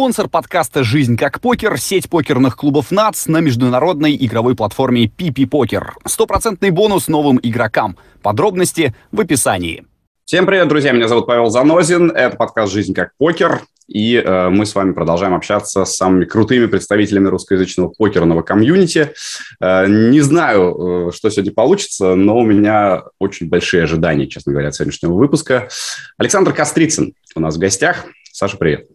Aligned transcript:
Спонсор 0.00 0.30
подкаста 0.30 0.82
«Жизнь 0.82 1.18
как 1.18 1.42
покер»— 1.42 1.76
сеть 1.78 2.08
покерных 2.08 2.56
клубов 2.56 2.90
НАЦ 2.90 3.26
на 3.26 3.40
международной 3.40 4.16
игровой 4.16 4.56
платформе 4.56 5.04
PP 5.04 5.46
Покер. 5.46 5.92
Стопроцентный 6.06 6.70
бонус 6.70 7.06
новым 7.06 7.38
игрокам. 7.42 7.98
Подробности 8.22 8.94
в 9.12 9.20
описании. 9.20 9.84
Всем 10.24 10.46
привет, 10.46 10.68
друзья! 10.68 10.92
Меня 10.92 11.06
зовут 11.06 11.26
Павел 11.26 11.50
Занозин. 11.50 12.10
Это 12.12 12.34
подкаст 12.38 12.72
«Жизнь 12.72 12.94
как 12.94 13.10
покер». 13.18 13.60
И 13.88 14.16
э, 14.16 14.48
мы 14.48 14.64
с 14.64 14.74
вами 14.74 14.92
продолжаем 14.92 15.34
общаться 15.34 15.84
с 15.84 15.94
самыми 15.94 16.24
крутыми 16.24 16.64
представителями 16.64 17.26
русскоязычного 17.26 17.92
покерного 17.98 18.40
комьюнити. 18.40 19.12
Э, 19.60 19.84
не 19.86 20.22
знаю, 20.22 21.08
э, 21.10 21.12
что 21.12 21.28
сегодня 21.28 21.52
получится, 21.52 22.14
но 22.14 22.38
у 22.38 22.46
меня 22.46 23.02
очень 23.18 23.50
большие 23.50 23.82
ожидания, 23.82 24.26
честно 24.26 24.52
говоря, 24.52 24.68
от 24.68 24.74
сегодняшнего 24.74 25.12
выпуска. 25.12 25.68
Александр 26.16 26.54
Кострицын 26.54 27.12
у 27.34 27.40
нас 27.40 27.56
в 27.56 27.58
гостях. 27.58 28.06
Саша, 28.32 28.56
привет. 28.56 28.86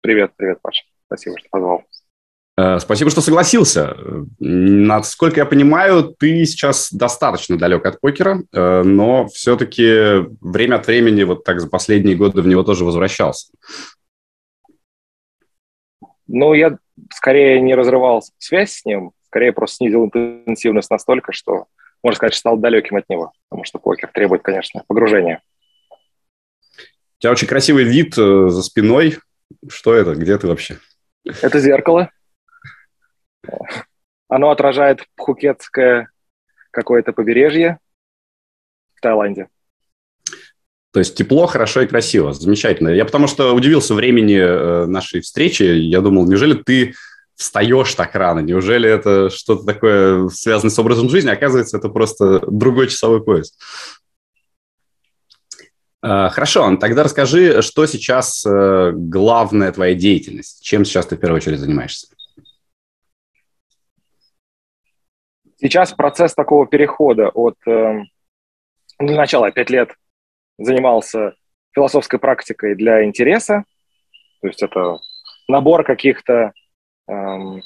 Привет, 0.00 0.32
привет, 0.36 0.58
Паша. 0.62 0.82
Спасибо, 1.06 1.38
что 1.38 1.48
позвал. 1.50 1.84
Э, 2.56 2.78
спасибо, 2.80 3.10
что 3.10 3.20
согласился. 3.20 3.96
Насколько 4.38 5.40
я 5.40 5.46
понимаю, 5.46 6.14
ты 6.18 6.44
сейчас 6.44 6.92
достаточно 6.92 7.56
далек 7.56 7.86
от 7.86 8.00
покера, 8.00 8.42
э, 8.52 8.82
но 8.82 9.26
все-таки 9.28 10.26
время 10.40 10.76
от 10.76 10.86
времени, 10.86 11.22
вот 11.22 11.44
так 11.44 11.60
за 11.60 11.68
последние 11.68 12.16
годы 12.16 12.42
в 12.42 12.46
него 12.48 12.64
тоже 12.64 12.84
возвращался. 12.84 13.52
Ну, 16.26 16.52
я 16.52 16.78
скорее 17.12 17.60
не 17.60 17.74
разрывал 17.74 18.22
связь 18.38 18.72
с 18.72 18.84
ним, 18.84 19.12
скорее 19.26 19.52
просто 19.52 19.76
снизил 19.76 20.04
интенсивность 20.06 20.90
настолько, 20.90 21.32
что, 21.32 21.66
можно 22.02 22.16
сказать, 22.16 22.34
стал 22.34 22.56
далеким 22.56 22.96
от 22.96 23.08
него, 23.08 23.32
потому 23.48 23.64
что 23.64 23.78
покер 23.78 24.10
требует, 24.12 24.42
конечно, 24.42 24.82
погружения. 24.86 25.42
У 25.90 27.20
тебя 27.20 27.32
очень 27.32 27.48
красивый 27.48 27.84
вид 27.84 28.18
э, 28.18 28.48
за 28.48 28.62
спиной, 28.62 29.18
что 29.68 29.94
это? 29.94 30.14
Где 30.14 30.38
ты 30.38 30.46
вообще? 30.46 30.78
Это 31.24 31.60
зеркало. 31.60 32.10
Оно 34.28 34.50
отражает 34.50 35.06
пхукетское 35.16 36.10
какое-то 36.70 37.12
побережье 37.12 37.78
в 38.94 39.00
Таиланде. 39.00 39.48
То 40.92 41.00
есть 41.00 41.16
тепло, 41.16 41.46
хорошо 41.46 41.82
и 41.82 41.86
красиво. 41.86 42.32
Замечательно. 42.32 42.88
Я 42.88 43.04
потому 43.04 43.26
что 43.26 43.54
удивился 43.54 43.94
времени 43.94 44.38
э, 44.38 44.86
нашей 44.86 45.20
встречи. 45.20 45.62
Я 45.62 46.00
думал, 46.00 46.26
неужели 46.26 46.54
ты 46.54 46.94
встаешь 47.36 47.94
так 47.94 48.14
рано? 48.14 48.40
Неужели 48.40 48.88
это 48.88 49.30
что-то 49.30 49.64
такое 49.64 50.28
связано 50.28 50.70
с 50.70 50.78
образом 50.78 51.08
жизни? 51.08 51.30
Оказывается, 51.30 51.76
это 51.76 51.88
просто 51.88 52.40
другой 52.50 52.88
часовой 52.88 53.22
пояс. 53.22 53.54
Э, 56.02 56.28
хорошо, 56.30 56.76
тогда 56.76 57.02
расскажи, 57.02 57.62
что 57.62 57.86
сейчас 57.86 58.44
э, 58.46 58.92
главная 58.94 59.72
твоя 59.72 59.94
деятельность? 59.94 60.64
Чем 60.64 60.84
сейчас 60.84 61.06
ты 61.06 61.16
в 61.16 61.20
первую 61.20 61.38
очередь 61.38 61.58
занимаешься? 61.58 62.08
Сейчас 65.56 65.92
процесс 65.92 66.34
такого 66.34 66.66
перехода 66.66 67.28
от... 67.28 67.56
Э, 67.66 68.02
для 69.00 69.16
начала 69.16 69.50
пять 69.50 69.70
лет 69.70 69.94
занимался 70.58 71.34
философской 71.72 72.18
практикой 72.18 72.74
для 72.74 73.04
интереса, 73.04 73.64
то 74.40 74.48
есть 74.48 74.62
это 74.62 74.98
набор 75.48 75.84
каких-то 75.84 76.52
эм, 77.08 77.62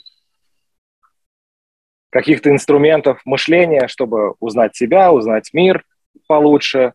каких-то 2.10 2.50
инструментов 2.50 3.20
мышления, 3.24 3.88
чтобы 3.88 4.34
узнать 4.40 4.76
себя, 4.76 5.12
узнать 5.12 5.50
мир 5.54 5.84
получше, 6.28 6.92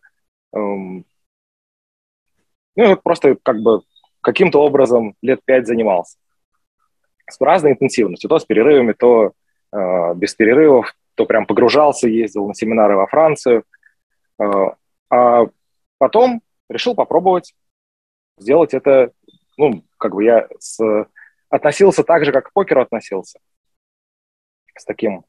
эм, 0.54 1.04
ну, 2.78 2.96
просто 2.96 3.36
как 3.42 3.60
бы 3.60 3.82
каким-то 4.20 4.62
образом 4.62 5.16
лет 5.20 5.40
пять 5.44 5.66
занимался. 5.66 6.16
С 7.28 7.40
разной 7.40 7.72
интенсивностью, 7.72 8.30
то 8.30 8.38
с 8.38 8.44
перерывами, 8.44 8.92
то 8.92 9.32
э, 9.72 10.14
без 10.14 10.34
перерывов, 10.34 10.94
то 11.16 11.26
прям 11.26 11.44
погружался, 11.44 12.08
ездил 12.08 12.46
на 12.46 12.54
семинары 12.54 12.96
во 12.96 13.08
Францию. 13.08 13.64
Э, 14.40 14.44
а 15.10 15.46
потом 15.98 16.40
решил 16.68 16.94
попробовать 16.94 17.52
сделать 18.38 18.72
это, 18.74 19.10
ну, 19.56 19.82
как 19.98 20.14
бы 20.14 20.22
я 20.22 20.46
с, 20.60 20.78
относился 21.50 22.04
так 22.04 22.24
же, 22.24 22.32
как 22.32 22.50
к 22.50 22.52
покеру 22.52 22.80
относился. 22.80 23.40
С 24.76 24.84
таким 24.84 25.24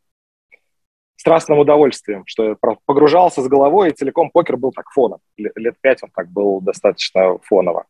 страстным 1.19 1.59
удовольствием, 1.59 2.24
что 2.25 2.46
я 2.46 2.56
погружался 2.85 3.41
с 3.41 3.47
головой, 3.47 3.90
и 3.90 3.94
целиком 3.94 4.31
покер 4.31 4.56
был 4.56 4.72
так 4.72 4.90
фоном. 4.90 5.19
Лет 5.35 5.75
пять 5.81 6.02
он 6.02 6.12
так 6.12 6.30
был 6.30 6.62
достаточно 6.62 7.38
фоново. 7.40 7.88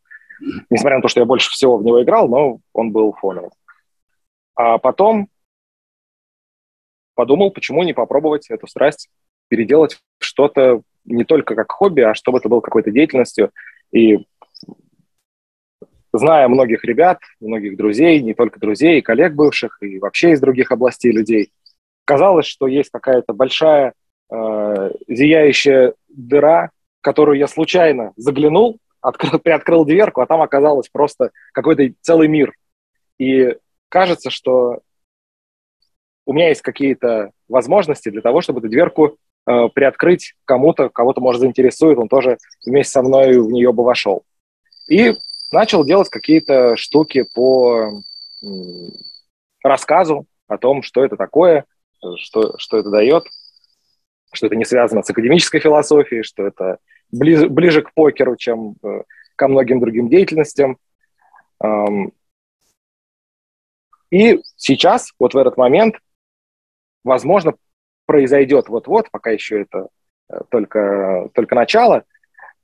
Несмотря 0.68 0.96
на 0.96 1.02
то, 1.02 1.08
что 1.08 1.20
я 1.20 1.26
больше 1.26 1.48
всего 1.50 1.76
в 1.76 1.84
него 1.84 2.02
играл, 2.02 2.28
но 2.28 2.58
он 2.72 2.90
был 2.90 3.12
фоновым. 3.12 3.52
А 4.56 4.78
потом 4.78 5.28
подумал, 7.14 7.52
почему 7.52 7.84
не 7.84 7.92
попробовать 7.92 8.50
эту 8.50 8.66
страсть 8.66 9.08
переделать 9.48 10.00
что-то 10.18 10.82
не 11.04 11.24
только 11.24 11.54
как 11.54 11.70
хобби, 11.70 12.00
а 12.00 12.14
чтобы 12.14 12.38
это 12.38 12.48
было 12.48 12.60
какой-то 12.60 12.90
деятельностью. 12.90 13.52
И 13.92 14.26
зная 16.12 16.48
многих 16.48 16.84
ребят, 16.84 17.20
многих 17.38 17.76
друзей, 17.76 18.20
не 18.22 18.34
только 18.34 18.58
друзей, 18.58 18.98
и 18.98 19.02
коллег 19.02 19.34
бывших, 19.34 19.78
и 19.82 20.00
вообще 20.00 20.32
из 20.32 20.40
других 20.40 20.72
областей 20.72 21.12
людей, 21.12 21.52
казалось, 22.04 22.46
что 22.46 22.66
есть 22.66 22.90
какая-то 22.90 23.32
большая 23.32 23.94
э, 24.30 24.90
зияющая 25.08 25.94
дыра, 26.08 26.70
в 27.00 27.02
которую 27.02 27.38
я 27.38 27.46
случайно 27.46 28.12
заглянул, 28.16 28.78
открыл, 29.00 29.38
приоткрыл 29.42 29.84
дверку, 29.84 30.20
а 30.20 30.26
там 30.26 30.42
оказалось 30.42 30.88
просто 30.88 31.30
какой-то 31.52 31.92
целый 32.00 32.28
мир. 32.28 32.52
И 33.18 33.56
кажется, 33.88 34.30
что 34.30 34.80
у 36.26 36.32
меня 36.32 36.48
есть 36.48 36.62
какие-то 36.62 37.30
возможности 37.48 38.08
для 38.08 38.20
того, 38.20 38.40
чтобы 38.40 38.60
эту 38.60 38.68
дверку 38.68 39.16
э, 39.46 39.68
приоткрыть 39.74 40.34
кому-то, 40.44 40.88
кого-то, 40.88 41.20
может, 41.20 41.40
заинтересует, 41.40 41.98
он 41.98 42.08
тоже 42.08 42.38
вместе 42.64 42.92
со 42.92 43.02
мной 43.02 43.38
в 43.38 43.50
нее 43.50 43.72
бы 43.72 43.84
вошел. 43.84 44.22
И 44.88 45.14
начал 45.52 45.84
делать 45.84 46.08
какие-то 46.08 46.76
штуки 46.76 47.24
по 47.34 48.02
рассказу 49.62 50.26
о 50.48 50.58
том, 50.58 50.82
что 50.82 51.04
это 51.04 51.16
такое, 51.16 51.64
что, 52.16 52.56
что 52.58 52.78
это 52.78 52.90
дает, 52.90 53.24
что 54.32 54.46
это 54.46 54.56
не 54.56 54.64
связано 54.64 55.02
с 55.02 55.10
академической 55.10 55.60
философией, 55.60 56.22
что 56.22 56.46
это 56.46 56.78
ближе, 57.10 57.48
ближе 57.48 57.82
к 57.82 57.92
покеру, 57.94 58.36
чем 58.36 58.76
э, 58.82 59.02
ко 59.36 59.48
многим 59.48 59.80
другим 59.80 60.08
деятельностям. 60.08 60.78
Эм, 61.62 62.12
и 64.10 64.40
сейчас, 64.56 65.12
вот 65.18 65.34
в 65.34 65.38
этот 65.38 65.56
момент, 65.56 65.96
возможно, 67.04 67.54
произойдет 68.06 68.68
вот-вот, 68.68 69.10
пока 69.10 69.30
еще 69.30 69.62
это 69.62 69.88
э, 70.28 70.40
только, 70.50 71.28
только 71.34 71.54
начало, 71.54 72.04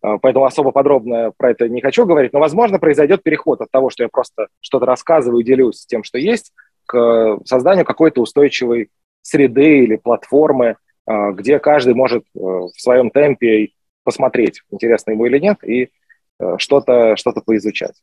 э, 0.03 0.19
поэтому 0.21 0.45
особо 0.45 0.71
подробно 0.71 1.33
про 1.37 1.51
это 1.51 1.69
не 1.69 1.81
хочу 1.81 2.07
говорить, 2.07 2.33
но, 2.33 2.41
возможно, 2.41 2.79
произойдет 2.79 3.23
переход 3.23 3.61
от 3.61 3.71
того, 3.71 3.91
что 3.91 4.03
я 4.03 4.09
просто 4.09 4.49
что-то 4.61 4.87
рассказываю, 4.87 5.45
делюсь 5.45 5.87
тем, 5.87 6.05
что 6.05 6.19
есть, 6.19 6.53
к 6.87 7.41
созданию 7.45 7.85
какой-то 7.85 8.21
устойчивой 8.21 8.91
среды 9.27 9.85
или 9.85 9.97
платформы, 9.97 10.77
а, 11.07 11.33
где 11.33 11.59
каждый 11.59 11.95
может 11.95 12.23
э, 12.35 12.39
в 12.39 12.73
своем 12.77 13.11
темпе 13.11 13.71
посмотреть, 14.05 14.63
интересно 14.71 15.13
ему 15.13 15.27
или 15.27 15.39
нет, 15.39 15.59
и 15.65 15.91
э, 16.39 16.57
что-то 16.59 17.17
что 17.17 17.33
поизучать. 17.33 17.95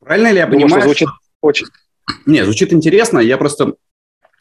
Правильно 0.00 0.30
ли 0.30 0.38
я 0.38 0.46
Думаю, 0.46 0.62
понимаю? 0.62 0.82
Что 0.82 0.88
звучит 0.88 1.08
что... 1.08 1.18
очень... 1.40 1.66
Не, 2.26 2.44
звучит 2.44 2.72
интересно. 2.72 3.18
Я 3.18 3.36
просто 3.36 3.74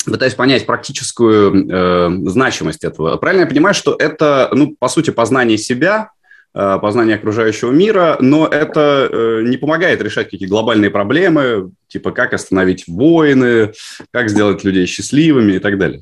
пытаюсь 0.05 0.35
понять 0.35 0.65
практическую 0.65 1.69
э, 1.69 2.29
значимость 2.29 2.83
этого. 2.83 3.17
Правильно 3.17 3.41
я 3.41 3.47
понимаю, 3.47 3.73
что 3.73 3.95
это, 3.97 4.49
ну, 4.53 4.75
по 4.79 4.87
сути, 4.87 5.09
познание 5.09 5.57
себя, 5.57 6.11
познания 6.53 7.15
окружающего 7.15 7.71
мира, 7.71 8.17
но 8.19 8.47
это 8.47 9.09
э, 9.11 9.41
не 9.43 9.57
помогает 9.57 10.01
решать 10.01 10.29
какие-то 10.29 10.47
глобальные 10.47 10.89
проблемы, 10.89 11.71
типа 11.87 12.11
как 12.11 12.33
остановить 12.33 12.87
войны, 12.87 13.73
как 14.11 14.29
сделать 14.29 14.63
людей 14.63 14.85
счастливыми 14.85 15.53
и 15.53 15.59
так 15.59 15.77
далее. 15.77 16.01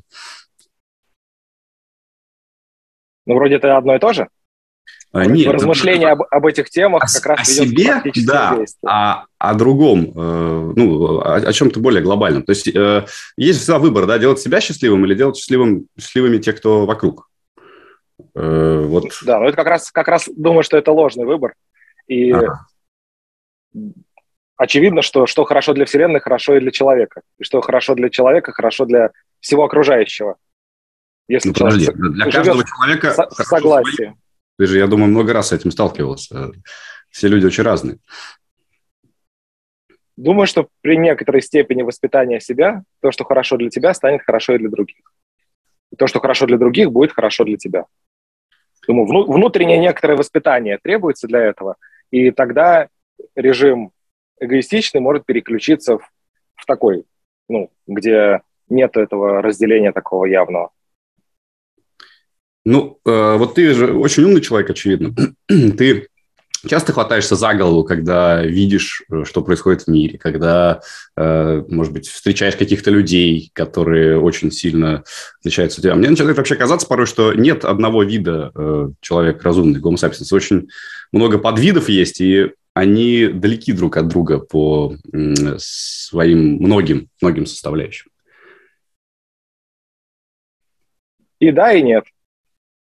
Ну, 3.26 3.34
вроде 3.34 3.56
это 3.56 3.76
одно 3.76 3.96
и 3.96 3.98
то 3.98 4.12
же. 4.12 4.28
А, 5.12 5.24
нет, 5.24 5.52
размышления 5.52 6.08
об, 6.08 6.22
об 6.30 6.46
этих 6.46 6.68
темах 6.68 7.04
о, 7.04 7.06
как 7.06 7.26
раз 7.26 7.48
о 7.48 7.52
себе, 7.52 8.02
да, 8.26 8.58
а 8.84 9.24
о 9.38 9.54
другом, 9.54 10.12
э, 10.14 10.72
ну, 10.76 11.20
о, 11.20 11.36
о 11.36 11.52
чем-то 11.52 11.80
более 11.80 12.02
глобальном. 12.02 12.42
То 12.42 12.50
есть 12.50 12.68
э, 12.68 13.06
есть 13.36 13.60
всегда 13.60 13.78
выбор, 13.78 14.06
да, 14.06 14.18
делать 14.18 14.40
себя 14.40 14.60
счастливым 14.60 15.06
или 15.06 15.14
делать 15.14 15.36
счастливым, 15.36 15.86
счастливыми 15.98 16.38
те, 16.38 16.52
кто 16.52 16.84
вокруг. 16.84 17.28
Э, 18.36 18.82
вот. 18.82 19.04
Да, 19.24 19.40
но 19.40 19.46
это 19.46 19.56
как 19.56 19.66
раз, 19.66 19.90
как 19.90 20.08
раз 20.08 20.28
думаю, 20.36 20.62
что 20.62 20.76
это 20.76 20.92
ложный 20.92 21.24
выбор. 21.24 21.54
И 22.06 22.30
ага. 22.32 22.66
очевидно, 24.56 25.00
что 25.00 25.26
что 25.26 25.44
хорошо 25.44 25.72
для 25.72 25.86
Вселенной, 25.86 26.20
хорошо 26.20 26.56
и 26.56 26.60
для 26.60 26.70
человека. 26.70 27.22
И 27.38 27.44
что 27.44 27.60
хорошо 27.62 27.94
для 27.94 28.10
человека, 28.10 28.52
хорошо 28.52 28.84
для 28.84 29.10
всего 29.40 29.64
окружающего. 29.64 30.36
Если 31.28 31.48
ну, 31.48 31.54
подожди, 31.54 31.90
для 31.92 32.30
каждого 32.30 32.62
человека 32.62 33.28
в 33.30 33.42
согласии. 33.42 34.14
Ты 34.58 34.66
же, 34.66 34.78
я 34.78 34.86
думаю, 34.86 35.08
много 35.08 35.32
раз 35.32 35.48
с 35.48 35.52
этим 35.52 35.70
сталкивался. 35.70 36.52
Все 37.10 37.28
люди 37.28 37.46
очень 37.46 37.64
разные. 37.64 37.98
думаю, 40.16 40.46
что 40.46 40.68
при 40.82 40.96
некоторой 40.96 41.40
степени 41.40 41.82
воспитания 41.82 42.40
себя, 42.40 42.82
то, 43.00 43.10
что 43.10 43.24
хорошо 43.24 43.56
для 43.56 43.70
тебя, 43.70 43.94
станет 43.94 44.22
хорошо 44.22 44.54
и 44.54 44.58
для 44.58 44.68
других. 44.68 45.00
И 45.90 45.96
то, 45.96 46.06
что 46.06 46.20
хорошо 46.20 46.46
для 46.46 46.58
других, 46.58 46.90
будет 46.90 47.12
хорошо 47.12 47.44
для 47.44 47.56
тебя. 47.56 47.86
Думаю, 48.86 49.06
вну, 49.06 49.32
внутреннее 49.32 49.78
некоторое 49.78 50.16
воспитание 50.16 50.78
требуется 50.82 51.26
для 51.26 51.40
этого, 51.40 51.76
и 52.10 52.30
тогда 52.30 52.88
режим 53.34 53.92
эгоистичный 54.38 55.00
может 55.00 55.24
переключиться 55.26 55.98
в, 55.98 56.10
в 56.54 56.66
такой, 56.66 57.04
ну, 57.48 57.70
где 57.86 58.42
нет 58.68 58.96
этого 58.96 59.42
разделения 59.42 59.92
такого 59.92 60.26
явного. 60.26 60.70
Ну, 62.64 62.98
э, 63.04 63.36
вот 63.36 63.54
ты 63.54 63.72
же 63.74 63.96
очень 63.96 64.24
умный 64.24 64.40
человек, 64.40 64.70
очевидно. 64.70 65.14
ты 65.48 66.08
часто 66.66 66.92
хватаешься 66.92 67.36
за 67.36 67.54
голову, 67.54 67.84
когда 67.84 68.42
видишь, 68.42 69.02
э, 69.10 69.24
что 69.24 69.42
происходит 69.42 69.82
в 69.82 69.88
мире, 69.88 70.18
когда, 70.18 70.80
э, 71.16 71.64
может 71.68 71.92
быть, 71.92 72.08
встречаешь 72.08 72.56
каких-то 72.56 72.90
людей, 72.90 73.50
которые 73.52 74.18
очень 74.18 74.50
сильно 74.50 75.04
отличаются 75.40 75.80
от 75.80 75.82
тебя. 75.82 75.94
Мне 75.94 76.10
начинает 76.10 76.36
вообще 76.36 76.56
казаться 76.56 76.86
порой, 76.86 77.06
что 77.06 77.34
нет 77.34 77.64
одного 77.64 78.02
вида 78.02 78.52
э, 78.54 78.88
человек 79.00 79.42
разумный, 79.42 79.80
гомо. 79.80 79.96
Очень 80.32 80.68
много 81.12 81.38
подвидов 81.38 81.88
есть, 81.88 82.20
и 82.20 82.52
они 82.74 83.28
далеки 83.28 83.72
друг 83.72 83.96
от 83.96 84.08
друга 84.08 84.38
по 84.38 84.94
своим 85.56 86.56
многим, 86.56 87.08
многим 87.22 87.46
составляющим. 87.46 88.10
И 91.38 91.50
да, 91.50 91.72
и 91.72 91.82
нет. 91.82 92.04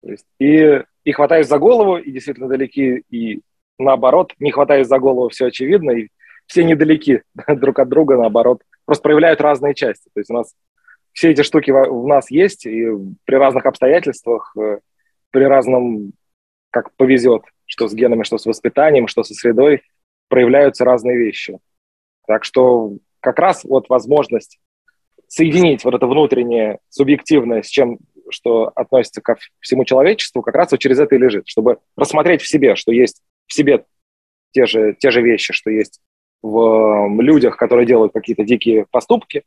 То 0.04 0.12
есть 0.12 0.26
и, 0.40 0.84
и 1.08 1.14
хватаешь 1.14 1.48
за 1.48 1.58
голову, 1.58 1.96
и 1.96 2.12
действительно 2.12 2.50
далеки, 2.50 3.02
и 3.10 3.40
наоборот, 3.80 4.34
не 4.40 4.52
хватаешь 4.52 4.88
за 4.88 5.00
голову, 5.00 5.30
все 5.30 5.46
очевидно, 5.46 5.92
и 5.92 6.10
все 6.48 6.66
недалеки 6.66 7.24
друг 7.48 7.80
от 7.80 7.88
друга, 7.88 8.18
наоборот, 8.18 8.62
просто 8.84 9.04
проявляют 9.04 9.40
разные 9.40 9.74
части. 9.74 10.10
То 10.14 10.20
есть 10.20 10.30
у 10.30 10.34
нас 10.34 10.54
все 11.14 11.32
эти 11.32 11.44
штуки 11.44 11.72
в 11.72 12.06
нас 12.08 12.30
есть, 12.30 12.66
и 12.66 12.90
при 13.24 13.36
разных 13.36 13.66
обстоятельствах, 13.66 14.54
э, 14.58 14.80
при 15.32 15.46
разном, 15.46 16.12
как 16.72 16.94
повезет, 16.98 17.44
что 17.66 17.88
с 17.88 17.94
генами, 17.94 18.24
что 18.24 18.38
с 18.38 18.46
воспитанием, 18.46 19.08
что 19.08 19.24
со 19.24 19.34
средой, 19.34 19.84
проявляются 20.28 20.84
разные 20.84 21.18
вещи. 21.18 21.58
Так 22.28 22.44
что 22.44 22.98
как 23.22 23.40
раз 23.40 23.64
вот 23.64 23.88
возможность 23.88 24.60
соединить 25.30 25.86
вот 25.86 25.94
это 25.94 26.06
внутреннее, 26.06 26.80
субъективное 26.90 27.62
с 27.62 27.68
чем, 27.68 27.98
что 28.30 28.72
относится 28.76 29.22
ко 29.22 29.38
всему 29.60 29.86
человечеству, 29.86 30.42
как 30.42 30.56
раз 30.56 30.72
вот 30.72 30.80
через 30.80 31.00
это 31.00 31.16
и 31.16 31.18
лежит, 31.18 31.48
чтобы 31.48 31.80
рассмотреть 31.96 32.42
в 32.42 32.48
себе, 32.48 32.76
что 32.76 32.92
есть 32.92 33.22
в 33.48 33.54
себе 33.54 33.86
те 34.52 34.66
же, 34.66 34.96
те 35.00 35.12
же 35.12 35.22
вещи, 35.22 35.54
что 35.54 35.70
есть 35.70 36.02
в 36.42 37.22
людях, 37.22 37.58
которые 37.58 37.86
делают 37.86 38.14
какие-то 38.14 38.44
дикие 38.44 38.86
поступки, 38.92 39.44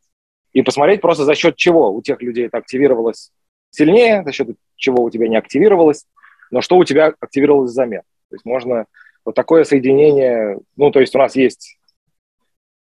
и 0.53 0.63
посмотреть 0.63 1.01
просто 1.01 1.25
за 1.25 1.35
счет 1.35 1.57
чего 1.57 1.93
у 1.93 2.03
тех 2.03 2.21
людей 2.23 2.47
это 2.47 2.59
активировалось 2.59 3.31
сильнее, 3.71 4.23
за 4.25 4.33
счет 4.33 4.49
чего 4.77 5.05
у 5.05 5.11
тебя 5.11 5.29
не 5.29 5.37
активировалось, 5.37 6.07
но 6.51 6.61
что 6.61 6.77
у 6.77 6.85
тебя 6.85 7.15
активировалось 7.21 7.71
взамен. 7.71 8.03
То 8.31 8.37
есть 8.37 8.45
можно 8.45 8.87
вот 9.25 9.35
такое 9.35 9.65
соединение, 9.65 10.59
ну, 10.77 10.91
то 10.91 11.01
есть 11.01 11.15
у 11.15 11.19
нас 11.19 11.37
есть 11.37 11.79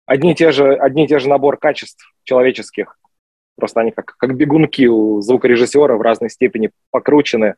одни 0.07 0.33
и 0.33 0.35
те 0.35 0.51
же, 0.51 0.75
одни 0.75 1.05
и 1.05 1.09
те 1.09 1.19
же 1.19 1.29
набор 1.29 1.57
качеств 1.59 2.13
человеческих, 2.25 2.99
просто 3.57 3.81
они 3.81 3.91
как, 3.91 4.17
как 4.17 4.37
бегунки 4.37 4.87
у 4.87 5.21
звукорежиссера 5.21 5.97
в 5.97 6.03
разной 6.03 6.31
степени 6.31 6.71
покручены, 6.91 7.55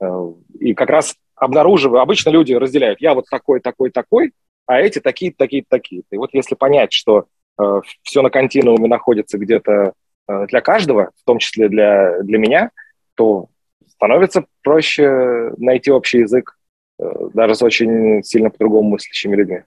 э, 0.00 0.32
и 0.58 0.74
как 0.74 0.90
раз 0.90 1.16
обнаруживаю, 1.34 2.00
обычно 2.00 2.30
люди 2.30 2.52
разделяют, 2.52 3.00
я 3.00 3.14
вот 3.14 3.26
такой, 3.30 3.60
такой, 3.60 3.90
такой, 3.90 4.32
а 4.66 4.80
эти 4.80 4.98
такие, 4.98 5.32
такие, 5.32 5.64
такие. 5.68 6.02
И 6.10 6.16
вот 6.16 6.30
если 6.32 6.54
понять, 6.54 6.92
что 6.92 7.26
э, 7.58 7.80
все 8.02 8.22
на 8.22 8.30
континууме 8.30 8.88
находится 8.88 9.38
где-то 9.38 9.92
э, 10.28 10.46
для 10.46 10.60
каждого, 10.60 11.10
в 11.16 11.24
том 11.24 11.38
числе 11.38 11.68
для, 11.68 12.20
для 12.22 12.38
меня, 12.38 12.70
то 13.14 13.48
становится 13.88 14.44
проще 14.62 15.52
найти 15.56 15.90
общий 15.90 16.18
язык 16.18 16.58
э, 16.98 17.04
даже 17.32 17.54
с 17.54 17.62
очень 17.62 18.22
сильно 18.24 18.50
по-другому 18.50 18.90
мыслящими 18.90 19.36
людьми. 19.36 19.62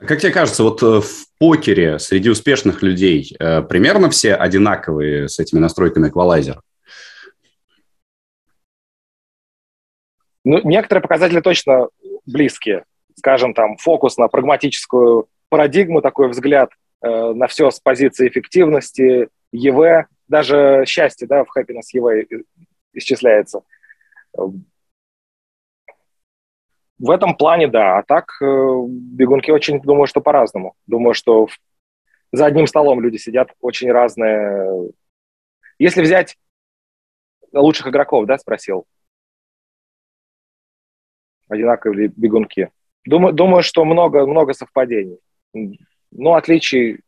Как 0.00 0.18
тебе 0.18 0.32
кажется, 0.32 0.62
вот 0.64 0.82
э, 0.82 1.00
в 1.00 1.26
покере 1.38 1.98
среди 1.98 2.30
успешных 2.30 2.82
людей 2.82 3.36
э, 3.38 3.60
примерно 3.62 4.08
все 4.08 4.34
одинаковые 4.34 5.28
с 5.28 5.38
этими 5.38 5.58
настройками 5.58 6.08
эквалайзера? 6.08 6.62
Ну, 10.44 10.60
некоторые 10.64 11.02
показатели 11.02 11.40
точно 11.40 11.88
близкие. 12.24 12.84
Скажем, 13.14 13.52
там, 13.52 13.76
фокус 13.76 14.16
на 14.16 14.28
прагматическую 14.28 15.28
парадигму, 15.50 16.00
такой 16.00 16.28
взгляд 16.28 16.70
э, 17.02 17.32
на 17.34 17.46
все 17.46 17.70
с 17.70 17.78
позиции 17.78 18.26
эффективности, 18.26 19.28
ЕВ, 19.52 20.06
даже 20.28 20.84
счастье, 20.86 21.28
да, 21.28 21.44
в 21.44 21.48
happiness 21.54 21.90
ЕВ 21.92 22.42
исчисляется. 22.94 23.60
В 27.00 27.10
этом 27.10 27.34
плане, 27.34 27.66
да. 27.66 27.98
А 27.98 28.02
так, 28.02 28.30
э, 28.42 28.44
бегунки 28.44 29.50
очень, 29.50 29.80
думаю, 29.80 30.06
что 30.06 30.20
по-разному. 30.20 30.74
Думаю, 30.86 31.14
что 31.14 31.48
за 32.30 32.44
одним 32.44 32.66
столом 32.66 33.00
люди 33.00 33.16
сидят 33.16 33.48
очень 33.60 33.90
разные. 33.90 34.92
Если 35.78 36.02
взять 36.02 36.36
лучших 37.52 37.86
игроков, 37.88 38.26
да, 38.26 38.36
спросил, 38.36 38.84
одинаковые 41.48 42.08
бегунки. 42.14 42.68
Думаю, 43.06 43.32
думаю 43.32 43.62
что 43.62 43.86
много, 43.86 44.26
много 44.26 44.52
совпадений. 44.52 45.18
Ну, 45.54 46.34
отличий... 46.34 47.00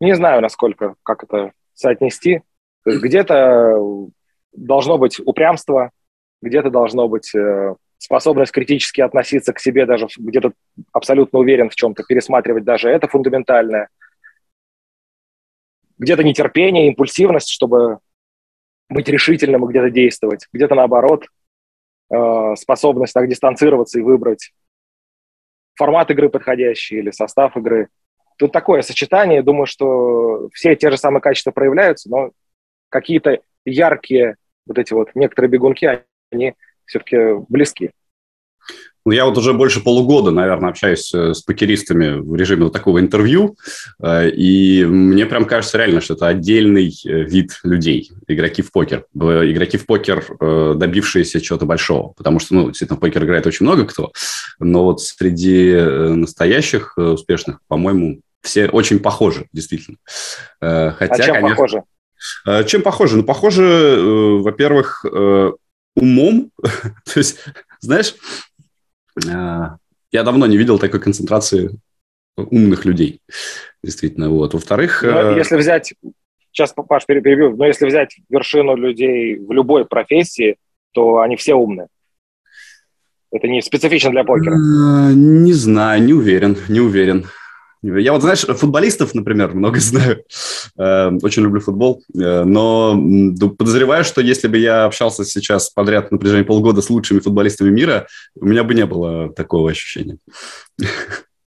Не 0.00 0.16
знаю, 0.16 0.42
насколько, 0.42 0.96
как 1.04 1.22
это 1.22 1.52
соотнести. 1.74 2.42
Где-то 2.84 3.78
должно 4.52 4.98
быть 4.98 5.20
упрямство, 5.20 5.92
где-то 6.42 6.70
должно 6.70 7.08
быть 7.08 7.34
э, 7.34 7.74
способность 7.98 8.52
критически 8.52 9.00
относиться 9.00 9.52
к 9.52 9.60
себе, 9.60 9.86
даже 9.86 10.08
где-то 10.16 10.52
абсолютно 10.92 11.38
уверен 11.38 11.68
в 11.68 11.74
чем-то, 11.74 12.02
пересматривать 12.04 12.64
даже 12.64 12.88
это 12.88 13.08
фундаментальное. 13.08 13.88
Где-то 15.98 16.24
нетерпение, 16.24 16.88
импульсивность, 16.88 17.50
чтобы 17.50 17.98
быть 18.88 19.08
решительным 19.08 19.64
и 19.64 19.68
где-то 19.68 19.90
действовать, 19.90 20.48
где-то 20.52 20.74
наоборот, 20.74 21.26
э, 22.10 22.54
способность 22.56 23.12
так 23.12 23.28
дистанцироваться 23.28 23.98
и 23.98 24.02
выбрать 24.02 24.52
формат 25.76 26.10
игры 26.10 26.28
подходящий 26.28 26.98
или 26.98 27.10
состав 27.10 27.56
игры. 27.56 27.88
Тут 28.36 28.52
такое 28.52 28.82
сочетание, 28.82 29.42
думаю, 29.42 29.66
что 29.66 30.48
все 30.52 30.74
те 30.74 30.90
же 30.90 30.96
самые 30.96 31.20
качества 31.20 31.50
проявляются, 31.50 32.10
но 32.10 32.30
какие-то 32.88 33.40
яркие 33.64 34.36
вот 34.66 34.78
эти 34.78 34.92
вот 34.92 35.10
некоторые 35.14 35.50
бегунки, 35.50 36.02
они 36.30 36.54
все-таки 36.86 37.16
близки. 37.48 37.90
Ну, 39.06 39.12
я 39.12 39.24
вот 39.24 39.38
уже 39.38 39.54
больше 39.54 39.80
полугода, 39.82 40.30
наверное, 40.30 40.70
общаюсь 40.70 41.12
э, 41.14 41.32
с 41.32 41.40
покеристами 41.40 42.20
в 42.20 42.34
режиме 42.34 42.64
вот 42.64 42.74
такого 42.74 43.00
интервью, 43.00 43.56
э, 44.02 44.28
и 44.28 44.84
мне 44.84 45.24
прям 45.24 45.46
кажется 45.46 45.78
реально, 45.78 46.02
что 46.02 46.14
это 46.14 46.28
отдельный 46.28 46.94
э, 47.06 47.08
вид 47.22 47.58
людей, 47.64 48.12
игроки 48.28 48.60
в 48.60 48.70
покер. 48.70 49.06
Игроки 49.14 49.78
в 49.78 49.86
покер, 49.86 50.26
добившиеся 50.76 51.40
чего-то 51.40 51.64
большого, 51.64 52.12
потому 52.12 52.40
что, 52.40 52.54
ну, 52.54 52.66
действительно, 52.68 52.98
в 52.98 53.00
покер 53.00 53.24
играет 53.24 53.46
очень 53.46 53.64
много 53.64 53.86
кто, 53.86 54.12
но 54.58 54.84
вот 54.84 55.00
среди 55.00 55.74
настоящих 55.74 56.98
успешных, 56.98 57.60
по-моему, 57.68 58.20
все 58.42 58.68
очень 58.68 58.98
похожи, 58.98 59.46
действительно. 59.52 59.96
Хотя, 60.60 61.14
а 61.14 61.18
чем 61.18 61.34
конечно, 61.34 61.48
похожи? 61.48 61.82
Чем 62.66 62.82
похожи? 62.82 63.16
Ну, 63.16 63.24
похожи, 63.24 63.98
во-первых, 64.42 65.04
умом. 65.94 66.50
То 67.04 67.18
есть, 67.18 67.38
знаешь, 67.80 68.14
а, 69.28 69.76
я 70.12 70.22
давно 70.22 70.46
не 70.46 70.56
видел 70.56 70.78
такой 70.78 71.00
концентрации 71.00 71.70
умных 72.36 72.84
людей, 72.84 73.20
действительно. 73.82 74.30
Вот. 74.30 74.54
Во-вторых... 74.54 75.02
Но 75.02 75.32
э, 75.32 75.38
если 75.38 75.56
взять, 75.56 75.94
сейчас, 76.52 76.72
Паш, 76.72 77.06
перебью, 77.06 77.56
но 77.56 77.66
если 77.66 77.86
взять 77.86 78.16
вершину 78.28 78.76
людей 78.76 79.36
в 79.36 79.52
любой 79.52 79.84
профессии, 79.84 80.56
то 80.92 81.20
они 81.20 81.36
все 81.36 81.54
умные. 81.54 81.88
Это 83.32 83.46
не 83.46 83.62
специфично 83.62 84.10
для 84.10 84.24
покера. 84.24 84.54
Э, 84.54 85.12
не 85.12 85.52
знаю, 85.52 86.02
не 86.02 86.12
уверен, 86.12 86.56
не 86.68 86.80
уверен. 86.80 87.26
Я 87.82 88.12
вот, 88.12 88.20
знаешь, 88.20 88.40
футболистов, 88.40 89.14
например, 89.14 89.54
много 89.54 89.80
знаю. 89.80 90.24
Э, 90.78 91.10
очень 91.22 91.42
люблю 91.42 91.60
футбол. 91.60 92.02
Э, 92.14 92.44
но 92.44 92.94
подозреваю, 93.56 94.04
что 94.04 94.20
если 94.20 94.48
бы 94.48 94.58
я 94.58 94.84
общался 94.84 95.24
сейчас 95.24 95.70
подряд 95.70 96.10
на 96.10 96.18
протяжении 96.18 96.44
полгода 96.44 96.82
с 96.82 96.90
лучшими 96.90 97.20
футболистами 97.20 97.70
мира, 97.70 98.06
у 98.38 98.46
меня 98.46 98.64
бы 98.64 98.74
не 98.74 98.86
было 98.86 99.32
такого 99.32 99.70
ощущения. 99.70 100.18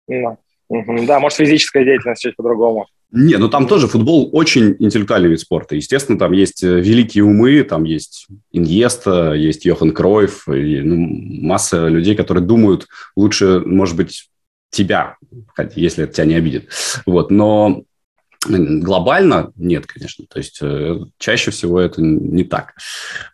Ну, 0.07 0.37
Да, 1.05 1.19
может, 1.19 1.37
физическая 1.37 1.83
деятельность 1.83 2.21
чуть 2.21 2.35
по-другому. 2.35 2.87
Не, 3.13 3.35
ну 3.35 3.49
там 3.49 3.67
тоже 3.67 3.87
футбол 3.87 4.29
очень 4.31 4.77
интеллектуальный 4.79 5.27
вид 5.27 5.41
спорта. 5.41 5.75
Естественно, 5.75 6.17
там 6.17 6.31
есть 6.31 6.63
э, 6.63 6.79
великие 6.79 7.25
умы, 7.25 7.61
там 7.63 7.83
есть 7.83 8.27
Иньеста, 8.53 9.33
есть 9.33 9.65
Йохан 9.65 9.91
Кройф, 9.91 10.47
и, 10.47 10.79
ну, 10.79 10.95
масса 11.45 11.89
людей, 11.89 12.15
которые 12.15 12.45
думают 12.45 12.87
лучше, 13.17 13.63
может 13.65 13.97
быть, 13.97 14.29
тебя, 14.71 15.17
если 15.75 16.05
это 16.05 16.13
тебя 16.13 16.25
не 16.25 16.35
обидит. 16.35 16.69
Вот, 17.05 17.29
но 17.29 17.83
Глобально 18.47 19.51
нет, 19.55 19.85
конечно. 19.85 20.25
То 20.27 20.39
есть 20.39 20.57
э, 20.63 20.97
чаще 21.19 21.51
всего 21.51 21.79
это 21.79 22.01
не 22.01 22.43
так. 22.43 22.73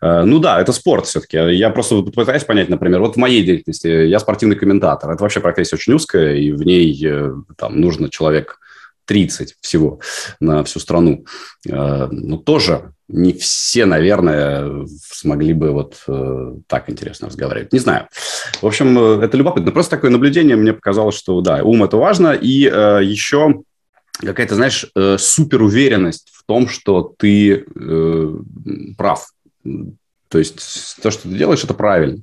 Э, 0.02 0.24
ну 0.24 0.38
да, 0.38 0.60
это 0.60 0.72
спорт 0.72 1.06
все-таки. 1.06 1.38
Я 1.56 1.70
просто 1.70 2.02
пытаюсь 2.02 2.44
понять, 2.44 2.68
например, 2.68 3.00
вот 3.00 3.14
в 3.14 3.18
моей 3.18 3.42
деятельности 3.42 3.86
я 3.86 4.18
спортивный 4.18 4.56
комментатор. 4.56 5.10
Это 5.10 5.22
вообще 5.22 5.40
профессия 5.40 5.76
очень 5.76 5.94
узкая, 5.94 6.34
и 6.34 6.52
в 6.52 6.62
ней 6.62 7.06
э, 7.06 7.32
там 7.56 7.80
нужно 7.80 8.10
человек 8.10 8.60
30 9.08 9.56
всего 9.60 10.00
на 10.38 10.62
всю 10.62 10.78
страну. 10.78 11.24
Но 11.66 12.08
ну, 12.12 12.38
тоже 12.38 12.92
не 13.08 13.32
все, 13.32 13.86
наверное, 13.86 14.86
смогли 14.86 15.54
бы 15.54 15.72
вот 15.72 16.04
так 16.66 16.90
интересно 16.90 17.28
разговаривать. 17.28 17.72
Не 17.72 17.78
знаю. 17.78 18.06
В 18.60 18.66
общем, 18.66 18.98
это 19.20 19.36
любопытно. 19.36 19.72
Просто 19.72 19.96
такое 19.96 20.10
наблюдение 20.10 20.56
мне 20.56 20.74
показалось, 20.74 21.16
что 21.16 21.40
да, 21.40 21.62
ум– 21.64 21.82
это 21.84 21.96
важно. 21.96 22.32
И 22.32 22.60
еще 22.60 23.62
какая-то, 24.20 24.54
знаешь, 24.54 24.86
э, 24.94 25.16
суперуверенность 25.18 26.30
в 26.32 26.44
том, 26.44 26.68
что 26.68 27.14
ты 27.16 27.64
э, 27.64 28.34
прав. 28.96 29.28
То 30.28 30.38
есть 30.38 30.96
то, 31.02 31.10
что 31.10 31.22
ты 31.22 31.36
делаешь, 31.36 31.64
это 31.64 31.74
правильно. 31.74 32.20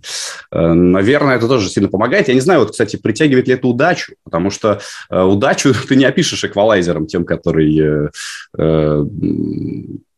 Э, 0.51 0.73
наверное, 0.73 1.35
это 1.35 1.47
тоже 1.47 1.69
сильно 1.69 1.89
помогает. 1.89 2.27
Я 2.27 2.33
не 2.33 2.39
знаю, 2.39 2.61
вот, 2.61 2.71
кстати, 2.71 2.97
притягивает 2.97 3.47
ли 3.47 3.53
это 3.53 3.67
удачу, 3.67 4.13
потому 4.23 4.51
что 4.51 4.79
э, 5.09 5.21
удачу 5.21 5.73
ты 5.87 5.95
не 5.95 6.05
опишешь 6.05 6.43
эквалайзером 6.43 7.07
тем, 7.07 7.25
который 7.25 8.09
э, 8.57 9.05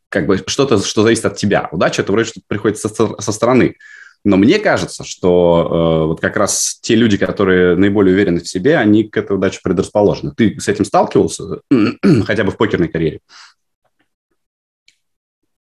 как 0.09 0.25
бы 0.27 0.43
что-то, 0.45 0.79
что 0.79 1.03
зависит 1.03 1.25
от 1.25 1.37
тебя. 1.37 1.69
Удача– 1.71 2.01
это 2.03 2.11
вроде 2.11 2.29
что 2.29 2.41
приходит 2.47 2.77
со, 2.77 2.89
со 2.89 3.31
стороны. 3.31 3.75
Но 4.23 4.35
мне 4.35 4.59
кажется, 4.59 5.03
что 5.03 6.03
э, 6.03 6.07
вот 6.07 6.19
как 6.19 6.35
раз 6.35 6.79
те 6.81 6.95
люди, 6.95 7.17
которые 7.17 7.75
наиболее 7.77 8.13
уверены 8.13 8.41
в 8.41 8.47
себе, 8.47 8.77
они 8.77 9.05
к 9.05 9.15
этой 9.15 9.37
удаче 9.37 9.59
предрасположены. 9.63 10.33
Ты 10.35 10.59
с 10.59 10.67
этим 10.67 10.85
сталкивался 10.85 11.61
хотя 12.25 12.43
бы 12.43 12.51
в 12.51 12.57
покерной 12.57 12.89
карьере? 12.89 13.19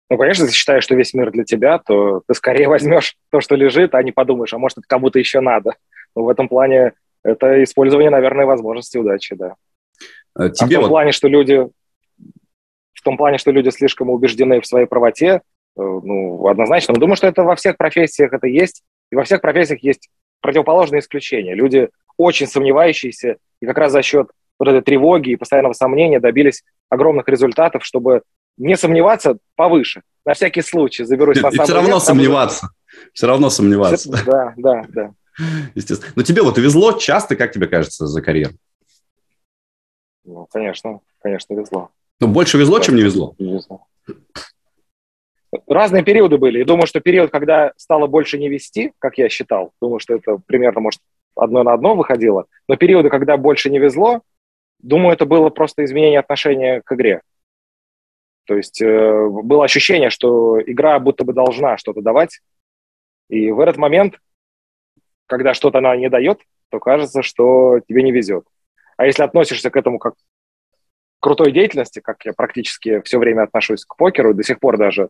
Ну, 0.09 0.17
конечно, 0.17 0.43
если 0.43 0.55
считаешь, 0.55 0.83
что 0.83 0.95
весь 0.95 1.13
мир 1.13 1.31
для 1.31 1.43
тебя, 1.43 1.79
то 1.79 2.21
ты 2.27 2.33
скорее 2.33 2.67
возьмешь 2.69 3.15
то, 3.31 3.41
что 3.41 3.55
лежит, 3.55 3.95
а 3.95 4.03
не 4.03 4.11
подумаешь, 4.11 4.53
а 4.53 4.57
может, 4.57 4.79
это 4.79 4.87
кому-то 4.87 5.19
еще 5.19 5.39
надо. 5.39 5.75
Но 6.15 6.23
в 6.23 6.29
этом 6.29 6.47
плане 6.47 6.93
это 7.23 7.63
использование, 7.63 8.09
наверное, 8.09 8.45
возможности 8.45 8.97
удачи, 8.97 9.35
да. 9.35 9.55
Тебе 10.35 10.47
а 10.47 10.51
в 10.51 10.69
том 10.69 10.81
вот... 10.81 10.89
плане, 10.89 11.11
что 11.11 11.27
люди 11.27 11.67
в 12.93 13.01
том 13.01 13.15
плане, 13.15 13.37
что 13.37 13.51
люди 13.51 13.69
слишком 13.69 14.09
убеждены 14.09 14.59
в 14.59 14.65
своей 14.65 14.85
правоте, 14.85 15.41
Э, 15.79 15.99
ну, 16.03 16.47
однозначно. 16.47 16.93
Но 16.93 16.99
думаю, 16.99 17.15
что 17.15 17.27
это 17.27 17.43
во 17.43 17.55
всех 17.55 17.77
профессиях 17.77 18.33
это 18.33 18.47
есть, 18.47 18.83
и 19.11 19.15
во 19.15 19.23
всех 19.23 19.41
профессиях 19.41 19.81
есть 19.81 20.09
противоположные 20.41 20.99
исключения. 20.99 21.55
Люди 21.55 21.89
очень 22.17 22.47
сомневающиеся, 22.47 23.37
и 23.61 23.65
как 23.65 23.77
раз 23.77 23.91
за 23.91 24.01
счет 24.01 24.29
вот 24.57 24.67
этой 24.67 24.81
тревоги 24.81 25.31
и 25.31 25.35
постоянного 25.37 25.73
сомнения 25.73 26.19
добились 26.19 26.63
огромных 26.89 27.29
результатов, 27.29 27.85
чтобы 27.85 28.23
не 28.59 28.77
сомневаться 28.77 29.39
повыше. 29.55 30.03
На 30.25 30.35
всякий 30.35 30.61
случай 30.61 31.03
заберусь 31.03 31.37
Нет, 31.37 31.45
на 31.45 31.51
самый 31.51 31.65
Все 31.65 31.73
равно 31.73 31.89
верх, 31.89 32.03
сомневаться. 32.03 32.67
Будет... 32.67 33.13
Все 33.13 33.27
равно 33.27 33.49
сомневаться. 33.49 34.25
Да, 34.25 34.53
да, 34.57 34.85
да. 34.89 35.11
Естественно. 35.73 36.13
Но 36.15 36.21
тебе 36.21 36.43
вот 36.43 36.59
везло 36.59 36.91
часто, 36.91 37.35
как 37.35 37.51
тебе 37.51 37.67
кажется, 37.67 38.05
за 38.05 38.21
карьеру? 38.21 38.53
Ну, 40.23 40.47
конечно, 40.51 40.99
конечно, 41.19 41.55
везло. 41.55 41.89
Но 42.19 42.27
ну, 42.27 42.33
больше 42.33 42.59
везло, 42.59 42.77
да, 42.77 42.83
чем 42.83 42.95
не 42.95 43.01
везло? 43.01 43.33
Везло 43.39 43.87
разные 45.67 46.03
периоды 46.03 46.37
были. 46.37 46.61
И 46.61 46.65
думаю, 46.65 46.87
что 46.87 46.99
период, 46.99 47.31
когда 47.31 47.73
стало 47.77 48.07
больше 48.07 48.37
не 48.37 48.49
вести, 48.49 48.93
как 48.99 49.17
я 49.17 49.29
считал, 49.29 49.71
думаю, 49.81 49.99
что 49.99 50.15
это 50.15 50.37
примерно, 50.45 50.81
может, 50.81 51.01
одно 51.35 51.63
на 51.63 51.73
одно 51.73 51.95
выходило, 51.95 52.45
но 52.67 52.75
периоды, 52.75 53.09
когда 53.09 53.37
больше 53.37 53.69
не 53.69 53.79
везло, 53.79 54.21
думаю, 54.79 55.13
это 55.13 55.25
было 55.25 55.49
просто 55.49 55.85
изменение 55.85 56.19
отношения 56.19 56.81
к 56.83 56.91
игре. 56.93 57.21
То 58.45 58.55
есть 58.55 58.81
э, 58.81 59.27
было 59.29 59.65
ощущение, 59.65 60.09
что 60.09 60.59
игра 60.61 60.99
будто 60.99 61.23
бы 61.23 61.33
должна 61.33 61.77
что-то 61.77 62.01
давать, 62.01 62.41
и 63.29 63.51
в 63.51 63.59
этот 63.59 63.77
момент, 63.77 64.19
когда 65.27 65.53
что-то 65.53 65.77
она 65.77 65.95
не 65.95 66.09
дает, 66.09 66.41
то 66.69 66.79
кажется, 66.79 67.21
что 67.21 67.79
тебе 67.87 68.03
не 68.03 68.11
везет. 68.11 68.45
А 68.97 69.05
если 69.05 69.23
относишься 69.23 69.69
к 69.69 69.77
этому 69.77 69.99
как 69.99 70.15
к 70.15 70.17
крутой 71.21 71.51
деятельности, 71.51 71.99
как 71.99 72.23
я 72.25 72.33
практически 72.33 73.01
все 73.01 73.19
время 73.19 73.43
отношусь 73.43 73.85
к 73.85 73.95
покеру, 73.97 74.33
до 74.33 74.43
сих 74.43 74.59
пор 74.59 74.77
даже 74.77 75.09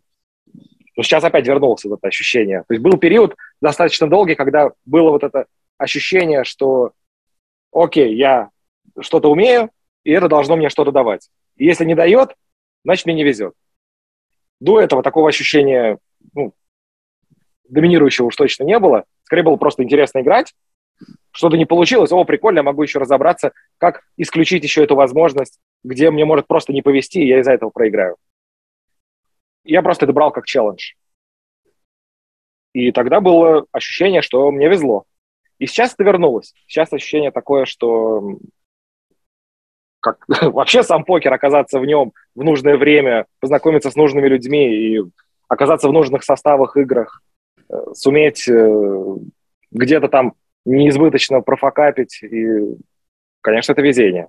но 0.99 1.03
сейчас 1.03 1.23
опять 1.23 1.47
вернулся 1.47 1.87
вот 1.87 1.99
это 1.99 2.09
ощущение. 2.09 2.65
То 2.67 2.73
есть 2.73 2.83
был 2.83 2.97
период 2.97 3.37
достаточно 3.61 4.09
долгий, 4.09 4.35
когда 4.35 4.71
было 4.85 5.11
вот 5.11 5.23
это 5.23 5.45
ощущение, 5.77 6.43
что 6.43 6.91
окей, 7.71 8.15
я 8.15 8.49
что-то 8.99 9.31
умею, 9.31 9.69
и 10.03 10.11
это 10.11 10.27
должно 10.27 10.57
мне 10.57 10.67
что-то 10.67 10.91
давать. 10.91 11.29
И 11.55 11.63
если 11.63 11.85
не 11.85 11.95
дает, 11.95 12.35
значит, 12.89 13.05
мне 13.05 13.15
не 13.15 13.23
везет. 13.23 13.53
До 14.59 14.79
этого 14.79 15.03
такого 15.03 15.29
ощущения 15.29 15.97
ну, 16.33 16.53
доминирующего 17.67 18.25
уж 18.25 18.35
точно 18.35 18.63
не 18.63 18.77
было. 18.79 19.05
Скорее 19.23 19.43
было 19.43 19.55
просто 19.55 19.83
интересно 19.83 20.19
играть. 20.19 20.53
Что-то 21.31 21.55
не 21.55 21.65
получилось, 21.65 22.11
о, 22.11 22.23
прикольно, 22.25 22.59
я 22.59 22.63
могу 22.63 22.83
еще 22.83 22.99
разобраться, 22.99 23.53
как 23.77 24.01
исключить 24.17 24.63
еще 24.63 24.83
эту 24.83 24.95
возможность, 24.95 25.59
где 25.83 26.11
мне 26.11 26.25
может 26.25 26.47
просто 26.47 26.73
не 26.73 26.81
повезти, 26.81 27.21
и 27.21 27.27
я 27.27 27.39
из-за 27.39 27.53
этого 27.53 27.69
проиграю 27.69 28.17
я 29.69 29.81
просто 29.81 30.05
это 30.05 30.13
брал 30.13 30.31
как 30.31 30.45
челлендж. 30.45 30.93
И 32.73 32.91
тогда 32.91 33.19
было 33.19 33.65
ощущение, 33.71 34.21
что 34.21 34.51
мне 34.51 34.67
везло. 34.69 35.05
И 35.57 35.65
сейчас 35.65 35.93
это 35.93 36.03
вернулось. 36.03 36.53
Сейчас 36.67 36.93
ощущение 36.93 37.31
такое, 37.31 37.65
что 37.65 38.37
как 39.99 40.25
вообще 40.27 40.83
сам 40.83 41.03
покер, 41.03 41.33
оказаться 41.33 41.79
в 41.79 41.85
нем 41.85 42.13
в 42.35 42.43
нужное 42.43 42.77
время, 42.77 43.25
познакомиться 43.39 43.91
с 43.91 43.95
нужными 43.95 44.27
людьми 44.27 44.73
и 44.73 45.01
оказаться 45.47 45.89
в 45.89 45.93
нужных 45.93 46.23
составах, 46.23 46.77
играх, 46.77 47.21
э, 47.69 47.75
суметь 47.93 48.47
э, 48.47 49.15
где-то 49.71 50.07
там 50.07 50.33
неизбыточно 50.65 51.41
профокапить. 51.41 52.21
И, 52.23 52.77
конечно, 53.41 53.73
это 53.73 53.81
везение. 53.81 54.27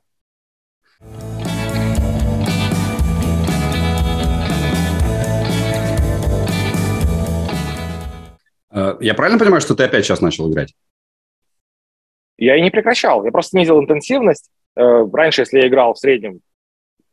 Э, 8.73 8.97
я 9.00 9.15
правильно 9.15 9.39
понимаю, 9.39 9.61
что 9.61 9.75
ты 9.75 9.85
опять 9.85 10.05
сейчас 10.05 10.21
начал 10.21 10.50
играть? 10.50 10.75
Я 12.39 12.57
и 12.57 12.62
не 12.62 12.71
прекращал. 12.71 13.25
Я 13.25 13.33
просто 13.33 13.50
снизил 13.50 13.79
интенсивность. 13.81 14.50
Э, 14.77 15.05
раньше, 15.12 15.43
если 15.43 15.61
я 15.61 15.69
играл 15.69 15.95
в 15.95 15.99
среднем 15.99 16.41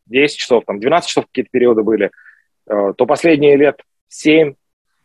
10 0.07 0.37
часов, 0.37 0.63
там 0.65 0.79
12 0.79 1.09
часов 1.09 1.25
какие-то 1.25 1.49
периоды 1.51 1.83
были, 1.83 2.11
э, 2.69 2.93
то 2.97 3.05
последние 3.05 3.55
лет 3.55 3.81
7 4.09 4.53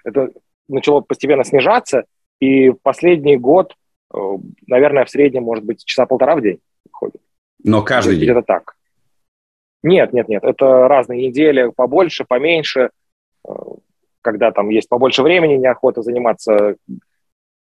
это 0.04 0.30
начало 0.68 1.00
постепенно 1.00 1.44
снижаться. 1.44 2.04
И 2.40 2.72
последний 2.82 3.36
год, 3.36 3.76
наверное, 4.66 5.04
в 5.04 5.10
среднем, 5.10 5.44
может 5.44 5.64
быть, 5.64 5.84
часа 5.84 6.06
полтора 6.06 6.34
в 6.34 6.42
день 6.42 6.58
ходит. 6.90 7.20
Но 7.62 7.82
каждый 7.82 8.16
день? 8.16 8.24
Где-то 8.24 8.42
так. 8.42 8.74
Нет, 9.84 10.12
нет, 10.12 10.28
нет. 10.28 10.42
Это 10.42 10.88
разные 10.88 11.28
недели, 11.28 11.70
побольше, 11.70 12.24
поменьше 12.24 12.90
когда 14.22 14.52
там 14.52 14.70
есть 14.70 14.88
побольше 14.88 15.22
времени, 15.22 15.56
неохота 15.56 16.02
заниматься 16.02 16.76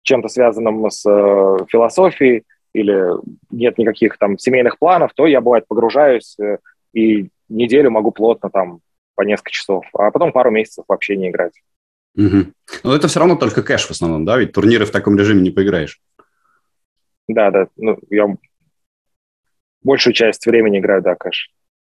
чем-то 0.02 0.28
связанным 0.28 0.88
с 0.90 1.04
э, 1.06 1.56
философией 1.68 2.44
или 2.72 3.12
нет 3.50 3.78
никаких 3.78 4.18
там 4.18 4.38
семейных 4.38 4.78
планов, 4.78 5.12
то 5.14 5.26
я, 5.26 5.40
бывает, 5.40 5.66
погружаюсь 5.66 6.36
э, 6.38 6.58
и 6.92 7.28
неделю 7.48 7.90
могу 7.90 8.12
плотно 8.12 8.50
там 8.50 8.80
по 9.14 9.22
несколько 9.22 9.50
часов, 9.50 9.84
а 9.94 10.10
потом 10.10 10.32
пару 10.32 10.50
месяцев 10.50 10.84
вообще 10.88 11.16
не 11.16 11.30
играть. 11.30 11.52
Угу. 12.16 12.46
Но 12.84 12.94
это 12.94 13.08
все 13.08 13.20
равно 13.20 13.36
только 13.36 13.62
кэш 13.62 13.86
в 13.86 13.90
основном, 13.90 14.24
да? 14.24 14.36
Ведь 14.36 14.52
турниры 14.52 14.84
в 14.84 14.90
таком 14.90 15.18
режиме 15.18 15.40
не 15.40 15.50
поиграешь. 15.50 16.00
Да, 17.28 17.50
да. 17.50 17.68
Ну, 17.76 17.98
я 18.10 18.26
большую 19.82 20.14
часть 20.14 20.46
времени 20.46 20.78
играю, 20.78 21.02
да, 21.02 21.14
кэш. 21.14 21.50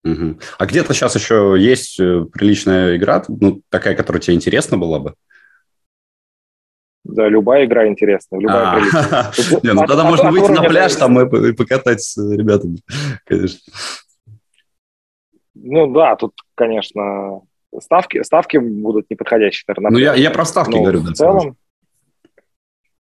Угу. 0.05 0.39
А 0.59 0.67
где-то 0.67 0.95
сейчас 0.95 1.15
еще 1.15 1.55
есть 1.59 2.01
э, 2.01 2.25
приличная 2.33 2.97
игра, 2.97 3.23
ну, 3.29 3.63
такая, 3.69 3.95
которая 3.95 4.21
тебе 4.21 4.35
интересна 4.35 4.77
была 4.77 4.99
бы? 4.99 5.15
Да, 7.05 7.29
любая 7.29 7.65
игра 7.65 7.89
интересная, 7.89 8.41
любая 8.41 8.65
а. 8.65 9.33
Не, 9.63 9.73
ну 9.73 9.87
тогда 9.87 10.05
можно 10.05 10.31
выйти 10.31 10.51
на 10.51 10.63
пляж 10.63 10.95
там 10.95 11.19
и 11.21 11.53
покатать 11.53 12.01
с 12.01 12.17
ребятами, 12.17 12.79
конечно. 13.27 13.59
Ну 15.55 15.93
да, 15.93 16.17
тут, 16.17 16.35
конечно, 16.55 17.43
ставки, 17.81 18.23
ставки 18.23 18.57
будут 18.57 19.11
неподходящие, 19.11 19.65
наверное. 19.69 19.91
Ну, 19.91 19.99
я, 19.99 20.15
я 20.15 20.31
про 20.31 20.45
ставки 20.45 20.77
говорю. 20.77 21.01
В 21.01 21.13
целом, 21.13 21.57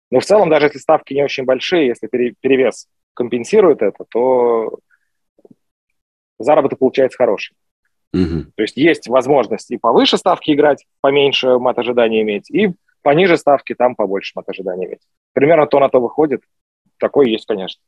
ну, 0.09 0.19
в 0.19 0.25
целом, 0.25 0.49
даже 0.49 0.65
если 0.65 0.79
ставки 0.79 1.13
не 1.13 1.23
очень 1.23 1.45
большие, 1.45 1.87
если 1.87 2.07
перевес 2.07 2.87
компенсирует 3.13 3.81
это, 3.81 4.03
то 4.09 4.79
заработок 6.39 6.79
получается 6.79 7.17
хороший. 7.17 7.55
Угу. 8.13 8.51
То 8.55 8.61
есть 8.61 8.75
есть 8.75 9.07
возможность 9.07 9.71
и 9.71 9.77
повыше 9.77 10.17
ставки 10.17 10.51
играть, 10.51 10.85
поменьше 10.99 11.57
мат 11.59 11.79
ожидания 11.79 12.21
иметь, 12.21 12.49
и 12.51 12.73
пониже 13.01 13.37
ставки 13.37 13.73
там 13.75 13.95
побольше 13.95 14.33
мат 14.35 14.49
ожидания 14.49 14.87
иметь. 14.87 15.01
Примерно 15.33 15.67
то 15.67 15.79
на 15.79 15.89
то 15.89 15.99
выходит. 15.99 16.41
Такое 16.97 17.27
есть, 17.27 17.45
конечно. 17.45 17.81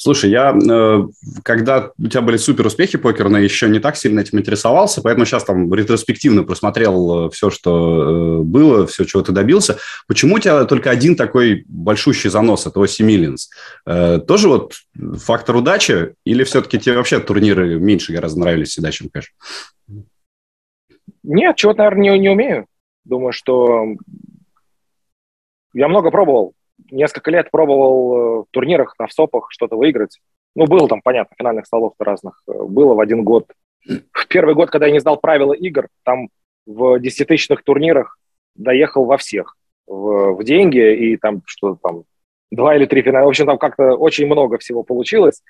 Слушай, 0.00 0.30
я, 0.30 0.56
э, 0.56 1.02
когда 1.42 1.90
у 1.98 2.06
тебя 2.06 2.20
были 2.20 2.36
супер 2.36 2.66
успехи 2.66 2.96
покерные, 2.96 3.42
еще 3.42 3.68
не 3.68 3.80
так 3.80 3.96
сильно 3.96 4.20
этим 4.20 4.38
интересовался, 4.38 5.02
поэтому 5.02 5.26
сейчас 5.26 5.42
там 5.42 5.74
ретроспективно 5.74 6.44
просмотрел 6.44 7.26
э, 7.26 7.30
все, 7.30 7.50
что 7.50 8.38
э, 8.38 8.42
было, 8.44 8.86
все, 8.86 9.04
чего 9.04 9.24
ты 9.24 9.32
добился. 9.32 9.76
Почему 10.06 10.36
у 10.36 10.38
тебя 10.38 10.64
только 10.66 10.90
один 10.90 11.16
такой 11.16 11.64
большущий 11.66 12.30
занос, 12.30 12.64
это 12.64 12.80
Оси 12.80 13.02
Миллинс? 13.02 13.50
Тоже 13.84 14.48
вот 14.48 14.74
фактор 15.16 15.56
удачи 15.56 16.14
или 16.24 16.44
все-таки 16.44 16.78
тебе 16.78 16.96
вообще 16.96 17.18
турниры 17.18 17.80
меньше 17.80 18.12
гораздо 18.12 18.38
нравились 18.38 18.68
всегда, 18.68 18.92
чем 18.92 19.08
кэш? 19.08 19.34
Нет, 21.24 21.56
чего-то, 21.56 21.78
наверное, 21.78 22.12
не, 22.12 22.18
не 22.20 22.28
умею. 22.28 22.66
Думаю, 23.08 23.32
что 23.32 23.86
я 25.74 25.88
много 25.88 26.10
пробовал 26.10 26.54
несколько 26.90 27.30
лет 27.30 27.50
пробовал 27.50 28.14
э, 28.14 28.42
в 28.42 28.46
турнирах, 28.50 28.94
на 28.98 29.06
всопах 29.06 29.48
что-то 29.50 29.76
выиграть. 29.76 30.20
Ну, 30.54 30.66
было 30.66 30.88
там, 30.88 31.00
понятно, 31.02 31.34
финальных 31.38 31.66
столов 31.66 31.94
разных. 31.98 32.42
Э, 32.46 32.52
было 32.52 32.94
в 32.94 33.00
один 33.00 33.24
год. 33.24 33.50
В 34.12 34.26
первый 34.28 34.54
год, 34.54 34.70
когда 34.70 34.86
я 34.86 34.92
не 34.92 35.00
сдал 35.00 35.18
правила 35.18 35.52
игр, 35.52 35.88
там 36.04 36.28
в 36.66 36.98
десятитысячных 36.98 37.62
турнирах 37.62 38.18
доехал 38.54 39.04
во 39.04 39.16
всех. 39.16 39.56
В, 39.86 40.34
в 40.34 40.44
деньги 40.44 41.12
и 41.12 41.16
там 41.16 41.42
что 41.46 41.78
там 41.82 42.04
два 42.50 42.76
или 42.76 42.84
три 42.84 43.02
финала. 43.02 43.24
В 43.24 43.28
общем, 43.28 43.46
там 43.46 43.58
как-то 43.58 43.94
очень 43.94 44.26
много 44.26 44.58
всего 44.58 44.82
получилось, 44.82 45.42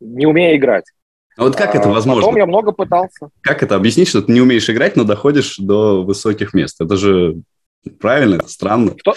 не 0.00 0.26
умея 0.26 0.56
играть. 0.56 0.84
А 1.36 1.42
вот 1.42 1.56
как 1.56 1.74
это 1.74 1.88
а, 1.88 1.92
возможно? 1.92 2.22
Потом 2.22 2.36
я 2.36 2.46
много 2.46 2.72
пытался. 2.72 3.28
Как 3.42 3.62
это 3.62 3.76
объяснить, 3.76 4.08
что 4.08 4.22
ты 4.22 4.32
не 4.32 4.40
умеешь 4.40 4.68
играть, 4.70 4.96
но 4.96 5.04
доходишь 5.04 5.56
до 5.58 6.02
высоких 6.02 6.54
мест? 6.54 6.80
Это 6.80 6.96
же 6.96 7.36
правильно, 8.00 8.36
это 8.36 8.48
странно. 8.48 8.92
В, 8.92 9.02
то, 9.02 9.14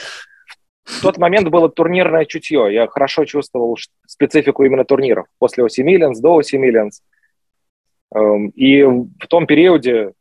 в 0.84 1.02
тот 1.02 1.18
момент 1.18 1.48
было 1.50 1.70
турнирное 1.70 2.26
чутье. 2.26 2.68
Я 2.72 2.88
хорошо 2.88 3.26
чувствовал 3.26 3.78
специфику 4.06 4.64
именно 4.64 4.84
турниров. 4.84 5.28
После 5.38 5.64
Оси 5.64 5.82
Миллианс, 5.82 6.20
до 6.20 6.36
Оси 6.36 6.58
Миллианс. 6.58 7.02
Эм, 8.14 8.50
и 8.50 8.84
в 8.84 9.28
том 9.30 9.46
периоде 9.46 10.14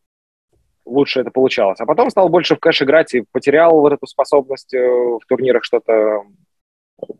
лучше 0.84 1.20
это 1.20 1.30
получалось. 1.30 1.80
А 1.80 1.86
потом 1.86 2.10
стал 2.10 2.28
больше 2.28 2.54
в 2.54 2.60
кэш 2.60 2.82
играть 2.82 3.14
и 3.14 3.24
потерял 3.32 3.72
вот 3.80 3.92
эту 3.92 4.06
способность 4.06 4.72
э, 4.74 4.78
в 4.78 5.20
турнирах 5.28 5.64
что-то 5.64 6.22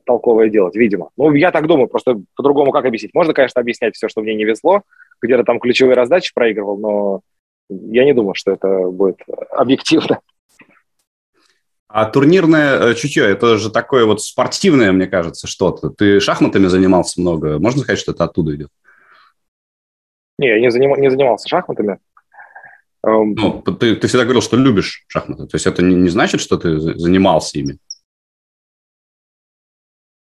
толковое 0.04 0.49
делать, 0.49 0.75
видимо. 0.75 1.11
Ну, 1.16 1.32
я 1.35 1.50
так 1.50 1.66
думаю, 1.66 1.88
просто 1.88 2.20
по-другому 2.35 2.73
как 2.73 2.85
объяснить? 2.85 3.14
Можно, 3.14 3.35
конечно, 3.35 3.61
объяснять 3.61 3.94
все, 3.94 4.08
что 4.08 4.23
мне 4.23 4.35
не 4.35 4.44
везло, 4.44 4.82
где-то 5.23 5.44
там 5.44 5.61
ключевые 5.61 5.94
раздачи 5.94 6.32
проигрывал, 6.35 6.78
но 6.78 7.20
я 7.68 8.04
не 8.04 8.14
думаю, 8.14 8.35
что 8.35 8.52
это 8.52 8.68
будет 8.88 9.18
объективно. 9.50 10.20
А 11.88 12.04
турнирное 12.04 12.90
э, 12.90 12.94
чутье, 12.94 13.25
это 13.25 13.56
же 13.56 13.70
такое 13.70 14.04
вот 14.04 14.20
спортивное, 14.20 14.92
мне 14.92 15.06
кажется, 15.06 15.47
что-то. 15.47 15.88
Ты 15.88 16.20
шахматами 16.20 16.66
занимался 16.66 17.18
много. 17.20 17.58
Можно 17.58 17.80
сказать, 17.80 17.99
что 17.99 18.12
это 18.12 18.25
оттуда 18.25 18.54
идет? 18.54 18.68
Не, 20.38 20.49
я 20.49 20.61
не, 20.61 20.70
заним... 20.70 20.94
не 21.00 21.11
занимался 21.11 21.49
шахматами. 21.49 21.99
Эм, 23.06 23.32
ну, 23.32 23.62
ты, 23.62 23.97
ты 23.97 24.06
всегда 24.06 24.25
говорил, 24.25 24.42
что 24.42 24.58
любишь 24.58 25.04
шахматы. 25.08 25.47
То 25.47 25.54
есть 25.54 25.66
это 25.66 25.82
не, 25.82 25.94
не 25.94 26.11
значит, 26.11 26.42
что 26.42 26.58
ты 26.58 26.78
занимался 26.78 27.58
ими? 27.58 27.78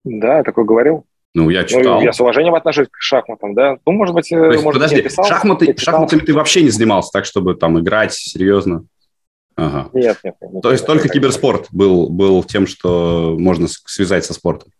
Да, 0.08 0.42
такое 0.42 0.64
говорил. 0.64 1.04
Ну, 1.34 1.50
я 1.50 1.62
ну, 1.62 1.66
читал. 1.68 1.98
Ну, 1.98 2.02
я 2.02 2.12
с 2.12 2.20
уважением 2.20 2.54
отношусь 2.54 2.88
к 2.88 3.00
шахматам, 3.00 3.54
да. 3.54 3.78
Ну, 3.84 3.92
может 3.92 4.14
быть, 4.14 4.28
То 4.28 4.50
есть, 4.50 4.64
может, 4.64 4.80
подожди, 4.80 5.02
писал, 5.02 5.24
шахматы, 5.24 5.76
шахматами 5.76 6.20
ты 6.20 6.34
вообще 6.34 6.62
не 6.62 6.70
занимался 6.70 7.10
так, 7.12 7.26
чтобы 7.26 7.54
там 7.54 7.78
играть 7.78 8.14
серьезно? 8.14 8.84
Ага. 9.54 9.90
Нет, 9.92 10.18
нет, 10.24 10.36
нет. 10.40 10.62
То 10.62 10.72
есть 10.72 10.86
только 10.86 11.08
киберспорт 11.08 11.66
был, 11.70 12.08
был 12.08 12.42
тем, 12.44 12.66
что 12.66 13.36
можно 13.38 13.66
связать 13.68 14.24
со 14.24 14.32
спортом? 14.32 14.72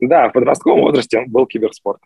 Да, 0.00 0.28
в 0.28 0.32
подростковом 0.32 0.82
возрасте 0.82 1.24
был 1.26 1.46
киберспорт. 1.46 2.00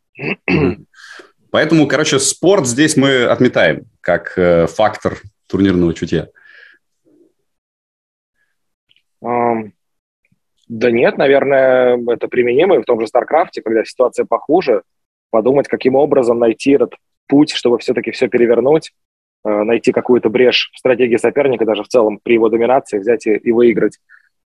Поэтому, 1.50 1.86
короче, 1.86 2.18
спорт 2.18 2.66
здесь 2.66 2.96
мы 2.96 3.24
отметаем 3.24 3.84
как 4.00 4.32
э, 4.38 4.66
фактор 4.66 5.18
турнирного 5.48 5.92
чутья. 5.92 6.28
Эм, 9.22 9.72
да 10.78 10.90
нет, 10.90 11.18
наверное, 11.18 11.98
это 12.08 12.28
применимо 12.28 12.76
и 12.76 12.82
в 12.82 12.84
том 12.84 13.00
же 13.00 13.06
Старкрафте, 13.06 13.62
когда 13.62 13.84
ситуация 13.84 14.24
похуже, 14.24 14.82
подумать, 15.30 15.68
каким 15.68 15.94
образом 15.94 16.38
найти 16.38 16.72
этот 16.72 16.94
путь, 17.26 17.52
чтобы 17.52 17.78
все-таки 17.78 18.10
все 18.10 18.28
перевернуть, 18.28 18.92
Э, 19.44 19.64
найти 19.64 19.90
какую-то 19.90 20.28
брешь 20.28 20.70
в 20.72 20.78
стратегии 20.78 21.16
соперника, 21.16 21.64
даже 21.64 21.82
в 21.82 21.88
целом 21.88 22.20
при 22.22 22.34
его 22.34 22.48
доминации, 22.48 22.98
взять 22.98 23.26
и, 23.26 23.34
и 23.34 23.50
выиграть. 23.50 23.98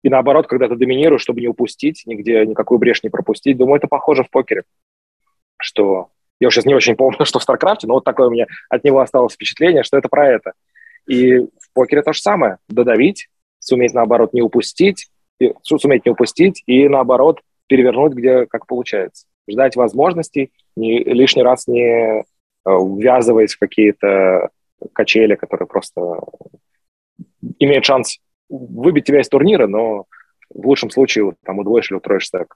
И 0.04 0.10
наоборот, 0.10 0.48
когда 0.48 0.70
ты 0.70 0.76
доминируешь, 0.76 1.22
чтобы 1.22 1.42
не 1.42 1.48
упустить, 1.48 2.04
нигде 2.06 2.46
никакую 2.46 2.80
брешь 2.80 3.04
не 3.04 3.10
пропустить. 3.10 3.58
Думаю, 3.58 3.78
это 3.78 3.88
похоже 3.88 4.24
в 4.24 4.30
покере, 4.30 4.64
что 5.58 6.10
я 6.40 6.50
сейчас 6.50 6.66
не 6.66 6.76
очень 6.76 6.96
помню, 6.96 7.18
что 7.26 7.40
в 7.40 7.44
Старкрафте, 7.44 7.88
но 7.88 7.96
вот 7.96 8.06
такое 8.06 8.28
у 8.28 8.32
меня 8.32 8.46
от 8.70 8.84
него 8.86 9.02
осталось 9.02 9.34
впечатление, 9.34 9.84
что 9.84 9.98
это 9.98 10.08
про 10.08 10.30
это. 10.30 10.54
И 11.08 11.40
в 11.40 11.74
покере 11.74 12.02
то 12.02 12.14
же 12.14 12.22
самое. 12.22 12.58
Додавить, 12.70 13.28
суметь, 13.60 13.94
наоборот, 13.94 14.34
не 14.34 14.42
упустить, 14.42 15.10
и, 15.40 15.54
суметь 15.62 16.06
не 16.06 16.12
упустить 16.12 16.64
и, 16.66 16.88
наоборот, 16.88 17.42
перевернуть, 17.68 18.14
где 18.14 18.46
как 18.46 18.68
получается. 18.68 19.26
Ждать 19.50 19.76
возможностей, 19.76 20.52
не, 20.76 21.04
лишний 21.04 21.44
раз 21.44 21.68
не 21.68 22.22
э, 22.22 22.24
ввязываясь 22.66 23.56
в 23.56 23.60
какие-то 23.60 24.50
качели, 24.94 25.36
которые 25.36 25.68
просто 25.68 26.02
имеют 27.60 27.86
шанс 27.86 28.20
выбить 28.50 29.06
тебя 29.06 29.22
из 29.22 29.30
турнира, 29.30 29.68
но 29.68 30.06
в 30.50 30.68
лучшем 30.68 30.90
случае 30.90 31.34
там 31.44 31.60
удвоишь 31.60 31.92
или 31.92 31.98
утроишь 31.98 32.28
стек. 32.28 32.56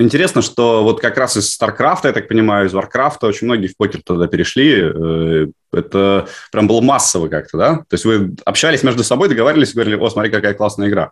Интересно, 0.00 0.42
что 0.42 0.84
вот 0.84 1.00
как 1.00 1.18
раз 1.18 1.36
из 1.36 1.60
StarCraft, 1.60 2.00
я 2.04 2.12
так 2.12 2.28
понимаю, 2.28 2.68
из 2.68 2.74
Warcraft 2.74 3.18
очень 3.22 3.48
многие 3.48 3.66
в 3.66 3.76
покер 3.76 4.00
туда 4.00 4.28
перешли. 4.28 4.80
Э, 4.80 5.46
это 5.72 6.28
прям 6.52 6.68
было 6.68 6.80
массово 6.80 7.26
как-то, 7.26 7.58
да? 7.58 7.76
То 7.78 7.94
есть 7.94 8.04
вы 8.04 8.36
общались 8.44 8.84
между 8.84 9.02
собой, 9.02 9.28
договаривались, 9.28 9.74
говорили, 9.74 9.96
о, 9.96 10.08
смотри, 10.08 10.30
какая 10.30 10.54
классная 10.54 10.88
игра. 10.88 11.10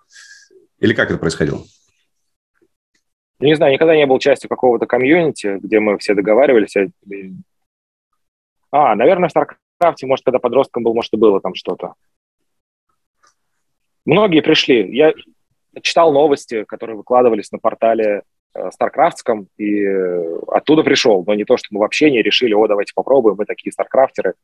Или 0.78 0.94
как 0.94 1.10
это 1.10 1.18
происходило? 1.18 1.62
Не 3.40 3.56
знаю, 3.56 3.72
никогда 3.72 3.96
не 3.96 4.06
был 4.06 4.20
частью 4.20 4.48
какого-то 4.48 4.86
комьюнити, 4.86 5.58
где 5.60 5.80
мы 5.80 5.98
все 5.98 6.14
договаривались. 6.14 6.76
А, 8.70 8.94
наверное, 8.94 9.28
в 9.28 9.32
Старкрафте, 9.32 10.06
может, 10.06 10.24
когда 10.24 10.38
подростком 10.38 10.84
был, 10.84 10.94
может, 10.94 11.12
и 11.12 11.16
было 11.16 11.40
там 11.40 11.56
что-то. 11.56 11.94
Многие 14.04 14.42
пришли. 14.42 14.96
Я 14.96 15.12
читал 15.82 16.12
новости, 16.12 16.62
которые 16.64 16.96
выкладывались 16.96 17.50
на 17.50 17.58
портале 17.58 18.22
Старкрафтском, 18.72 19.48
и 19.56 19.82
э, 19.82 20.38
оттуда 20.48 20.82
пришел. 20.82 21.24
Но 21.26 21.34
не 21.34 21.44
то, 21.44 21.56
что 21.56 21.68
мы 21.70 21.80
вообще 21.80 22.10
не 22.10 22.22
решили, 22.22 22.54
о, 22.54 22.66
давайте 22.66 22.92
попробуем, 22.94 23.36
мы 23.38 23.44
такие 23.44 23.72
старкрафтеры. 23.72 24.34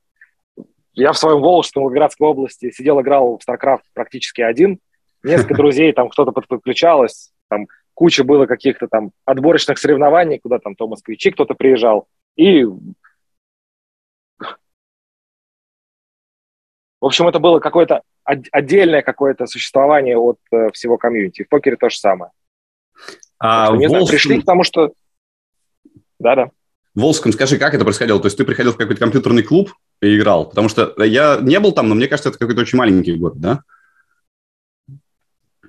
Я 0.95 1.13
в 1.13 1.19
своем 1.19 1.41
Волжском, 1.41 1.83
Волгоградской 1.85 2.27
области 2.27 2.71
сидел, 2.71 3.01
играл 3.01 3.39
в 3.39 3.43
Старкрафт 3.43 3.85
практически 3.95 4.43
один. 4.43 4.79
Несколько 5.23 5.55
друзей, 5.55 5.93
там 5.93 6.09
кто-то 6.09 6.33
подключалось, 6.33 7.33
там 7.49 7.67
куча 7.95 8.25
было 8.25 8.47
каких-то 8.47 8.89
там 8.89 9.13
отборочных 9.25 9.79
соревнований, 9.79 10.39
куда 10.39 10.59
там 10.59 10.75
то 10.75 10.89
москвичи 10.89 11.31
кто-то 11.31 11.55
приезжал. 11.55 12.07
И 12.37 12.67
В 17.03 17.07
общем, 17.07 17.27
это 17.27 17.41
было 17.41 17.59
какое-то 17.59 18.03
отдельное 18.23 19.03
какое-то 19.03 19.47
существование 19.47 20.17
от 20.17 20.39
э, 20.53 20.71
всего 20.73 20.99
комьюнити. 20.99 21.43
В 21.43 21.49
покере 21.49 21.75
то 21.77 21.91
же 21.91 21.97
самое. 21.97 22.31
А 23.43 23.67
что, 23.67 23.77
не 23.77 23.87
Волском... 23.87 23.91
знаю, 23.91 24.07
пришли 24.07 24.41
к 24.41 24.45
тому, 24.45 24.63
что... 24.63 24.93
Да-да. 26.19 26.51
В 26.95 27.01
Волжском, 27.01 27.33
скажи, 27.33 27.59
как 27.59 27.75
это 27.75 27.85
происходило? 27.85 28.21
То 28.21 28.27
есть 28.27 28.37
ты 28.37 28.45
приходил 28.45 28.73
в 28.73 28.77
какой-то 28.77 29.01
компьютерный 29.01 29.43
клуб 29.43 29.71
и 30.01 30.17
играл? 30.17 30.49
Потому 30.49 30.69
что 30.69 30.95
я 31.03 31.39
не 31.41 31.59
был 31.59 31.73
там, 31.73 31.89
но 31.89 31.95
мне 31.95 32.07
кажется, 32.07 32.29
это 32.29 32.39
какой-то 32.39 32.61
очень 32.61 32.79
маленький 32.79 33.15
город, 33.15 33.41
да? 33.41 33.61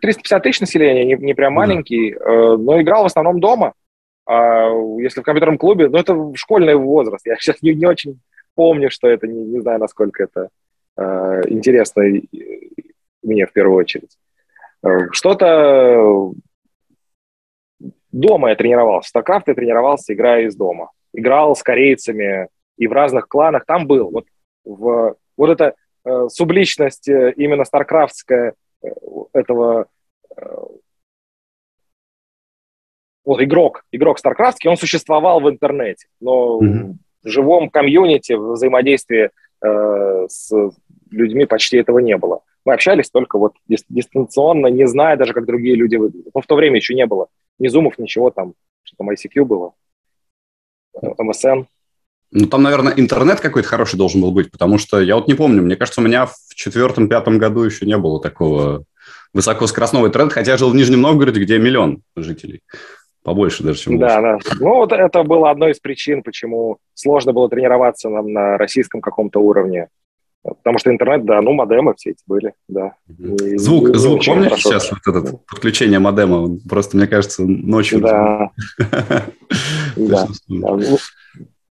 350 0.02 0.44
тысяч 0.44 0.60
населения, 0.60 1.06
не, 1.06 1.16
не 1.16 1.34
прям 1.34 1.54
маленький, 1.54 2.12
э, 2.12 2.58
но 2.58 2.82
играл 2.82 3.04
в 3.04 3.06
основном 3.08 3.40
дома. 3.40 3.74
А 4.26 4.68
если 5.00 5.22
в 5.22 5.24
компьютерном 5.24 5.58
клубе, 5.58 5.88
ну 5.88 5.98
это 5.98 6.14
школьный 6.36 6.76
возраст. 6.76 7.26
Я 7.26 7.36
сейчас 7.40 7.62
не, 7.62 7.74
не 7.74 7.86
очень 7.86 8.20
помню, 8.54 8.92
что 8.92 9.08
это, 9.08 9.28
не, 9.28 9.46
не 9.46 9.62
знаю, 9.62 9.80
насколько 9.80 10.24
это 10.24 10.50
Э, 10.96 11.42
интересно 11.48 12.04
мне 13.24 13.46
в 13.46 13.54
первую 13.54 13.78
очередь. 13.78 14.18
Э, 14.84 15.10
что-то 15.12 16.34
дома 18.14 18.50
я 18.50 18.56
тренировался. 18.56 19.10
В 19.12 19.18
StarCraft 19.18 19.44
я 19.48 19.54
тренировался, 19.54 20.14
играя 20.14 20.46
из 20.46 20.56
дома. 20.56 20.92
Играл 21.14 21.56
с 21.56 21.64
корейцами 21.64 22.48
и 22.78 22.88
в 22.88 22.94
разных 22.94 23.28
кланах. 23.28 23.66
Там 23.66 23.88
был. 23.88 24.10
Вот, 24.10 24.26
в, 24.64 25.16
вот 25.36 25.50
эта 25.50 25.76
э, 26.06 26.28
субличность 26.30 27.10
э, 27.10 27.34
именно 27.36 27.66
старкрафтская 27.66 28.54
этого 29.34 29.88
вот 33.26 33.42
игрок, 33.42 33.86
игрок 33.92 34.18
StarCraft, 34.20 34.68
он 34.68 34.78
существовал 34.78 35.40
в 35.40 35.50
интернете, 35.50 36.08
но 36.20 36.60
mm-hmm. 36.62 36.94
в 37.24 37.28
живом 37.28 37.70
комьюнити, 37.70 38.34
в 38.34 38.54
взаимодействии 38.54 39.30
э, 39.64 40.28
с 40.28 40.52
людьми 41.10 41.46
почти 41.46 41.78
этого 41.78 42.00
не 42.00 42.18
было. 42.18 42.42
Мы 42.66 42.74
общались 42.74 43.10
только 43.10 43.38
вот 43.38 43.54
дистанционно, 43.90 44.68
не 44.68 44.88
зная 44.88 45.18
даже, 45.18 45.34
как 45.34 45.46
другие 45.46 45.76
люди 45.76 45.96
выглядят. 45.96 46.34
Но 46.34 46.42
в 46.42 46.46
то 46.46 46.56
время 46.56 46.78
еще 46.78 46.96
не 46.96 47.06
было 47.06 47.28
ни 47.60 47.68
зумов, 47.68 47.98
ничего 47.98 48.32
там, 48.32 48.54
что 48.84 48.98
там 48.98 49.10
ICQ 49.10 49.46
было, 49.46 49.74
MSN. 51.02 51.66
Ну, 52.36 52.48
там, 52.48 52.64
наверное, 52.64 52.94
интернет 52.96 53.40
какой-то 53.40 53.68
хороший 53.68 53.98
должен 53.98 54.22
был 54.22 54.32
быть, 54.32 54.50
потому 54.50 54.80
что 54.80 55.00
я 55.00 55.16
вот 55.16 55.28
не 55.28 55.36
помню, 55.36 55.62
мне 55.62 55.76
кажется, 55.76 56.02
у 56.02 56.04
меня 56.04 56.26
в 56.26 56.56
четвертом-пятом 56.56 57.38
году 57.38 57.62
еще 57.62 57.86
не 57.86 57.98
было 57.98 58.20
такого 58.20 58.86
высокоскоростного 59.34 60.08
интернета, 60.08 60.36
хотя 60.36 60.52
я 60.52 60.58
жил 60.58 60.70
в 60.70 60.76
Нижнем 60.76 61.02
Новгороде, 61.02 61.42
где 61.42 61.60
миллион 61.60 62.02
жителей. 62.16 62.62
Побольше 63.24 63.64
даже, 63.64 63.80
чем 63.80 64.00
Да, 64.00 64.20
да. 64.20 64.38
Ну, 64.60 64.76
вот 64.76 64.92
это 64.92 65.24
было 65.24 65.50
одной 65.50 65.72
из 65.72 65.80
причин, 65.80 66.24
почему 66.24 66.78
сложно 66.94 67.32
было 67.32 67.50
тренироваться 67.50 68.10
нам 68.10 68.34
на 68.34 68.58
российском 68.58 69.00
каком-то 69.00 69.40
уровне. 69.40 69.88
Потому 70.44 70.78
что 70.78 70.92
интернет, 70.92 71.26
да, 71.26 71.42
ну, 71.42 71.54
модемы 71.54 71.94
все 71.96 72.12
эти 72.12 72.22
были, 72.28 72.54
да. 72.68 72.96
И, 73.08 73.58
звук, 73.58 73.90
и, 73.90 73.94
звук, 73.94 74.26
помнишь 74.26 74.50
хорошо. 74.50 74.70
сейчас 74.72 74.92
вот 74.92 75.16
это 75.16 75.38
подключение 75.48 76.00
модема? 76.00 76.58
Просто, 76.70 76.98
мне 76.98 77.08
кажется, 77.08 77.44
ночью... 77.44 78.02
Да. 78.02 78.52
Да. 79.96 80.28
Ну, 80.48 80.98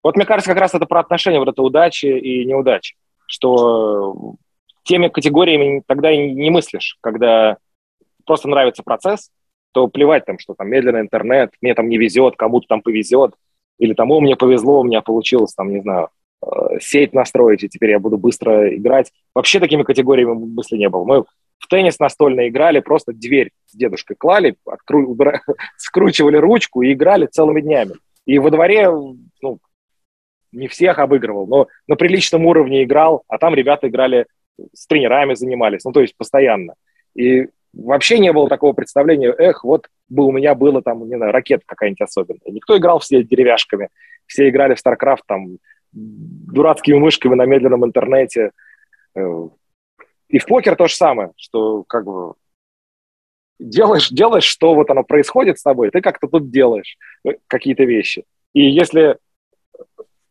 вот 0.02 0.16
мне 0.16 0.26
кажется, 0.26 0.50
как 0.52 0.62
раз 0.62 0.74
это 0.74 0.86
про 0.86 1.02
отношения, 1.02 1.40
вот 1.40 1.50
это 1.50 1.62
удачи 1.62 2.06
и 2.06 2.46
неудачи, 2.46 2.96
что 3.26 4.36
теми 4.84 5.10
категориями 5.10 5.84
тогда 5.86 6.12
и 6.12 6.32
не 6.32 6.50
мыслишь, 6.50 6.98
когда 7.02 7.58
просто 8.26 8.48
нравится 8.48 8.84
процесс, 8.84 9.32
то 9.74 9.88
плевать 9.88 10.26
там, 10.26 10.40
что 10.40 10.54
там 10.54 10.70
медленный 10.70 11.02
интернет, 11.02 11.52
мне 11.62 11.74
там 11.74 11.90
не 11.90 11.98
везет, 11.98 12.36
кому-то 12.38 12.68
там 12.68 12.82
повезет, 12.82 13.34
или 13.78 13.94
там, 13.94 14.12
о, 14.12 14.22
мне 14.22 14.36
повезло, 14.36 14.80
у 14.80 14.84
меня 14.84 15.02
получилось 15.02 15.54
там, 15.54 15.70
не 15.70 15.82
знаю, 15.82 16.06
э, 16.06 16.08
сеть 16.80 17.14
настроить, 17.14 17.64
и 17.64 17.70
теперь 17.70 17.92
я 17.92 18.00
буду 18.00 18.18
быстро 18.18 18.76
играть. 18.76 19.12
Вообще 19.34 19.60
такими 19.60 19.84
категориями 19.84 20.34
мысли 20.34 20.78
не 20.78 20.90
было. 20.90 21.04
Мы 21.04 21.24
в 21.58 21.68
теннис 21.68 22.00
настольно 22.00 22.48
играли, 22.48 22.80
просто 22.80 23.14
дверь 23.14 23.52
с 23.66 23.76
дедушкой 23.76 24.16
клали, 24.16 24.56
откру... 24.66 25.08
убира... 25.08 25.42
скручивали 25.78 26.38
ручку 26.38 26.82
и 26.82 26.94
играли 26.94 27.28
целыми 27.28 27.62
днями. 27.62 27.94
И 28.26 28.40
во 28.40 28.52
дворе, 28.52 28.90
ну, 29.42 29.60
не 30.52 30.68
всех 30.68 31.00
обыгрывал, 31.00 31.48
но 31.48 31.68
на 31.88 31.96
приличном 31.96 32.46
уровне 32.46 32.84
играл, 32.84 33.24
а 33.28 33.38
там 33.38 33.54
ребята 33.56 33.88
играли 33.88 34.26
с 34.74 34.88
тренерами 34.88 35.34
занимались, 35.34 35.84
ну, 35.84 35.92
то 35.92 36.02
есть 36.02 36.16
постоянно. 36.16 36.76
И 37.14 37.48
вообще 37.74 38.20
не 38.20 38.32
было 38.32 38.48
такого 38.48 38.74
представления, 38.74 39.34
эх, 39.38 39.64
вот 39.64 39.88
бы 40.08 40.26
у 40.26 40.32
меня 40.32 40.56
было 40.56 40.82
там, 40.82 41.08
не 41.08 41.16
знаю, 41.16 41.32
ракета 41.32 41.64
какая-нибудь 41.66 42.02
особенная. 42.02 42.52
Никто 42.52 42.78
играл 42.78 43.00
все 43.00 43.24
деревяшками, 43.24 43.90
все 44.28 44.50
играли 44.50 44.76
в 44.76 44.86
StarCraft 44.86 45.22
там 45.28 45.58
дурацкими 45.96 46.98
мышками 46.98 47.36
на 47.36 47.46
медленном 47.46 47.86
интернете. 47.86 48.52
Э, 49.16 49.50
и 50.28 50.40
в 50.40 50.46
покер 50.46 50.76
то 50.76 50.88
же 50.88 50.96
самое, 50.96 51.32
что 51.38 51.84
как 51.84 52.06
бы 52.06 52.34
делаешь, 53.60 54.10
делаешь, 54.10 54.44
что 54.44 54.76
вот 54.76 54.90
оно 54.90 55.04
происходит 55.04 55.58
с 55.58 55.64
тобой, 55.64 55.90
ты 55.90 56.02
как-то 56.02 56.28
тут 56.28 56.52
делаешь 56.52 56.98
э, 57.26 57.32
какие-то 57.48 57.84
вещи. 57.84 58.26
И 58.54 58.70
если 58.70 59.18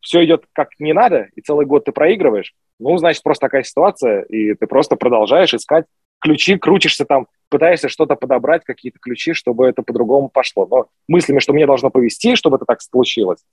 все 0.00 0.24
идет 0.24 0.44
как 0.52 0.68
не 0.78 0.92
надо, 0.92 1.28
и 1.34 1.40
целый 1.40 1.66
год 1.66 1.86
ты 1.86 1.92
проигрываешь, 1.92 2.54
ну, 2.78 2.96
значит, 2.98 3.22
просто 3.22 3.46
такая 3.46 3.62
ситуация, 3.62 4.22
и 4.22 4.54
ты 4.54 4.66
просто 4.66 4.96
продолжаешь 4.96 5.54
искать 5.54 5.86
ключи, 6.20 6.58
крутишься 6.58 7.04
там, 7.04 7.26
пытаешься 7.48 7.88
что-то 7.88 8.16
подобрать, 8.16 8.64
какие-то 8.64 8.98
ключи, 8.98 9.32
чтобы 9.32 9.66
это 9.66 9.82
по-другому 9.82 10.28
пошло. 10.28 10.66
Но 10.66 10.86
мыслями, 11.06 11.38
что 11.38 11.52
мне 11.52 11.66
должно 11.66 11.90
повезти, 11.90 12.34
чтобы 12.34 12.56
это 12.56 12.64
так 12.64 12.82
случилось, 12.82 13.44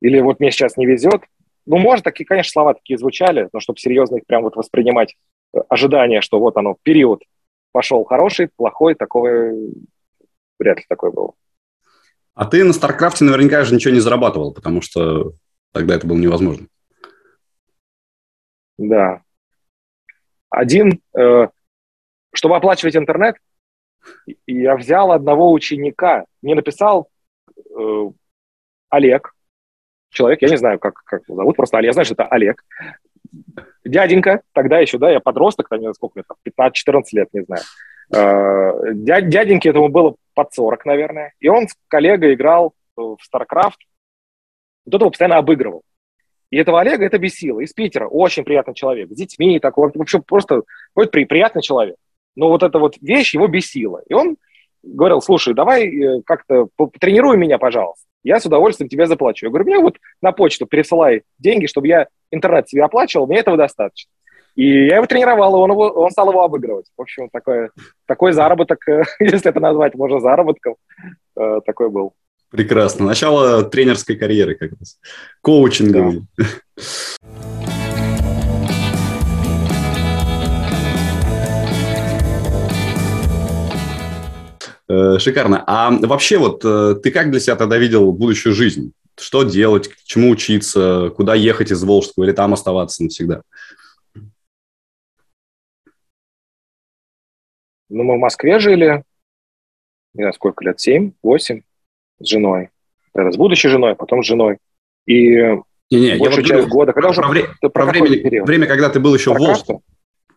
или 0.00 0.20
вот 0.20 0.40
мне 0.40 0.50
сейчас 0.50 0.76
не 0.76 0.86
везет, 0.86 1.22
ну, 1.66 1.78
может, 1.78 2.04
такие, 2.04 2.24
конечно, 2.26 2.50
слова 2.50 2.74
такие 2.74 2.98
звучали, 2.98 3.48
но 3.52 3.60
чтобы 3.60 3.78
серьезно 3.78 4.16
их 4.16 4.26
прям 4.26 4.42
вот 4.42 4.56
воспринимать, 4.56 5.16
э, 5.54 5.58
ожидание, 5.68 6.20
что 6.20 6.38
вот 6.38 6.56
оно, 6.56 6.76
период 6.82 7.22
пошел 7.72 8.04
хороший, 8.04 8.48
плохой, 8.54 8.94
такое 8.94 9.54
вряд 10.58 10.78
ли 10.78 10.84
такое 10.88 11.10
было. 11.10 11.32
А 12.34 12.46
ты 12.46 12.64
на 12.64 12.72
Старкрафте 12.72 13.24
наверняка 13.24 13.64
же 13.64 13.74
ничего 13.74 13.94
не 13.94 14.00
зарабатывал, 14.00 14.54
потому 14.54 14.80
что 14.80 15.32
тогда 15.72 15.94
это 15.94 16.06
было 16.06 16.18
невозможно. 16.18 16.66
Да. 18.78 19.22
Один, 20.48 21.00
э, 21.16 21.48
чтобы 22.34 22.56
оплачивать 22.56 22.96
интернет, 22.96 23.36
я 24.46 24.76
взял 24.76 25.12
одного 25.12 25.52
ученика. 25.52 26.24
Мне 26.40 26.54
написал 26.54 27.08
э, 27.56 28.10
Олег, 28.90 29.34
человек, 30.12 30.42
я 30.42 30.48
не 30.48 30.56
знаю, 30.56 30.78
как, 30.78 31.02
как 31.04 31.22
его 31.26 31.36
зовут, 31.36 31.56
просто 31.56 31.78
Олег, 31.78 31.88
я 31.88 31.92
знаю, 31.92 32.06
что 32.06 32.14
это 32.14 32.26
Олег. 32.26 32.64
Дяденька, 33.84 34.42
тогда 34.52 34.78
еще, 34.78 34.98
да, 34.98 35.10
я 35.10 35.20
подросток, 35.20 35.68
там, 35.68 35.80
сколько 35.94 36.20
мне 36.20 36.24
там, 36.26 36.70
15-14 36.70 37.02
лет, 37.12 37.28
не 37.32 37.42
знаю. 37.42 37.62
Э, 38.14 38.92
дядь, 38.94 39.28
дяденьке 39.28 39.70
этому 39.70 39.88
было 39.88 40.16
под 40.34 40.52
40, 40.52 40.84
наверное. 40.84 41.32
И 41.40 41.48
он 41.48 41.66
с 41.68 41.74
коллегой 41.88 42.34
играл 42.34 42.74
в 42.96 43.16
StarCraft. 43.16 43.78
Вот 44.84 44.94
этого 44.94 45.10
постоянно 45.10 45.38
обыгрывал. 45.38 45.82
И 46.50 46.58
этого 46.58 46.80
Олега 46.80 47.04
это 47.06 47.18
бесило. 47.18 47.60
Из 47.60 47.72
Питера. 47.72 48.06
Очень 48.06 48.44
приятный 48.44 48.74
человек. 48.74 49.10
С 49.10 49.16
детьми 49.16 49.58
такой. 49.58 49.90
Вообще 49.94 50.20
просто 50.20 50.62
какой-то 50.94 51.26
приятный 51.26 51.62
человек. 51.62 51.96
Но 52.36 52.48
вот 52.48 52.62
эта 52.62 52.78
вот 52.78 52.96
вещь 53.00 53.34
его 53.34 53.46
бесила. 53.46 54.02
И 54.06 54.12
он 54.12 54.36
говорил, 54.82 55.22
слушай, 55.22 55.54
давай 55.54 55.88
э, 55.88 56.22
как-то 56.24 56.68
потренируй 56.76 57.36
меня, 57.36 57.58
пожалуйста. 57.58 58.06
Я 58.24 58.40
с 58.40 58.46
удовольствием 58.46 58.88
тебе 58.88 59.06
заплачу. 59.06 59.46
Я 59.46 59.50
говорю, 59.50 59.64
мне 59.64 59.78
вот 59.78 59.96
на 60.20 60.32
почту 60.32 60.66
пересылай 60.66 61.22
деньги, 61.38 61.66
чтобы 61.66 61.88
я 61.88 62.06
интернет 62.30 62.68
себе 62.68 62.84
оплачивал, 62.84 63.26
мне 63.26 63.38
этого 63.38 63.56
достаточно. 63.56 64.10
И 64.54 64.86
я 64.86 64.96
его 64.96 65.06
тренировал, 65.06 65.54
и 65.56 65.58
он, 65.58 65.70
его, 65.70 65.88
он 65.88 66.10
стал 66.10 66.30
его 66.30 66.42
обыгрывать. 66.42 66.86
В 66.96 67.02
общем, 67.02 67.28
такой, 67.30 67.70
такой 68.06 68.32
заработок, 68.32 68.84
если 69.20 69.50
это 69.50 69.60
назвать 69.60 69.94
можно 69.94 70.20
заработком, 70.20 70.76
э, 71.36 71.60
такой 71.64 71.90
был. 71.90 72.12
Прекрасно. 72.50 73.06
Начало 73.06 73.62
тренерской 73.64 74.16
карьеры 74.16 74.54
как 74.54 74.72
раз. 74.78 74.98
Коучинговый. 75.40 76.22
Да. 76.36 76.44
шикарно. 85.18 85.62
А 85.66 85.90
вообще 85.90 86.38
вот 86.38 86.64
э, 86.64 86.96
ты 87.02 87.10
как 87.10 87.30
для 87.30 87.40
себя 87.40 87.56
тогда 87.56 87.78
видел 87.78 88.12
будущую 88.12 88.54
жизнь? 88.54 88.92
Что 89.18 89.42
делать, 89.42 89.88
к 89.88 89.96
чему 90.04 90.30
учиться, 90.30 91.10
куда 91.16 91.34
ехать 91.34 91.70
из 91.70 91.82
Волжского 91.82 92.24
или 92.24 92.32
там 92.32 92.54
оставаться 92.54 93.02
навсегда? 93.02 93.42
Ну, 97.88 98.04
мы 98.04 98.16
в 98.16 98.20
Москве 98.20 98.58
жили, 98.58 99.04
не 100.14 100.22
знаю, 100.22 100.32
сколько 100.32 100.64
лет, 100.64 100.80
семь, 100.80 101.12
восемь 101.22 101.60
с 102.20 102.26
женой. 102.26 102.70
С 103.14 103.36
будущей 103.36 103.68
женой, 103.68 103.94
потом 103.94 104.22
с 104.22 104.26
женой. 104.26 104.56
И 105.06 105.36
не, 105.90 106.00
не, 106.00 106.16
я 106.16 106.42
часть 106.42 106.68
года, 106.68 106.94
когда 106.94 107.12
про, 107.12 107.28
уже... 107.28 107.44
Про, 107.60 107.68
про 107.68 107.84
время, 107.84 108.44
время, 108.44 108.66
когда 108.66 108.88
ты 108.88 108.98
был 108.98 109.14
еще 109.14 109.34
про 109.34 109.38
в 109.38 109.42
Волжском. 109.42 109.82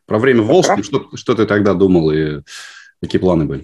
Про 0.05 0.19
время 0.19 0.41
в 0.41 0.47
Волжском, 0.47 0.83
что, 0.83 1.09
что 1.15 1.33
ты 1.33 1.45
тогда 1.45 1.73
думал 1.73 2.11
и 2.11 2.41
какие 3.01 3.21
планы 3.21 3.45
были? 3.45 3.63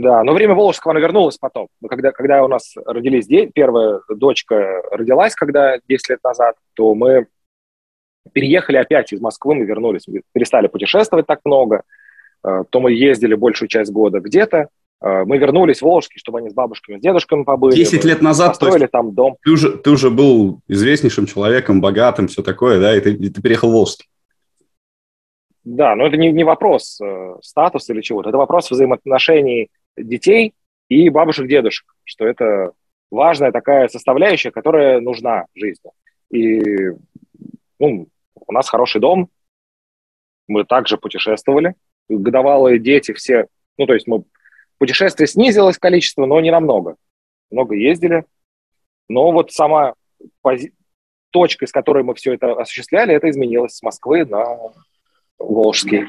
Да, 0.00 0.24
но 0.24 0.32
время 0.32 0.54
Волжского, 0.54 0.92
оно 0.92 1.00
вернулось 1.00 1.36
потом. 1.36 1.68
Когда, 1.86 2.12
когда 2.12 2.42
у 2.42 2.48
нас 2.48 2.74
родились 2.86 3.26
дети, 3.26 3.50
первая 3.54 4.00
дочка 4.08 4.80
родилась, 4.90 5.34
когда 5.34 5.76
10 5.86 6.08
лет 6.08 6.18
назад, 6.24 6.56
то 6.74 6.94
мы 6.94 7.26
переехали 8.32 8.78
опять 8.78 9.12
из 9.12 9.20
Москвы, 9.20 9.54
мы 9.54 9.64
вернулись, 9.64 10.08
мы 10.08 10.22
перестали 10.32 10.68
путешествовать 10.68 11.26
так 11.26 11.40
много, 11.44 11.82
э, 12.42 12.64
то 12.70 12.80
мы 12.80 12.92
ездили 12.92 13.34
большую 13.34 13.68
часть 13.68 13.92
года 13.92 14.20
где-то, 14.20 14.68
э, 15.02 15.24
мы 15.26 15.36
вернулись 15.36 15.80
в 15.80 15.82
Волжский, 15.82 16.18
чтобы 16.18 16.38
они 16.38 16.48
с 16.48 16.54
бабушками, 16.54 16.98
с 16.98 17.02
дедушками 17.02 17.42
побыли. 17.42 17.74
10 17.74 18.02
лет 18.06 18.22
назад 18.22 18.58
построили 18.58 18.86
там 18.86 19.12
дом. 19.12 19.36
Ты 19.44 19.50
уже, 19.50 19.76
ты 19.76 19.90
уже 19.90 20.08
был 20.08 20.60
известнейшим 20.68 21.26
человеком, 21.26 21.82
богатым, 21.82 22.28
все 22.28 22.42
такое, 22.42 22.80
да, 22.80 22.96
и 22.96 23.00
ты, 23.00 23.12
и 23.12 23.28
ты 23.28 23.42
переехал 23.42 23.68
в 23.68 23.72
Волжский. 23.72 24.08
Да, 25.64 25.94
но 25.94 26.06
это 26.06 26.16
не, 26.16 26.32
не 26.32 26.44
вопрос 26.44 26.98
э, 27.02 27.34
статуса 27.42 27.92
или 27.92 28.00
чего-то, 28.00 28.30
это 28.30 28.38
вопрос 28.38 28.70
взаимоотношений 28.70 29.68
детей 29.96 30.54
и 30.88 31.08
бабушек-дедушек, 31.08 31.94
что 32.04 32.26
это 32.26 32.72
важная 33.10 33.52
такая 33.52 33.88
составляющая, 33.88 34.50
которая 34.50 35.00
нужна 35.00 35.46
жизни. 35.54 35.90
И 36.30 36.90
ну, 37.78 38.08
у 38.34 38.52
нас 38.52 38.68
хороший 38.68 39.00
дом, 39.00 39.28
мы 40.48 40.64
также 40.64 40.98
путешествовали, 40.98 41.74
годовалые 42.08 42.78
дети 42.78 43.12
все, 43.12 43.46
ну, 43.78 43.86
то 43.86 43.94
есть 43.94 44.06
мы, 44.06 44.24
путешествие 44.78 45.26
снизилось 45.26 45.78
количество, 45.78 46.26
но 46.26 46.40
не 46.40 46.50
намного. 46.50 46.96
Много 47.50 47.74
ездили, 47.74 48.24
но 49.08 49.30
вот 49.30 49.52
сама 49.52 49.94
пози... 50.40 50.72
точка, 51.30 51.64
из 51.64 51.72
которой 51.72 52.02
мы 52.02 52.14
все 52.14 52.34
это 52.34 52.52
осуществляли, 52.52 53.14
это 53.14 53.30
изменилось 53.30 53.76
с 53.76 53.82
Москвы 53.82 54.24
на 54.24 54.58
Волжский. 55.38 56.06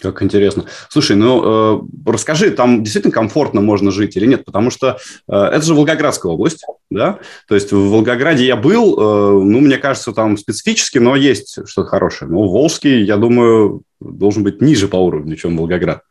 Как 0.00 0.22
интересно. 0.22 0.64
Слушай, 0.88 1.16
ну 1.16 1.76
э, 1.76 2.10
расскажи, 2.10 2.50
там 2.50 2.82
действительно 2.82 3.12
комфортно 3.12 3.60
можно 3.60 3.90
жить 3.90 4.16
или 4.16 4.26
нет? 4.26 4.44
Потому 4.44 4.70
что 4.70 4.98
э, 5.28 5.34
это 5.34 5.62
же 5.62 5.74
Волгоградская 5.74 6.32
область, 6.32 6.64
да? 6.90 7.18
То 7.46 7.54
есть 7.54 7.72
в 7.72 7.90
Волгограде 7.90 8.46
я 8.46 8.56
был, 8.56 8.98
э, 8.98 9.44
ну, 9.44 9.60
мне 9.60 9.76
кажется, 9.76 10.12
там 10.12 10.36
специфически, 10.38 10.98
но 10.98 11.16
есть 11.16 11.58
что-то 11.66 11.88
хорошее. 11.88 12.30
Но 12.30 12.48
Волжский, 12.48 13.02
я 13.02 13.16
думаю, 13.16 13.82
должен 14.00 14.42
быть 14.42 14.62
ниже 14.62 14.88
по 14.88 14.96
уровню, 14.96 15.36
чем 15.36 15.56
Волгоград. 15.56 16.02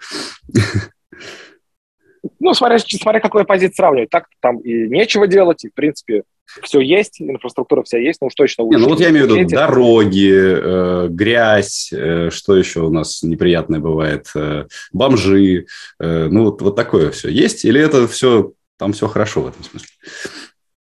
Ну, 2.39 2.53
смотря, 2.53 2.79
смотря 2.79 3.19
какой 3.19 3.45
позиции 3.45 3.75
сравнивать. 3.75 4.09
Так 4.09 4.25
там 4.41 4.59
и 4.59 4.87
нечего 4.87 5.27
делать, 5.27 5.63
и, 5.63 5.69
в 5.69 5.73
принципе, 5.73 6.23
все 6.61 6.79
есть, 6.79 7.21
инфраструктура 7.21 7.83
вся 7.83 7.97
есть, 7.97 8.21
ну 8.21 8.27
уж 8.27 8.35
точно 8.35 8.63
лучше. 8.63 8.77
Не, 8.77 8.83
ну 8.83 8.89
вот 8.89 8.99
я 8.99 9.09
имею 9.09 9.27
в 9.27 9.29
виду 9.29 9.49
дороги, 9.49 10.31
э, 10.31 11.07
грязь, 11.09 11.91
э, 11.93 12.29
что 12.31 12.55
еще 12.55 12.81
у 12.81 12.89
нас 12.89 13.23
неприятное 13.23 13.79
бывает, 13.79 14.27
э, 14.35 14.65
бомжи, 14.91 15.65
э, 15.99 16.27
ну 16.29 16.45
вот, 16.45 16.61
вот 16.61 16.75
такое 16.75 17.11
все 17.11 17.29
есть? 17.29 17.65
Или 17.65 17.81
это 17.81 18.07
все, 18.07 18.53
там 18.77 18.93
все 18.93 19.07
хорошо 19.07 19.41
в 19.41 19.47
этом 19.49 19.63
смысле? 19.63 19.89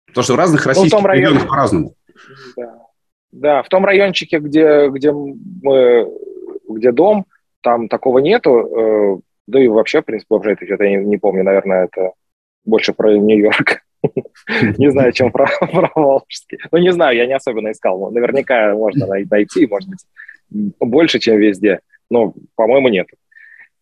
Потому 0.06 0.24
что 0.24 0.34
в 0.34 0.36
разных 0.36 0.66
российских 0.66 0.98
ну, 0.98 1.06
районе... 1.06 1.26
регионах 1.26 1.48
по-разному. 1.48 1.94
Да. 2.56 2.78
да, 3.32 3.62
в 3.62 3.68
том 3.68 3.84
райончике, 3.84 4.38
где, 4.38 4.88
где, 4.88 5.12
мы, 5.12 6.10
где 6.68 6.92
дом, 6.92 7.26
там 7.60 7.88
такого 7.88 8.18
нету, 8.18 8.50
э, 8.50 9.18
да 9.46 9.60
и 9.60 9.68
вообще, 9.68 10.02
в 10.02 10.04
принципе, 10.04 10.26
бомжей, 10.30 10.56
я 10.60 10.76
не, 10.88 11.04
не 11.04 11.18
помню, 11.18 11.44
наверное, 11.44 11.84
это 11.84 12.12
больше 12.64 12.92
про 12.92 13.16
Нью-Йорк. 13.16 13.82
Не 14.78 14.90
знаю, 14.90 15.12
чем 15.12 15.32
про, 15.32 15.48
Волжский. 15.94 16.58
Ну, 16.70 16.78
не 16.78 16.92
знаю, 16.92 17.16
я 17.16 17.26
не 17.26 17.34
особенно 17.34 17.72
искал. 17.72 18.10
Наверняка 18.10 18.74
можно 18.74 19.06
найти, 19.06 19.66
может 19.66 19.88
быть, 19.88 20.06
больше, 20.80 21.18
чем 21.18 21.38
везде. 21.38 21.80
Но, 22.10 22.34
по-моему, 22.54 22.88
нет. 22.88 23.08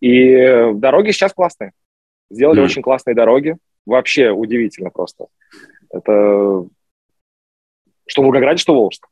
И 0.00 0.72
дороги 0.74 1.11
сейчас 1.11 1.33
классные. 1.33 1.72
Сделали 2.31 2.61
очень 2.61 2.83
классные 2.83 3.14
дороги. 3.14 3.57
Вообще 3.87 4.31
удивительно 4.31 4.90
просто. 4.90 5.27
Это 5.90 6.66
что 8.07 8.22
в 8.22 8.24
Волгограде, 8.24 8.59
что 8.59 8.72
в 8.74 8.77
Волжском. 8.77 9.11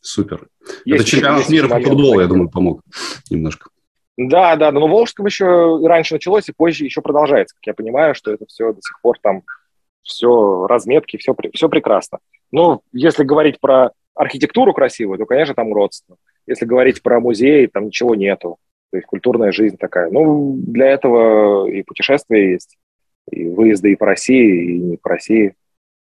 Супер. 0.00 0.48
Есть 0.84 1.02
Это 1.02 1.10
чемпионат 1.10 1.48
мира 1.48 1.68
по 1.68 1.80
футболу, 1.80 2.20
я 2.20 2.26
думаю, 2.26 2.48
помог 2.48 2.82
немножко. 3.30 3.70
Да, 4.16 4.56
да, 4.56 4.72
но 4.72 4.86
в 4.86 4.90
Волжском 4.90 5.26
еще 5.26 5.80
раньше 5.86 6.14
началось, 6.14 6.48
и 6.48 6.52
позже 6.52 6.84
еще 6.84 7.00
продолжается. 7.00 7.54
Как 7.56 7.66
я 7.68 7.74
понимаю, 7.74 8.14
что 8.14 8.32
это 8.32 8.44
все 8.46 8.72
до 8.72 8.80
сих 8.82 9.00
пор 9.00 9.18
там 9.20 9.42
все 10.02 10.66
разметки, 10.66 11.16
все, 11.16 11.34
все 11.52 11.68
прекрасно. 11.68 12.18
Ну, 12.50 12.82
если 12.92 13.24
говорить 13.24 13.60
про 13.60 13.92
архитектуру 14.14 14.72
красивую, 14.72 15.18
то, 15.18 15.26
конечно, 15.26 15.54
там 15.54 15.68
уродство. 15.68 16.16
Если 16.46 16.66
говорить 16.66 17.02
про 17.02 17.20
музеи, 17.20 17.66
там 17.66 17.86
ничего 17.86 18.14
нету. 18.14 18.56
То 18.90 18.98
есть 18.98 19.06
культурная 19.06 19.52
жизнь 19.52 19.76
такая. 19.78 20.10
Ну, 20.10 20.56
для 20.58 20.88
этого 20.88 21.66
и 21.66 21.82
путешествия 21.82 22.52
есть, 22.52 22.76
и 23.30 23.48
выезды 23.48 23.92
и 23.92 23.96
по 23.96 24.06
России, 24.06 24.74
и 24.74 24.78
не 24.78 24.96
по 24.96 25.10
России. 25.10 25.54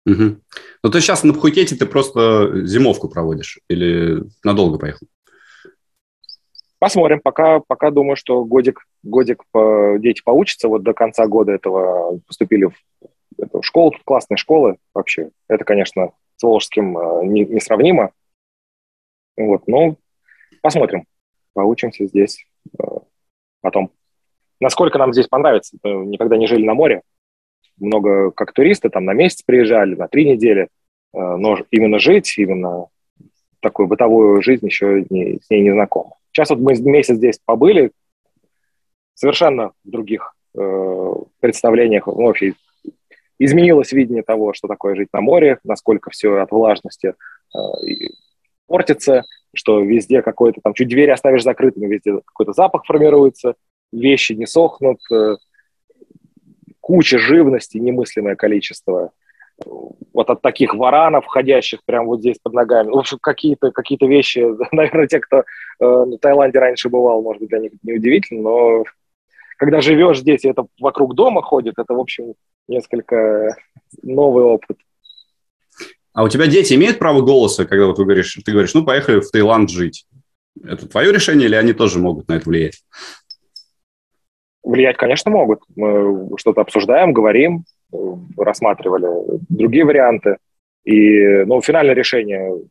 Угу. 0.05 0.38
Ну, 0.83 0.89
то 0.89 1.01
сейчас 1.01 1.23
на 1.23 1.33
Пхукете 1.33 1.75
ты 1.75 1.86
просто 1.86 2.65
зимовку 2.65 3.10
проводишь 3.10 3.60
или 3.67 4.23
надолго 4.43 4.79
поехал? 4.79 5.07
Посмотрим. 6.79 7.19
Пока, 7.21 7.60
пока 7.60 7.91
думаю, 7.91 8.15
что 8.15 8.45
годик, 8.45 8.86
годик 9.03 9.43
по, 9.51 9.97
дети 9.99 10.21
поучатся. 10.23 10.69
Вот 10.69 10.83
до 10.83 10.93
конца 10.93 11.27
года 11.27 11.51
этого 11.51 12.19
поступили 12.25 12.65
в 12.65 12.73
это 13.38 13.62
школа, 13.62 13.91
тут 13.91 14.02
классные 14.04 14.38
школы 14.38 14.78
вообще. 14.93 15.30
Это, 15.47 15.63
конечно, 15.63 16.12
с 16.38 16.43
Волжским 16.43 16.97
э, 16.97 17.26
не, 17.26 17.45
несравнимо. 17.45 18.12
Вот, 19.36 19.67
ну, 19.67 19.97
посмотрим. 20.62 21.06
Поучимся 21.54 22.06
здесь. 22.06 22.45
Э, 22.80 22.84
потом. 23.62 23.91
Насколько 24.60 24.97
нам 24.97 25.13
здесь 25.13 25.28
понравится. 25.28 25.78
Мы 25.84 26.08
никогда 26.08 26.38
не 26.38 26.47
жили 26.47 26.65
на 26.65 26.73
море. 26.73 27.02
Много 27.78 28.32
как 28.32 28.54
туристы, 28.54 28.89
там 28.89 29.06
на 29.06 29.13
месяц 29.13 29.43
приезжали, 29.43 29.95
на 29.95 30.08
три 30.08 30.30
недели. 30.30 30.69
Э, 31.13 31.36
но 31.36 31.58
именно 31.71 32.00
жить, 32.00 32.38
именно 32.38 32.88
такую 33.60 33.88
бытовую 33.88 34.41
жизнь 34.41 34.65
еще 34.65 35.06
не, 35.10 35.39
с 35.39 35.50
ней 35.50 35.62
не 35.62 35.71
знакома. 35.71 36.15
Сейчас 36.32 36.50
вот 36.50 36.60
мы 36.60 36.76
месяц 36.80 37.15
здесь 37.15 37.39
побыли, 37.43 37.91
совершенно 39.15 39.71
в 39.84 39.89
других 39.89 40.36
э, 40.56 41.13
представлениях, 41.39 42.08
ну, 42.08 42.28
вообще 42.28 42.54
изменилось 43.39 43.91
видение 43.91 44.23
того, 44.23 44.54
что 44.54 44.67
такое 44.67 44.95
жить 44.95 45.10
на 45.13 45.21
море, 45.21 45.60
насколько 45.63 46.10
все 46.10 46.38
от 46.38 46.52
влажности 46.52 47.13
э, 47.56 47.60
портится, 48.67 49.23
что 49.54 49.82
везде 49.82 50.21
какой-то 50.21 50.62
там, 50.63 50.73
чуть 50.73 50.88
двери 50.88 51.12
оставишь 51.12 51.43
закрытыми, 51.43 51.88
везде 51.88 52.19
какой-то 52.26 52.54
запах 52.54 52.86
формируется, 52.86 53.56
вещи 53.91 54.34
не 54.34 54.45
сохнут, 54.45 55.00
э, 55.12 55.36
куча 56.80 57.19
живности, 57.19 57.78
немыслимое 57.78 58.36
количество. 58.36 59.12
Вот 60.13 60.30
от 60.30 60.41
таких 60.41 60.76
варанов, 60.76 61.26
входящих 61.26 61.84
прямо 61.84 62.08
вот 62.08 62.19
здесь 62.19 62.38
под 62.41 62.54
ногами. 62.54 62.91
В 62.91 62.97
общем, 62.97 63.17
какие-то 63.19 63.71
какие 63.71 63.97
вещи, 64.08 64.45
наверное, 64.71 65.08
те, 65.08 65.19
кто 65.19 65.39
э, 65.39 65.43
на 65.80 66.17
Таиланде 66.17 66.60
раньше 66.60 66.89
бывал, 66.89 67.21
может 67.21 67.41
быть, 67.41 67.50
для 67.50 67.60
них 67.60 67.71
неудивительно, 67.84 68.41
но 68.43 68.84
когда 69.58 69.82
живешь 69.82 70.19
здесь, 70.19 70.45
и 70.45 70.50
это 70.50 70.67
вокруг 70.80 71.15
дома 71.15 71.41
ходит, 71.41 71.76
это, 71.78 71.93
в 71.93 72.00
общем, 72.00 72.36
несколько 72.67 73.56
новый 74.01 74.43
опыт. 74.43 74.77
А 76.13 76.23
у 76.23 76.30
тебя 76.30 76.47
дети 76.47 76.73
имеют 76.73 76.99
право 76.99 77.21
голоса, 77.21 77.65
когда 77.65 77.86
вот 77.86 77.99
вы 77.99 78.06
говоришь, 78.06 78.39
ты 78.43 78.51
говоришь, 78.51 78.73
ну, 78.73 78.84
поехали 78.84 79.19
в 79.19 79.30
Таиланд 79.30 79.69
жить? 79.69 80.08
Это 80.63 80.88
твое 80.88 81.12
решение 81.12 81.47
или 81.47 81.56
они 81.56 81.73
тоже 81.73 81.99
могут 81.99 82.27
на 82.27 82.34
это 82.34 82.49
влиять? 82.49 82.82
Влиять, 84.63 84.97
конечно, 84.97 85.32
могут. 85.32 85.62
Мы 85.75 86.38
что-то 86.38 86.62
обсуждаем, 86.62 87.13
говорим, 87.13 87.65
рассматривали 88.36 89.39
другие 89.47 89.86
варианты. 89.86 90.38
И, 90.84 91.43
ну, 91.45 91.62
финальное 91.62 91.93
решение 91.93 92.63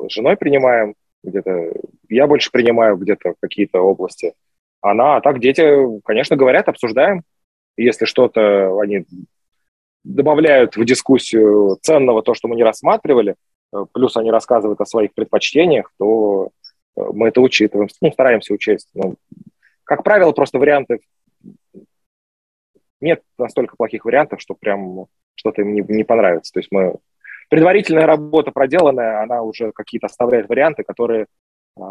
с 0.00 0.12
женой 0.12 0.36
принимаем, 0.36 0.94
где-то 1.22 1.72
я 2.08 2.26
больше 2.26 2.50
принимаю 2.50 2.96
где-то 2.96 3.34
какие-то 3.40 3.80
области. 3.80 4.32
Она, 4.80 5.16
а 5.16 5.20
так 5.20 5.40
дети, 5.40 5.62
конечно, 6.04 6.36
говорят, 6.36 6.68
обсуждаем. 6.68 7.22
Если 7.76 8.04
что-то 8.04 8.80
они 8.80 9.06
добавляют 10.04 10.76
в 10.76 10.84
дискуссию 10.84 11.78
ценного, 11.80 12.22
то, 12.22 12.34
что 12.34 12.48
мы 12.48 12.56
не 12.56 12.64
рассматривали, 12.64 13.36
э, 13.72 13.84
плюс 13.92 14.16
они 14.16 14.30
рассказывают 14.30 14.80
о 14.80 14.86
своих 14.86 15.14
предпочтениях, 15.14 15.92
то 15.98 16.50
э, 16.96 17.02
мы 17.12 17.28
это 17.28 17.40
учитываем, 17.40 17.88
ну, 18.00 18.12
стараемся 18.12 18.52
учесть. 18.52 18.88
Ну, 18.94 19.16
как 19.84 20.02
правило, 20.02 20.32
просто 20.32 20.58
варианты 20.58 21.00
нет 23.00 23.22
настолько 23.36 23.76
плохих 23.76 24.04
вариантов, 24.04 24.40
что 24.40 24.54
прям 24.54 25.06
что-то 25.34 25.62
им 25.62 25.74
не, 25.74 25.84
не 25.86 26.04
понравится. 26.04 26.52
То 26.52 26.60
есть 26.60 26.70
мы 26.70 26.94
предварительная 27.50 28.06
работа 28.06 28.50
проделанная, 28.52 29.22
она 29.22 29.42
уже 29.42 29.72
какие-то 29.72 30.06
оставляет 30.06 30.48
варианты, 30.48 30.84
которые 30.84 31.26
э, 31.76 31.82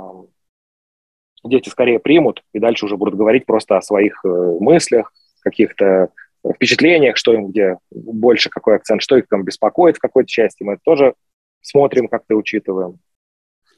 дети 1.43 1.69
скорее 1.69 1.99
примут 1.99 2.43
и 2.53 2.59
дальше 2.59 2.85
уже 2.85 2.97
будут 2.97 3.15
говорить 3.15 3.45
просто 3.45 3.77
о 3.77 3.81
своих 3.81 4.21
э, 4.23 4.27
мыслях, 4.59 5.13
каких-то 5.41 6.09
впечатлениях, 6.55 7.17
что 7.17 7.33
им 7.33 7.49
где 7.49 7.77
больше, 7.91 8.49
какой 8.49 8.75
акцент, 8.75 9.01
что 9.01 9.17
их 9.17 9.27
там 9.27 9.43
беспокоит 9.43 9.97
в 9.97 9.99
какой-то 9.99 10.27
части. 10.27 10.63
Мы 10.63 10.73
это 10.73 10.81
тоже 10.83 11.13
смотрим, 11.61 12.07
как-то 12.07 12.35
учитываем. 12.35 12.99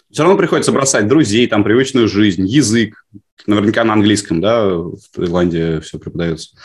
Все 0.09 0.23
равно 0.23 0.37
приходится 0.37 0.71
бросать 0.71 1.07
друзей, 1.07 1.47
там, 1.47 1.63
привычную 1.63 2.07
жизнь, 2.07 2.45
язык. 2.45 3.05
Наверняка 3.47 3.83
на 3.83 3.93
английском, 3.93 4.41
да, 4.41 4.67
в 4.67 4.99
Таиланде 5.11 5.79
все 5.79 5.97
преподается. 5.97 6.55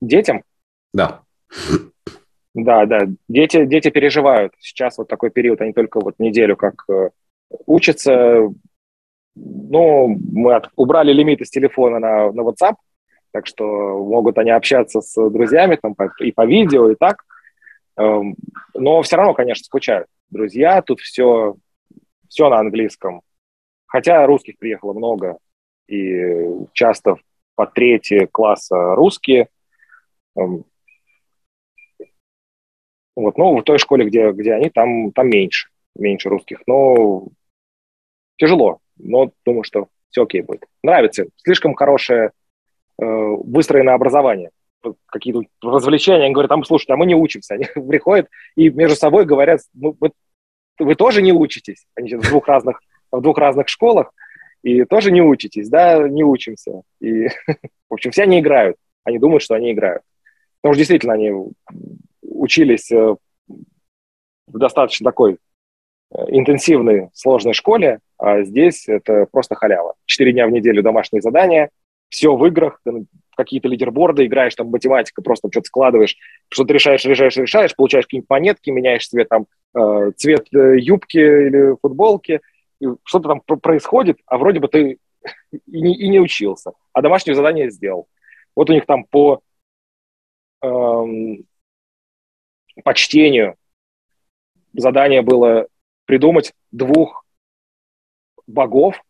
Детям? 0.00 0.42
Да. 0.92 1.22
Да, 2.54 2.84
да. 2.84 3.06
Дети, 3.28 3.64
дети 3.64 3.90
переживают. 3.90 4.52
Сейчас 4.58 4.98
вот 4.98 5.08
такой 5.08 5.30
период, 5.30 5.60
они 5.60 5.72
только 5.72 6.00
вот 6.00 6.18
неделю 6.18 6.56
как 6.56 6.84
э, 6.90 7.10
учатся, 7.66 8.48
ну, 9.34 10.08
мы 10.32 10.54
от, 10.54 10.68
убрали 10.76 11.12
лимит 11.12 11.40
из 11.40 11.50
телефона 11.50 11.98
на, 11.98 12.32
на 12.32 12.40
WhatsApp, 12.42 12.74
так 13.32 13.46
что 13.46 13.64
могут 13.64 14.38
они 14.38 14.50
общаться 14.50 15.00
с 15.00 15.30
друзьями 15.30 15.78
там, 15.80 15.94
и 16.20 16.32
по 16.32 16.46
видео, 16.46 16.90
и 16.90 16.94
так. 16.94 17.24
Эм, 17.96 18.36
но 18.74 19.02
все 19.02 19.16
равно, 19.16 19.34
конечно, 19.34 19.64
скучают. 19.64 20.06
Друзья, 20.30 20.82
тут 20.82 21.00
все, 21.00 21.56
все 22.28 22.48
на 22.48 22.58
английском. 22.58 23.22
Хотя 23.86 24.26
русских 24.26 24.58
приехало 24.58 24.92
много, 24.92 25.38
и 25.88 26.46
часто 26.72 27.16
по 27.54 27.66
третье 27.66 28.26
класса 28.26 28.94
русские. 28.94 29.48
Эм, 30.36 30.64
вот, 33.14 33.36
ну, 33.36 33.56
в 33.56 33.62
той 33.62 33.78
школе, 33.78 34.06
где, 34.06 34.32
где 34.32 34.54
они, 34.54 34.70
там, 34.70 35.12
там 35.12 35.28
меньше, 35.28 35.68
меньше 35.94 36.28
русских. 36.28 36.62
Но 36.66 37.28
тяжело 38.36 38.80
но 39.02 39.32
думаю, 39.44 39.64
что 39.64 39.88
все 40.10 40.22
окей 40.22 40.42
будет. 40.42 40.66
Нравится. 40.82 41.24
Слишком 41.36 41.74
хорошее 41.74 42.32
э, 43.00 43.04
выстроенное 43.04 43.94
образование. 43.94 44.50
Какие-то 45.06 45.42
развлечения. 45.62 46.24
Они 46.24 46.34
говорят, 46.34 46.50
там, 46.50 46.64
слушайте, 46.64 46.92
а 46.92 46.96
мы 46.96 47.06
не 47.06 47.14
учимся. 47.14 47.54
Они 47.54 47.66
приходят 47.88 48.28
и 48.56 48.70
между 48.70 48.96
собой 48.96 49.24
говорят, 49.24 49.60
ну, 49.74 49.96
вы, 50.00 50.10
вы 50.78 50.94
тоже 50.94 51.22
не 51.22 51.32
учитесь. 51.32 51.86
Они 51.94 52.14
в 52.14 52.28
двух 52.28 52.46
разных, 52.46 52.80
в 53.10 53.20
двух 53.20 53.38
разных 53.38 53.68
школах. 53.68 54.12
и 54.62 54.84
тоже 54.84 55.10
не 55.10 55.22
учитесь, 55.22 55.68
да, 55.68 56.08
не 56.08 56.24
учимся. 56.24 56.82
И, 57.00 57.28
в 57.88 57.94
общем, 57.94 58.10
все 58.10 58.22
они 58.22 58.40
играют, 58.40 58.76
они 59.04 59.18
думают, 59.18 59.42
что 59.42 59.54
они 59.54 59.72
играют. 59.72 60.02
Потому 60.60 60.74
что 60.74 60.78
действительно 60.78 61.14
они 61.14 61.32
учились 62.22 62.90
э, 62.92 63.16
в 63.48 64.58
достаточно 64.58 65.04
такой 65.04 65.38
э, 66.12 66.24
интенсивной, 66.28 67.08
сложной 67.14 67.54
школе, 67.54 68.00
а 68.22 68.44
здесь 68.44 68.88
это 68.88 69.26
просто 69.30 69.56
халява. 69.56 69.94
Четыре 70.06 70.32
дня 70.32 70.46
в 70.46 70.52
неделю 70.52 70.80
домашние 70.80 71.20
задания, 71.20 71.70
все 72.08 72.36
в 72.36 72.46
играх, 72.46 72.80
какие-то 73.36 73.66
лидерборды, 73.66 74.24
играешь 74.26 74.54
там 74.54 74.68
математика, 74.68 75.22
просто 75.22 75.48
что-то 75.50 75.66
складываешь, 75.66 76.16
что-то 76.48 76.72
решаешь, 76.72 77.04
решаешь, 77.04 77.36
решаешь, 77.36 77.74
получаешь 77.74 78.04
какие-нибудь 78.04 78.30
монетки, 78.30 78.70
меняешь 78.70 79.08
цвет 79.08 79.28
там 79.28 79.46
э, 79.74 80.12
цвет 80.16 80.46
юбки 80.52 81.18
или 81.18 81.76
футболки, 81.82 82.40
что-то 83.02 83.28
там 83.28 83.40
происходит, 83.40 84.18
а 84.26 84.38
вроде 84.38 84.60
бы 84.60 84.68
ты 84.68 84.98
и 85.50 85.80
не, 85.82 85.96
и 85.96 86.06
не 86.06 86.20
учился, 86.20 86.72
а 86.92 87.02
домашнее 87.02 87.34
задание 87.34 87.70
сделал. 87.70 88.06
Вот 88.54 88.70
у 88.70 88.72
них 88.72 88.86
там 88.86 89.02
по, 89.02 89.40
эм, 90.62 91.44
по 92.84 92.94
чтению 92.94 93.56
задание 94.74 95.22
было 95.22 95.66
придумать 96.04 96.52
двух 96.70 97.22
богов. 98.46 99.02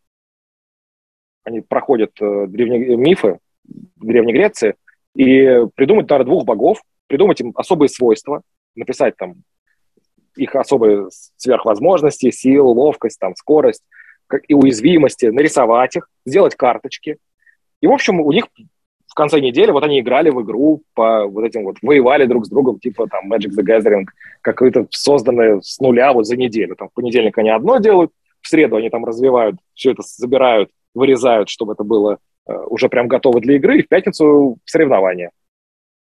Они 1.44 1.60
проходят 1.60 2.12
э, 2.20 2.46
древние 2.46 2.96
мифы 2.96 3.38
в 3.64 4.06
Древней 4.06 4.32
Греции. 4.32 4.74
И 5.14 5.66
придумать, 5.74 6.08
наверное, 6.08 6.30
двух 6.30 6.44
богов, 6.44 6.82
придумать 7.06 7.40
им 7.40 7.52
особые 7.54 7.88
свойства, 7.88 8.42
написать 8.74 9.16
там 9.16 9.34
их 10.36 10.56
особые 10.56 11.08
сверхвозможности, 11.36 12.30
сил, 12.30 12.68
ловкость, 12.68 13.18
там, 13.18 13.34
скорость 13.36 13.82
и 14.48 14.54
уязвимости, 14.54 15.26
нарисовать 15.26 15.96
их, 15.96 16.08
сделать 16.24 16.54
карточки. 16.54 17.18
И, 17.82 17.86
в 17.86 17.92
общем, 17.92 18.20
у 18.20 18.32
них 18.32 18.46
в 19.06 19.14
конце 19.14 19.40
недели 19.40 19.70
вот 19.70 19.84
они 19.84 20.00
играли 20.00 20.30
в 20.30 20.40
игру 20.40 20.82
по 20.94 21.26
вот 21.26 21.44
этим 21.44 21.64
вот, 21.64 21.76
воевали 21.82 22.24
друг 22.24 22.46
с 22.46 22.48
другом, 22.48 22.78
типа 22.78 23.08
там 23.08 23.30
Magic 23.30 23.50
the 23.50 23.62
Gathering, 23.62 24.06
какое-то 24.40 24.86
созданное 24.90 25.60
с 25.60 25.78
нуля 25.80 26.14
вот 26.14 26.26
за 26.26 26.36
неделю. 26.36 26.76
Там 26.76 26.88
в 26.88 26.94
понедельник 26.94 27.36
они 27.36 27.50
одно 27.50 27.76
делают, 27.76 28.10
в 28.42 28.48
среду 28.48 28.76
они 28.76 28.90
там 28.90 29.04
развивают, 29.04 29.56
все 29.74 29.92
это 29.92 30.02
забирают, 30.04 30.70
вырезают, 30.94 31.48
чтобы 31.48 31.72
это 31.72 31.84
было 31.84 32.18
э, 32.46 32.52
уже 32.66 32.88
прям 32.88 33.08
готово 33.08 33.40
для 33.40 33.56
игры, 33.56 33.78
и 33.78 33.82
в 33.82 33.88
пятницу 33.88 34.58
соревнования. 34.64 35.30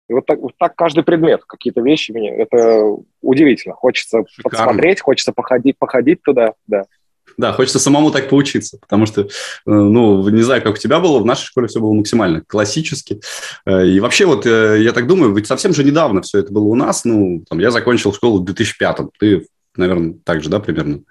И 0.10 0.14
вот 0.14 0.26
так, 0.26 0.40
вот 0.40 0.54
так 0.58 0.76
каждый 0.76 1.04
предмет, 1.04 1.44
какие-то 1.46 1.82
вещи 1.82 2.12
мне, 2.12 2.36
это 2.36 2.84
удивительно. 3.22 3.76
Хочется 3.76 4.24
Шикарно. 4.28 4.50
подсмотреть, 4.50 5.02
хочется 5.02 5.34
походить, 5.34 5.78
походить 5.78 6.22
туда, 6.24 6.54
да. 6.66 6.86
Да, 7.38 7.54
хочется 7.54 7.78
самому 7.78 8.10
так 8.10 8.28
поучиться, 8.28 8.80
потому 8.82 9.06
что, 9.06 9.22
э, 9.22 9.28
ну, 9.66 10.28
не 10.30 10.42
знаю, 10.42 10.64
как 10.64 10.74
у 10.74 10.78
тебя 10.78 11.00
было, 11.00 11.20
в 11.20 11.26
нашей 11.26 11.46
школе 11.46 11.68
все 11.68 11.80
было 11.80 11.94
максимально 11.94 12.42
классически. 12.48 13.22
Э, 13.68 13.86
и 13.86 14.00
вообще, 14.00 14.26
вот 14.26 14.46
я 14.46 14.92
так 14.94 15.08
думаю, 15.08 15.34
ведь 15.36 15.46
совсем 15.46 15.74
же 15.74 15.84
недавно 15.84 16.22
все 16.22 16.40
это 16.40 16.52
было 16.52 16.64
у 16.64 16.76
нас. 16.76 17.06
Ну, 17.06 17.44
там, 17.48 17.60
я 17.60 17.70
закончил 17.70 18.14
школу 18.14 18.40
в 18.40 18.46
2005 18.46 18.98
Ты, 19.20 19.46
наверное, 19.76 20.16
так 20.24 20.42
же, 20.42 20.50
да, 20.50 20.60
примерно? 20.60 21.02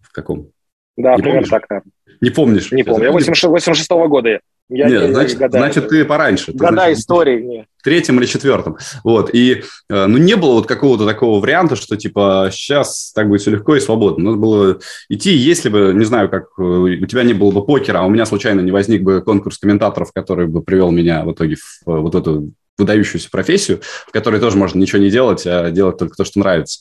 В 0.00 0.10
каком? 0.10 0.50
Да, 0.96 1.16
не 1.16 1.22
примерно 1.22 1.40
помнишь? 1.40 1.48
так, 1.50 1.70
наверное. 1.70 1.92
Не 2.20 2.30
помнишь? 2.30 2.72
Не 2.72 2.82
помню. 2.84 3.04
Я 3.04 3.12
86 3.12 3.90
-го 3.90 4.08
года 4.08 4.28
я 4.74 4.88
нет, 4.88 5.08
не, 5.08 5.12
значит, 5.12 5.38
года, 5.38 5.58
значит, 5.58 5.88
ты 5.88 6.04
пораньше. 6.04 6.52
Года 6.52 6.72
значит, 6.72 6.98
истории. 6.98 7.40
Нет. 7.42 7.66
В 7.76 7.82
третьем 7.82 8.18
или 8.18 8.26
четвертом. 8.26 8.78
Вот. 9.04 9.30
И, 9.34 9.64
э, 9.90 10.06
ну, 10.06 10.16
не 10.18 10.34
было 10.34 10.54
вот 10.54 10.66
какого-то 10.66 11.04
такого 11.04 11.40
варианта, 11.40 11.76
что, 11.76 11.96
типа, 11.96 12.48
сейчас 12.50 13.12
так 13.12 13.28
будет 13.28 13.42
все 13.42 13.50
легко 13.50 13.76
и 13.76 13.80
свободно. 13.80 14.24
Надо 14.24 14.36
было 14.38 14.78
идти, 15.08 15.32
если 15.32 15.68
бы, 15.68 15.92
не 15.94 16.04
знаю, 16.04 16.30
как 16.30 16.44
э, 16.58 16.62
у 16.62 17.06
тебя 17.06 17.22
не 17.22 17.34
было 17.34 17.50
бы 17.50 17.64
покера, 17.66 17.98
а 17.98 18.06
у 18.06 18.10
меня 18.10 18.24
случайно 18.24 18.60
не 18.60 18.70
возник 18.70 19.02
бы 19.02 19.20
конкурс 19.20 19.58
комментаторов, 19.58 20.12
который 20.12 20.46
бы 20.46 20.62
привел 20.62 20.90
меня 20.90 21.24
в 21.24 21.32
итоге 21.32 21.56
в 21.56 21.90
э, 21.90 21.98
вот 21.98 22.14
эту 22.14 22.52
выдающуюся 22.78 23.30
профессию, 23.30 23.80
в 24.06 24.12
которой 24.12 24.40
тоже 24.40 24.56
можно 24.56 24.78
ничего 24.78 25.00
не 25.00 25.10
делать, 25.10 25.46
а 25.46 25.70
делать 25.70 25.98
только 25.98 26.16
то, 26.16 26.24
что 26.24 26.38
нравится, 26.38 26.80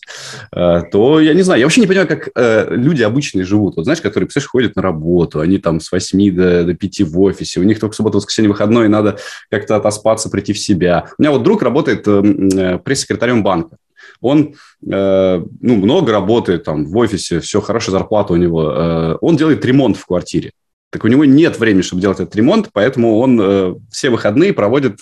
э, 0.56 0.84
то 0.92 1.20
я 1.20 1.34
не 1.34 1.42
знаю, 1.42 1.60
я 1.60 1.66
вообще 1.66 1.82
не 1.82 1.88
понимаю, 1.88 2.08
как 2.08 2.30
э, 2.36 2.76
люди 2.76 3.04
обычные 3.04 3.44
живут. 3.44 3.76
Вот 3.76 3.84
знаешь, 3.84 4.02
которые, 4.02 4.28
представляешь, 4.28 4.50
ходят 4.50 4.76
на 4.76 4.82
работу, 4.82 5.40
они 5.40 5.58
там 5.58 5.80
с 5.80 5.92
8 5.92 6.36
до, 6.36 6.64
до 6.64 6.74
5 6.74 7.02
в 7.02 7.20
офисе, 7.22 7.60
у 7.60 7.64
них 7.64 7.80
только 7.80 7.96
суббота, 7.96 8.18
воскресенье, 8.18 8.50
выходной, 8.50 8.88
надо 8.88 9.18
как-то 9.50 9.76
отоспаться, 9.76 10.30
прийти 10.30 10.54
в 10.54 10.60
себя. 10.60 11.08
У 11.18 11.22
меня 11.22 11.32
вот 11.32 11.44
друг 11.44 11.62
работает 11.62 12.08
э, 12.08 12.80
пресс-секретарем 12.84 13.44
банка. 13.44 13.78
Он 14.20 14.56
ну, 14.82 15.48
много 15.62 16.12
работает 16.12 16.64
там 16.64 16.86
в 16.86 16.96
офисе, 16.98 17.40
все, 17.40 17.60
хорошая 17.60 17.94
зарплата 17.94 18.34
у 18.34 18.36
него. 18.36 19.18
Он 19.20 19.36
делает 19.36 19.66
ремонт 19.66 19.98
в 19.98 20.06
квартире. 20.06 20.52
Так 20.92 21.06
у 21.06 21.08
него 21.08 21.24
нет 21.26 21.58
времени, 21.58 21.82
чтобы 21.82 22.02
делать 22.02 22.20
этот 22.20 22.36
ремонт, 22.36 22.70
поэтому 22.74 23.18
он 23.18 23.40
э, 23.42 23.76
все 23.90 24.10
выходные 24.10 24.54
проводит 24.54 25.00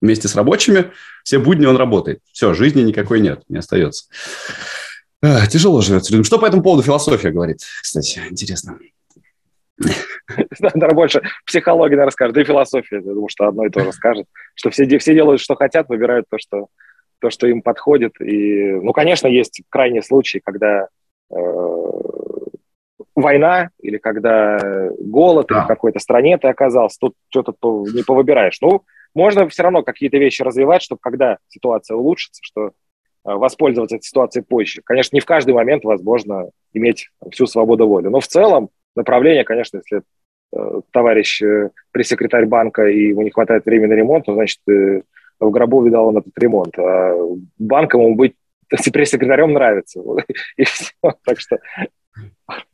вместе 0.00 0.28
с 0.28 0.36
рабочими, 0.36 0.92
все 1.24 1.38
будни 1.38 1.66
он 1.66 1.76
работает. 1.76 2.20
Все, 2.32 2.54
жизни 2.54 2.82
никакой 2.82 3.20
нет, 3.20 3.42
не 3.48 3.58
остается. 3.58 4.06
А, 5.22 5.46
тяжело 5.46 5.80
живется 5.80 6.12
людям. 6.12 6.24
Что 6.24 6.38
по 6.38 6.46
этому 6.46 6.62
поводу 6.62 6.82
философия 6.82 7.30
говорит, 7.30 7.58
кстати, 7.82 8.20
интересно. 8.30 8.78
Наверное, 10.60 10.94
больше 10.94 11.22
психология, 11.46 11.96
наверное, 11.96 12.12
скажет, 12.12 12.34
да 12.34 12.40
и 12.40 12.44
философия, 12.44 12.96
я 12.96 13.02
думаю, 13.02 13.28
что 13.28 13.46
одно 13.46 13.66
и 13.66 13.70
то 13.70 13.80
же 13.80 13.92
скажет, 13.92 14.26
что 14.54 14.70
все, 14.70 14.86
все 14.98 15.14
делают, 15.14 15.40
что 15.40 15.54
хотят, 15.54 15.88
выбирают 15.88 16.26
то, 16.28 16.38
что, 16.38 16.68
то, 17.20 17.30
что 17.30 17.46
им 17.46 17.62
подходит. 17.62 18.20
И, 18.20 18.72
ну, 18.72 18.92
конечно, 18.92 19.26
есть 19.26 19.62
крайние 19.68 20.02
случаи, 20.02 20.40
когда 20.44 20.88
э, 21.30 21.36
война 23.14 23.70
или 23.80 23.98
когда 23.98 24.58
голод 25.00 25.46
да. 25.48 25.56
или 25.56 25.64
в 25.64 25.68
какой-то 25.68 25.98
стране 25.98 26.38
ты 26.38 26.48
оказался, 26.48 26.98
тут 27.00 27.14
что-то 27.28 27.54
не 27.92 28.02
повыбираешь. 28.02 28.58
Ну, 28.60 28.84
можно 29.14 29.48
все 29.48 29.62
равно 29.62 29.82
какие-то 29.82 30.18
вещи 30.18 30.42
развивать, 30.42 30.82
чтобы 30.82 31.00
когда 31.00 31.38
ситуация 31.48 31.96
улучшится, 31.96 32.40
что 32.42 32.66
э, 32.66 32.70
воспользоваться 33.24 33.96
этой 33.96 34.04
ситуацией 34.04 34.44
позже. 34.44 34.82
Конечно, 34.84 35.16
не 35.16 35.20
в 35.20 35.26
каждый 35.26 35.54
момент 35.54 35.84
возможно 35.84 36.50
иметь 36.72 37.10
всю 37.30 37.46
свободу 37.46 37.86
воли, 37.88 38.08
но 38.08 38.20
в 38.20 38.26
целом 38.26 38.70
направление, 38.94 39.44
конечно, 39.44 39.78
если 39.78 40.02
э, 40.52 40.80
товарищ 40.90 41.42
э, 41.42 41.70
пресс-секретарь 41.90 42.46
банка 42.46 42.86
и 42.86 43.08
ему 43.08 43.22
не 43.22 43.30
хватает 43.30 43.64
времени 43.64 43.90
на 43.90 43.94
ремонт, 43.94 44.26
то 44.26 44.34
значит 44.34 44.60
в 44.66 45.50
гробу 45.50 45.84
видал 45.84 46.08
он 46.08 46.18
этот 46.18 46.36
ремонт. 46.36 46.78
А 46.78 47.14
банком 47.58 48.02
ему 48.02 48.14
быть 48.14 48.34
пресс-секретарем 48.92 49.52
нравится. 49.52 50.00
И 50.56 50.64
все. 50.64 50.92
Так 51.24 51.40
что... 51.40 51.58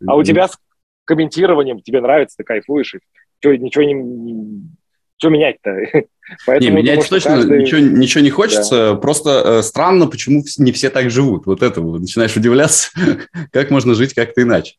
А 0.06 0.16
у 0.16 0.22
тебя 0.22 0.48
с 0.48 0.58
комментированием 1.04 1.80
тебе 1.80 2.00
нравится, 2.00 2.36
ты 2.38 2.44
кайфуешь, 2.44 2.94
и 2.94 3.58
ничего 3.58 3.84
не, 3.84 3.94
что 5.18 5.28
менять-то? 5.28 5.70
Поэтому, 6.46 6.70
не, 6.70 6.82
менять 6.82 7.08
точно 7.08 7.36
каждый... 7.36 7.60
ничего, 7.60 7.80
ничего 7.80 8.24
не 8.24 8.30
хочется. 8.30 8.92
Да. 8.92 8.94
Просто 8.96 9.42
э, 9.44 9.62
странно, 9.62 10.06
почему 10.06 10.42
не 10.58 10.72
все 10.72 10.90
так 10.90 11.10
живут. 11.10 11.46
Вот 11.46 11.62
это 11.62 11.80
начинаешь 11.80 12.36
удивляться, 12.36 12.90
как 13.52 13.70
можно 13.70 13.94
жить 13.94 14.14
как-то 14.14 14.42
иначе. 14.42 14.76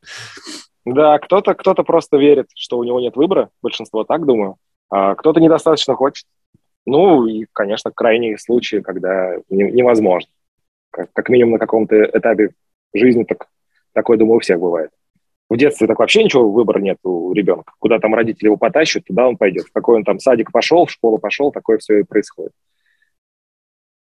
Да, 0.86 1.18
кто-то 1.20 1.54
кто 1.56 1.74
просто 1.76 2.18
верит, 2.18 2.48
что 2.56 2.78
у 2.78 2.84
него 2.84 3.00
нет 3.00 3.16
выбора. 3.16 3.50
Большинство 3.62 4.04
так 4.04 4.26
думаю. 4.26 4.58
А 4.90 5.16
кто-то 5.16 5.40
недостаточно 5.40 5.96
хочет. 5.96 6.26
Ну 6.86 7.26
и, 7.26 7.46
конечно, 7.52 7.92
крайние 7.92 8.38
случаи, 8.38 8.78
когда 8.78 9.36
не, 9.50 9.72
невозможно. 9.72 10.30
Как, 10.92 11.12
как 11.14 11.30
минимум 11.30 11.54
на 11.54 11.60
каком-то 11.60 11.96
этапе 12.06 12.52
жизни 12.94 13.24
так, 13.24 13.48
такое, 13.94 14.18
думаю, 14.18 14.38
у 14.38 14.40
всех 14.42 14.60
бывает. 14.60 14.92
В 15.50 15.58
детстве 15.58 15.88
так 15.88 16.00
вообще 16.00 16.24
ничего 16.24 16.52
выбора 16.52 16.80
нет 16.80 16.98
у 17.04 17.32
ребенка. 17.34 17.74
Куда 17.80 18.00
там 18.00 18.16
родители 18.16 18.48
его 18.48 18.58
потащат, 18.58 19.06
туда 19.06 19.28
он 19.28 19.38
пойдет. 19.38 19.66
В 19.66 19.72
какой 19.72 19.98
он 19.98 20.04
там 20.04 20.20
садик 20.20 20.52
пошел, 20.52 20.86
в 20.86 20.92
школу 20.92 21.20
пошел, 21.20 21.52
такое 21.52 21.78
все 21.78 22.00
и 22.00 22.04
происходит. 22.04 22.52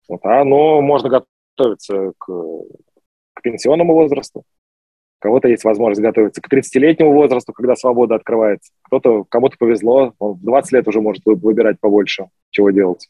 Вот, 0.08 0.20
а, 0.24 0.44
но 0.44 0.80
можно 0.80 1.08
готовиться 1.56 2.12
к, 2.18 2.26
к 2.26 3.42
пенсионному 3.42 3.94
возрасту. 3.94 4.40
У 4.40 5.22
кого-то 5.24 5.48
есть 5.48 5.64
возможность 5.64 6.02
готовиться 6.02 6.40
к 6.40 6.52
30-летнему 6.52 7.12
возрасту, 7.12 7.52
когда 7.52 7.74
свобода 7.74 8.14
открывается. 8.14 8.72
Кто-то, 8.82 9.24
кому-то 9.24 9.56
повезло, 9.58 10.12
он 10.18 10.34
в 10.34 10.44
20 10.44 10.72
лет 10.72 10.86
уже 10.86 11.00
может 11.00 11.22
выбирать 11.24 11.80
побольше, 11.80 12.28
чего 12.50 12.70
делать. 12.70 13.08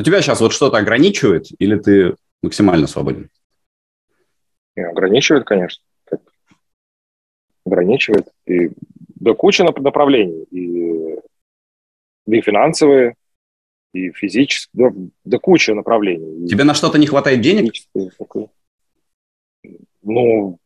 У 0.00 0.02
тебя 0.02 0.22
сейчас 0.22 0.40
вот 0.40 0.54
что-то 0.54 0.78
ограничивает 0.78 1.48
или 1.58 1.78
ты 1.78 2.16
максимально 2.40 2.86
свободен? 2.86 3.28
Ограничивает, 4.74 5.44
конечно. 5.44 5.84
Ограничивает. 7.66 8.26
И 8.46 8.70
да 9.16 9.34
куча 9.34 9.62
направлений. 9.62 10.44
И, 10.44 11.18
и 12.26 12.40
финансовые, 12.40 13.14
и 13.92 14.10
физические, 14.12 14.70
да, 14.72 14.90
да 15.26 15.38
куча 15.38 15.74
направлений. 15.74 16.48
Тебе 16.48 16.64
на 16.64 16.72
что-то 16.72 16.96
не 16.96 17.06
хватает 17.06 17.42
денег? 17.42 17.74
Ну, 20.00 20.58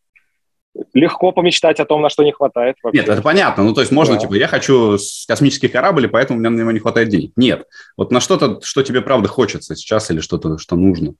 легко 0.92 1.32
помечтать 1.32 1.80
о 1.80 1.84
том, 1.84 2.02
на 2.02 2.08
что 2.08 2.24
не 2.24 2.32
хватает. 2.32 2.76
Вообще. 2.82 3.00
Нет, 3.00 3.08
это 3.08 3.22
понятно. 3.22 3.64
Ну, 3.64 3.74
то 3.74 3.80
есть 3.80 3.92
можно, 3.92 4.14
да. 4.14 4.20
типа, 4.20 4.34
я 4.34 4.48
хочу 4.48 4.96
космический 5.28 5.68
корабль, 5.68 6.06
и 6.06 6.08
поэтому 6.08 6.38
у 6.38 6.40
меня 6.40 6.50
на 6.50 6.58
него 6.58 6.72
не 6.72 6.80
хватает 6.80 7.08
денег. 7.08 7.32
Нет. 7.36 7.66
Вот 7.96 8.10
на 8.10 8.20
что-то, 8.20 8.60
что 8.62 8.82
тебе 8.82 9.00
правда 9.00 9.28
хочется 9.28 9.76
сейчас 9.76 10.10
или 10.10 10.20
что-то, 10.20 10.58
что 10.58 10.76
нужно. 10.76 11.14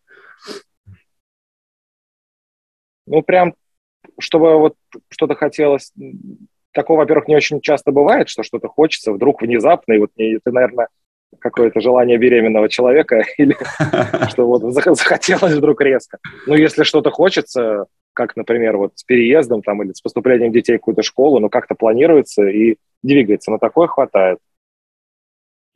Ну, 3.07 3.23
прям, 3.23 3.55
чтобы 4.19 4.59
вот 4.59 4.75
что-то 5.11 5.35
хотелось... 5.35 5.93
Такого, 6.73 6.99
во-первых, 6.99 7.29
не 7.29 7.37
очень 7.37 7.61
часто 7.61 7.93
бывает, 7.93 8.29
что 8.29 8.43
что-то 8.43 8.67
хочется 8.67 9.13
вдруг 9.13 9.43
внезапно, 9.43 9.93
и 9.93 9.99
вот 9.99 10.11
ты, 10.17 10.41
наверное, 10.47 10.89
какое-то 11.39 11.81
желание 11.81 12.19
беременного 12.19 12.69
человека 12.69 13.25
или 13.39 13.57
что 14.31 14.47
вот 14.47 14.63
захотелось 14.73 15.55
вдруг 15.55 15.81
резко. 15.81 16.19
Ну, 16.47 16.55
если 16.55 16.83
что-то 16.83 17.11
хочется, 17.11 17.87
как, 18.13 18.37
например, 18.37 18.77
вот 18.77 18.93
с 18.95 19.05
переездом 19.05 19.63
там 19.63 19.83
или 19.83 19.93
с 19.93 20.01
поступлением 20.01 20.53
детей 20.53 20.77
в 20.77 20.81
какую-то 20.81 21.03
школу, 21.03 21.41
ну, 21.41 21.49
как-то 21.49 21.75
планируется 21.75 22.47
и 22.47 22.77
двигается. 23.03 23.51
На 23.51 23.59
такое 23.59 23.87
хватает. 23.89 24.39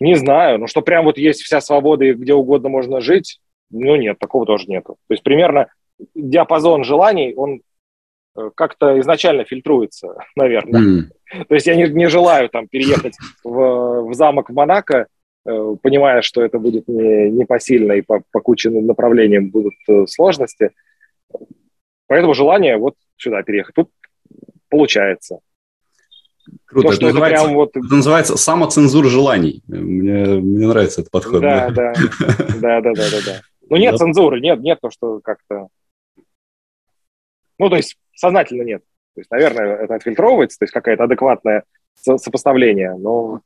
Не 0.00 0.14
знаю, 0.14 0.58
ну, 0.58 0.66
что 0.66 0.80
прям 0.80 1.04
вот 1.04 1.18
есть 1.18 1.42
вся 1.42 1.60
свобода 1.60 2.04
и 2.04 2.12
где 2.12 2.34
угодно 2.34 2.68
можно 2.68 3.00
жить, 3.00 3.40
ну, 3.70 3.96
нет, 3.96 4.18
такого 4.18 4.46
тоже 4.46 4.66
нету. 4.66 4.96
То 5.08 5.14
есть 5.14 5.22
примерно 5.22 5.66
диапазон 6.14 6.84
желаний, 6.84 7.34
он 7.34 7.62
э, 8.36 8.50
как-то 8.54 8.98
изначально 9.00 9.44
фильтруется, 9.44 10.14
наверное. 10.36 10.80
Mm. 10.80 11.44
То 11.48 11.54
есть 11.54 11.66
я 11.66 11.74
не, 11.74 11.88
не 11.88 12.06
желаю 12.06 12.48
там 12.48 12.68
переехать 12.68 13.16
в, 13.44 14.08
в 14.08 14.14
замок 14.14 14.50
в 14.50 14.54
Монако, 14.54 15.08
понимая, 15.44 16.22
что 16.22 16.42
это 16.42 16.58
будет 16.58 16.88
не, 16.88 17.30
непосильно 17.30 17.92
и 17.92 18.02
по, 18.02 18.22
по 18.32 18.40
куче 18.40 18.70
направлениям 18.70 19.50
будут 19.50 19.74
э, 19.88 20.06
сложности. 20.06 20.70
Поэтому 22.06 22.34
желание 22.34 22.76
вот 22.76 22.94
сюда 23.16 23.42
переехать. 23.42 23.74
Тут 23.74 23.90
получается. 24.68 25.40
Круто. 26.64 26.88
То, 26.88 26.94
это, 26.94 27.04
называется, 27.06 27.44
это, 27.44 27.54
вот... 27.54 27.76
это 27.76 27.94
называется 27.94 28.36
самоцензура 28.36 29.08
желаний. 29.08 29.62
Мне, 29.66 30.40
мне 30.40 30.66
нравится 30.66 31.02
этот 31.02 31.10
подход. 31.10 31.40
Да, 31.40 31.70
да, 31.70 31.92
да, 32.60 32.80
да, 32.80 32.80
да, 32.80 32.92
да. 32.94 33.18
да. 33.26 33.40
Ну 33.70 33.76
нет 33.76 33.92
да. 33.92 33.98
цензуры, 33.98 34.40
нет, 34.40 34.60
нет 34.60 34.78
то, 34.80 34.90
что 34.90 35.20
как-то... 35.20 35.68
Ну, 37.58 37.68
то 37.68 37.76
есть 37.76 37.96
сознательно 38.14 38.62
нет. 38.62 38.82
То 39.14 39.20
есть, 39.20 39.30
наверное, 39.30 39.76
это 39.76 39.94
отфильтровывается, 39.94 40.58
то 40.58 40.64
есть 40.64 40.72
какое-то 40.72 41.04
адекватное 41.04 41.64
сопоставление, 41.94 42.94
но... 42.96 43.40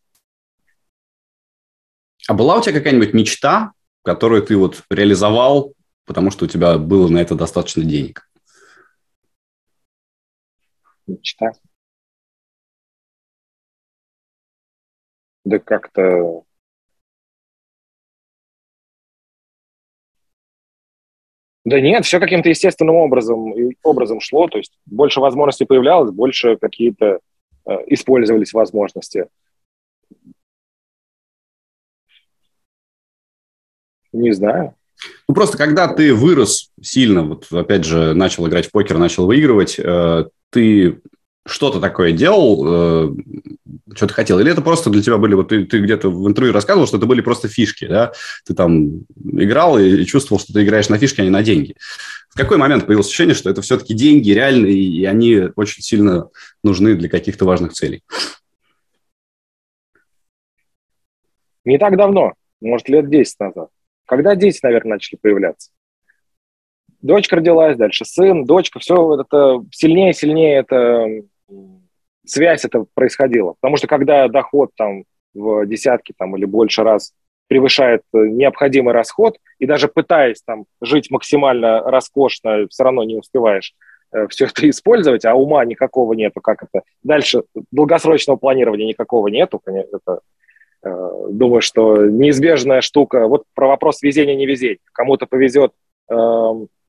А 2.28 2.34
была 2.34 2.58
у 2.58 2.62
тебя 2.62 2.74
какая-нибудь 2.74 3.14
мечта, 3.14 3.72
которую 4.04 4.42
ты 4.42 4.56
вот 4.56 4.82
реализовал, 4.90 5.74
потому 6.06 6.30
что 6.30 6.44
у 6.44 6.48
тебя 6.48 6.78
было 6.78 7.08
на 7.08 7.18
это 7.18 7.34
достаточно 7.34 7.84
денег? 7.84 8.28
мечта. 11.06 11.52
Да 15.44 15.58
как-то... 15.58 16.44
Да 21.64 21.80
нет, 21.80 22.04
все 22.04 22.18
каким-то 22.18 22.48
естественным 22.48 22.96
образом, 22.96 23.54
образом 23.84 24.20
шло, 24.20 24.48
то 24.48 24.58
есть 24.58 24.72
больше 24.84 25.20
возможностей 25.20 25.64
появлялось, 25.64 26.10
больше 26.10 26.56
какие-то 26.56 27.20
э, 27.66 27.72
использовались 27.86 28.52
возможности. 28.52 29.28
Не 34.12 34.32
знаю. 34.32 34.74
Ну, 35.28 35.34
просто 35.34 35.58
когда 35.58 35.88
ты 35.88 36.14
вырос 36.14 36.70
сильно, 36.80 37.22
вот 37.24 37.46
опять 37.50 37.84
же, 37.84 38.14
начал 38.14 38.46
играть 38.46 38.66
в 38.66 38.70
покер, 38.70 38.98
начал 38.98 39.26
выигрывать, 39.26 39.78
э, 39.78 40.26
ты 40.50 41.00
что-то 41.44 41.80
такое 41.80 42.12
делал, 42.12 42.64
э, 42.66 43.14
что 43.94 44.06
то 44.06 44.14
хотел? 44.14 44.38
Или 44.38 44.52
это 44.52 44.62
просто 44.62 44.90
для 44.90 45.02
тебя 45.02 45.18
были, 45.18 45.34
вот 45.34 45.48
ты, 45.48 45.64
ты 45.64 45.80
где-то 45.80 46.08
в 46.08 46.28
интервью 46.28 46.52
рассказывал, 46.52 46.86
что 46.86 46.98
это 46.98 47.06
были 47.06 47.20
просто 47.20 47.48
фишки, 47.48 47.86
да? 47.86 48.12
Ты 48.46 48.54
там 48.54 49.04
играл 49.24 49.78
и, 49.78 50.02
и 50.02 50.06
чувствовал, 50.06 50.40
что 50.40 50.52
ты 50.52 50.62
играешь 50.62 50.88
на 50.88 50.98
фишки, 50.98 51.20
а 51.20 51.24
не 51.24 51.30
на 51.30 51.42
деньги. 51.42 51.74
В 52.30 52.36
какой 52.36 52.58
момент 52.58 52.86
появилось 52.86 53.08
ощущение, 53.08 53.34
что 53.34 53.50
это 53.50 53.60
все-таки 53.60 53.94
деньги 53.94 54.30
реальные, 54.30 54.74
и 54.74 55.04
они 55.04 55.48
очень 55.56 55.82
сильно 55.82 56.28
нужны 56.62 56.94
для 56.94 57.08
каких-то 57.08 57.44
важных 57.44 57.72
целей? 57.72 58.02
Не 61.64 61.78
так 61.78 61.96
давно, 61.96 62.34
может, 62.60 62.88
лет 62.88 63.08
10 63.10 63.40
назад. 63.40 63.68
Когда 64.12 64.34
дети, 64.34 64.60
наверное, 64.62 64.96
начали 64.96 65.16
появляться 65.16 65.70
дочка 67.00 67.36
родилась, 67.36 67.78
дальше 67.78 68.04
сын, 68.04 68.44
дочка, 68.44 68.78
все 68.78 69.18
это 69.18 69.64
сильнее 69.72 70.10
и 70.10 70.12
сильнее 70.12 70.58
это 70.58 71.06
связь 72.26 72.66
это 72.66 72.84
происходила. 72.92 73.54
Потому 73.58 73.78
что 73.78 73.86
когда 73.86 74.28
доход 74.28 74.72
там 74.76 75.04
в 75.32 75.64
десятки 75.64 76.12
там, 76.14 76.36
или 76.36 76.44
больше 76.44 76.82
раз 76.82 77.14
превышает 77.48 78.02
необходимый 78.12 78.92
расход, 78.92 79.38
и 79.58 79.64
даже 79.64 79.88
пытаясь 79.88 80.42
там 80.42 80.66
жить 80.82 81.10
максимально 81.10 81.80
роскошно, 81.80 82.66
все 82.68 82.84
равно 82.84 83.04
не 83.04 83.16
успеваешь 83.16 83.72
э, 84.12 84.26
все 84.28 84.44
это 84.44 84.68
использовать, 84.68 85.24
а 85.24 85.34
ума 85.34 85.64
никакого 85.64 86.12
нету, 86.12 86.42
как 86.42 86.64
это. 86.64 86.84
Дальше 87.02 87.44
долгосрочного 87.70 88.36
планирования 88.36 88.88
никакого 88.88 89.28
нету, 89.28 89.62
это, 89.64 90.00
э, 90.06 90.16
думаю, 90.84 91.60
что 91.60 92.06
неизбежная 92.06 92.80
штука. 92.80 93.28
Вот 93.28 93.44
про 93.54 93.68
вопрос 93.68 94.02
везения-невезения. 94.02 94.78
Кому-то 94.92 95.26
повезет 95.26 95.72
э, 96.10 96.14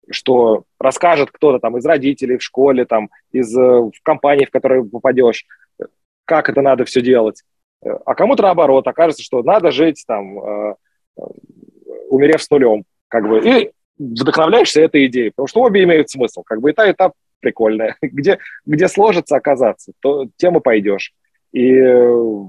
что 0.09 0.63
расскажет 0.79 1.31
кто-то 1.31 1.59
там 1.59 1.77
из 1.77 1.85
родителей 1.85 2.37
в 2.37 2.43
школе, 2.43 2.85
там, 2.85 3.09
из 3.31 3.55
э, 3.57 3.61
в 3.61 3.93
компании, 4.03 4.45
в 4.45 4.51
которой 4.51 4.83
попадешь, 4.83 5.45
как 6.25 6.49
это 6.49 6.61
надо 6.61 6.85
все 6.85 7.01
делать. 7.01 7.43
А 7.81 8.15
кому-то 8.15 8.43
наоборот, 8.43 8.87
окажется, 8.87 9.23
что 9.23 9.43
надо 9.43 9.71
жить 9.71 10.03
там, 10.07 10.39
э, 10.39 10.75
умерев 12.09 12.41
с 12.41 12.49
нулем, 12.49 12.83
как 13.07 13.27
бы, 13.27 13.41
и 13.43 13.71
вдохновляешься 13.97 14.81
этой 14.81 15.05
идеей, 15.07 15.29
потому 15.29 15.47
что 15.47 15.61
обе 15.61 15.83
имеют 15.83 16.09
смысл, 16.09 16.43
как 16.43 16.61
бы 16.61 16.71
и 16.71 16.73
та, 16.73 16.89
и 16.89 16.93
та 16.93 17.11
прикольная. 17.39 17.97
Где, 18.01 18.39
где 18.65 18.87
сложится 18.87 19.35
оказаться, 19.35 19.91
то 19.99 20.27
тем 20.37 20.57
и 20.57 20.61
пойдешь. 20.61 21.13
И 21.51 21.73
э, 21.73 22.43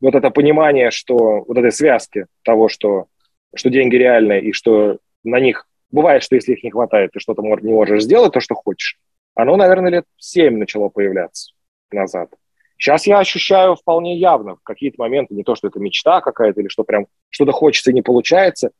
вот 0.00 0.14
это 0.14 0.30
понимание, 0.30 0.90
что 0.90 1.44
вот 1.46 1.56
этой 1.56 1.72
связки 1.72 2.26
того, 2.42 2.68
что 2.68 3.06
что 3.54 3.70
деньги 3.70 3.96
реальные 3.96 4.42
и 4.42 4.52
что 4.52 4.98
на 5.24 5.40
них 5.40 5.66
бывает, 5.90 6.22
что 6.22 6.34
если 6.34 6.52
их 6.52 6.62
не 6.62 6.70
хватает, 6.70 7.12
ты 7.12 7.20
что-то 7.20 7.42
не 7.42 7.72
можешь 7.72 8.02
сделать, 8.02 8.32
то, 8.32 8.40
что 8.40 8.54
хочешь, 8.54 8.98
оно, 9.34 9.56
наверное, 9.56 9.90
лет 9.90 10.04
семь 10.16 10.58
начало 10.58 10.88
появляться 10.88 11.52
назад. 11.90 12.30
Сейчас 12.76 13.06
я 13.06 13.18
ощущаю 13.18 13.74
вполне 13.74 14.16
явно 14.16 14.56
в 14.56 14.62
какие-то 14.62 14.96
моменты, 14.98 15.34
не 15.34 15.42
то, 15.42 15.56
что 15.56 15.68
это 15.68 15.80
мечта 15.80 16.20
какая-то 16.20 16.60
или 16.60 16.68
что 16.68 16.84
прям 16.84 17.06
что-то 17.28 17.52
хочется 17.52 17.90
и 17.90 17.94
не 17.94 18.02
получается, 18.02 18.70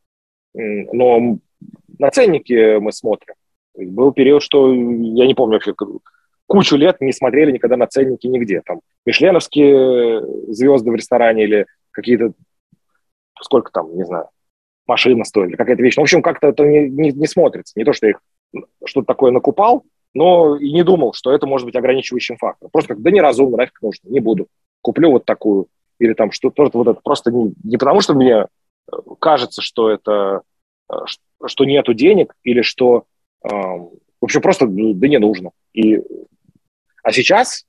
но 0.54 1.38
на 1.98 2.10
ценники 2.10 2.78
мы 2.78 2.92
смотрим. 2.92 3.34
Был 3.76 4.12
период, 4.12 4.42
что 4.42 4.72
я 4.72 5.26
не 5.26 5.34
помню 5.34 5.54
вообще, 5.54 5.74
кучу 6.48 6.76
лет 6.76 7.00
не 7.00 7.12
смотрели 7.12 7.52
никогда 7.52 7.76
на 7.76 7.86
ценники 7.86 8.26
нигде. 8.26 8.62
Там 8.64 8.80
мишленовские 9.06 10.52
звезды 10.52 10.90
в 10.90 10.94
ресторане 10.96 11.44
или 11.44 11.66
какие-то, 11.92 12.32
сколько 13.40 13.70
там, 13.70 13.94
не 13.94 14.04
знаю, 14.04 14.28
машина 14.86 15.24
стоит, 15.24 15.50
или 15.50 15.56
какая-то 15.56 15.82
вещь. 15.82 15.96
Ну, 15.96 16.02
в 16.02 16.04
общем, 16.04 16.22
как-то 16.22 16.48
это 16.48 16.64
не, 16.64 16.88
не, 16.88 17.12
не 17.12 17.26
смотрится. 17.26 17.74
Не 17.76 17.84
то, 17.84 17.92
что 17.92 18.06
я 18.06 18.12
их 18.12 18.20
что-то 18.84 19.06
такое 19.06 19.30
накупал, 19.30 19.84
но 20.14 20.56
и 20.56 20.72
не 20.72 20.82
думал, 20.82 21.12
что 21.12 21.32
это 21.32 21.46
может 21.46 21.66
быть 21.66 21.76
ограничивающим 21.76 22.38
фактором. 22.38 22.70
Просто 22.72 22.94
как, 22.94 23.02
да 23.02 23.10
неразумно, 23.10 23.58
нафиг 23.58 23.80
нужно, 23.82 24.08
не 24.08 24.20
буду. 24.20 24.48
Куплю 24.80 25.10
вот 25.10 25.26
такую. 25.26 25.66
Или 25.98 26.14
там 26.14 26.32
что-то 26.32 26.70
вот 26.72 26.88
это. 26.88 27.00
Просто 27.02 27.30
не, 27.30 27.52
не 27.62 27.76
потому, 27.76 28.00
что 28.00 28.14
мне 28.14 28.46
э, 28.90 28.96
кажется, 29.20 29.60
что 29.60 29.90
это, 29.90 30.40
э, 30.90 30.94
что 31.44 31.64
нету 31.64 31.92
денег, 31.92 32.34
или 32.42 32.62
что 32.62 33.04
э, 33.44 33.50
в 34.20 34.24
общем, 34.24 34.40
просто 34.40 34.66
да 34.66 35.08
не 35.08 35.18
нужно. 35.18 35.50
И, 35.72 36.00
а 37.02 37.12
сейчас 37.12 37.66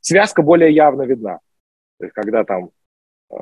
связка 0.00 0.42
более 0.42 0.74
явно 0.74 1.02
видна. 1.02 1.38
То 1.98 2.06
есть, 2.06 2.14
когда 2.14 2.44
там 2.44 2.70
э, 3.30 3.36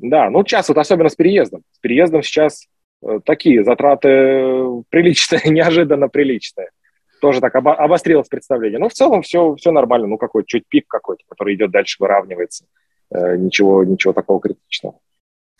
Да, 0.00 0.30
ну 0.30 0.42
сейчас 0.44 0.68
вот 0.68 0.78
особенно 0.78 1.08
с 1.10 1.14
переездом. 1.14 1.62
С 1.72 1.78
переездом 1.78 2.22
сейчас 2.22 2.66
э, 3.02 3.20
такие 3.24 3.62
затраты 3.64 4.82
приличные, 4.88 5.42
неожиданно 5.44 6.08
приличные. 6.08 6.70
Тоже 7.20 7.40
так 7.40 7.54
обо- 7.54 7.74
обострилось 7.74 8.28
представление. 8.28 8.78
Но 8.78 8.88
в 8.88 8.94
целом 8.94 9.20
все, 9.22 9.54
все 9.56 9.72
нормально. 9.72 10.06
Ну 10.06 10.16
какой 10.16 10.44
чуть 10.46 10.64
пик 10.68 10.86
какой-то, 10.88 11.22
который 11.28 11.54
идет 11.54 11.70
дальше, 11.70 11.96
выравнивается. 12.00 12.64
Э, 13.10 13.36
ничего, 13.36 13.84
ничего 13.84 14.14
такого 14.14 14.40
критичного. 14.40 14.98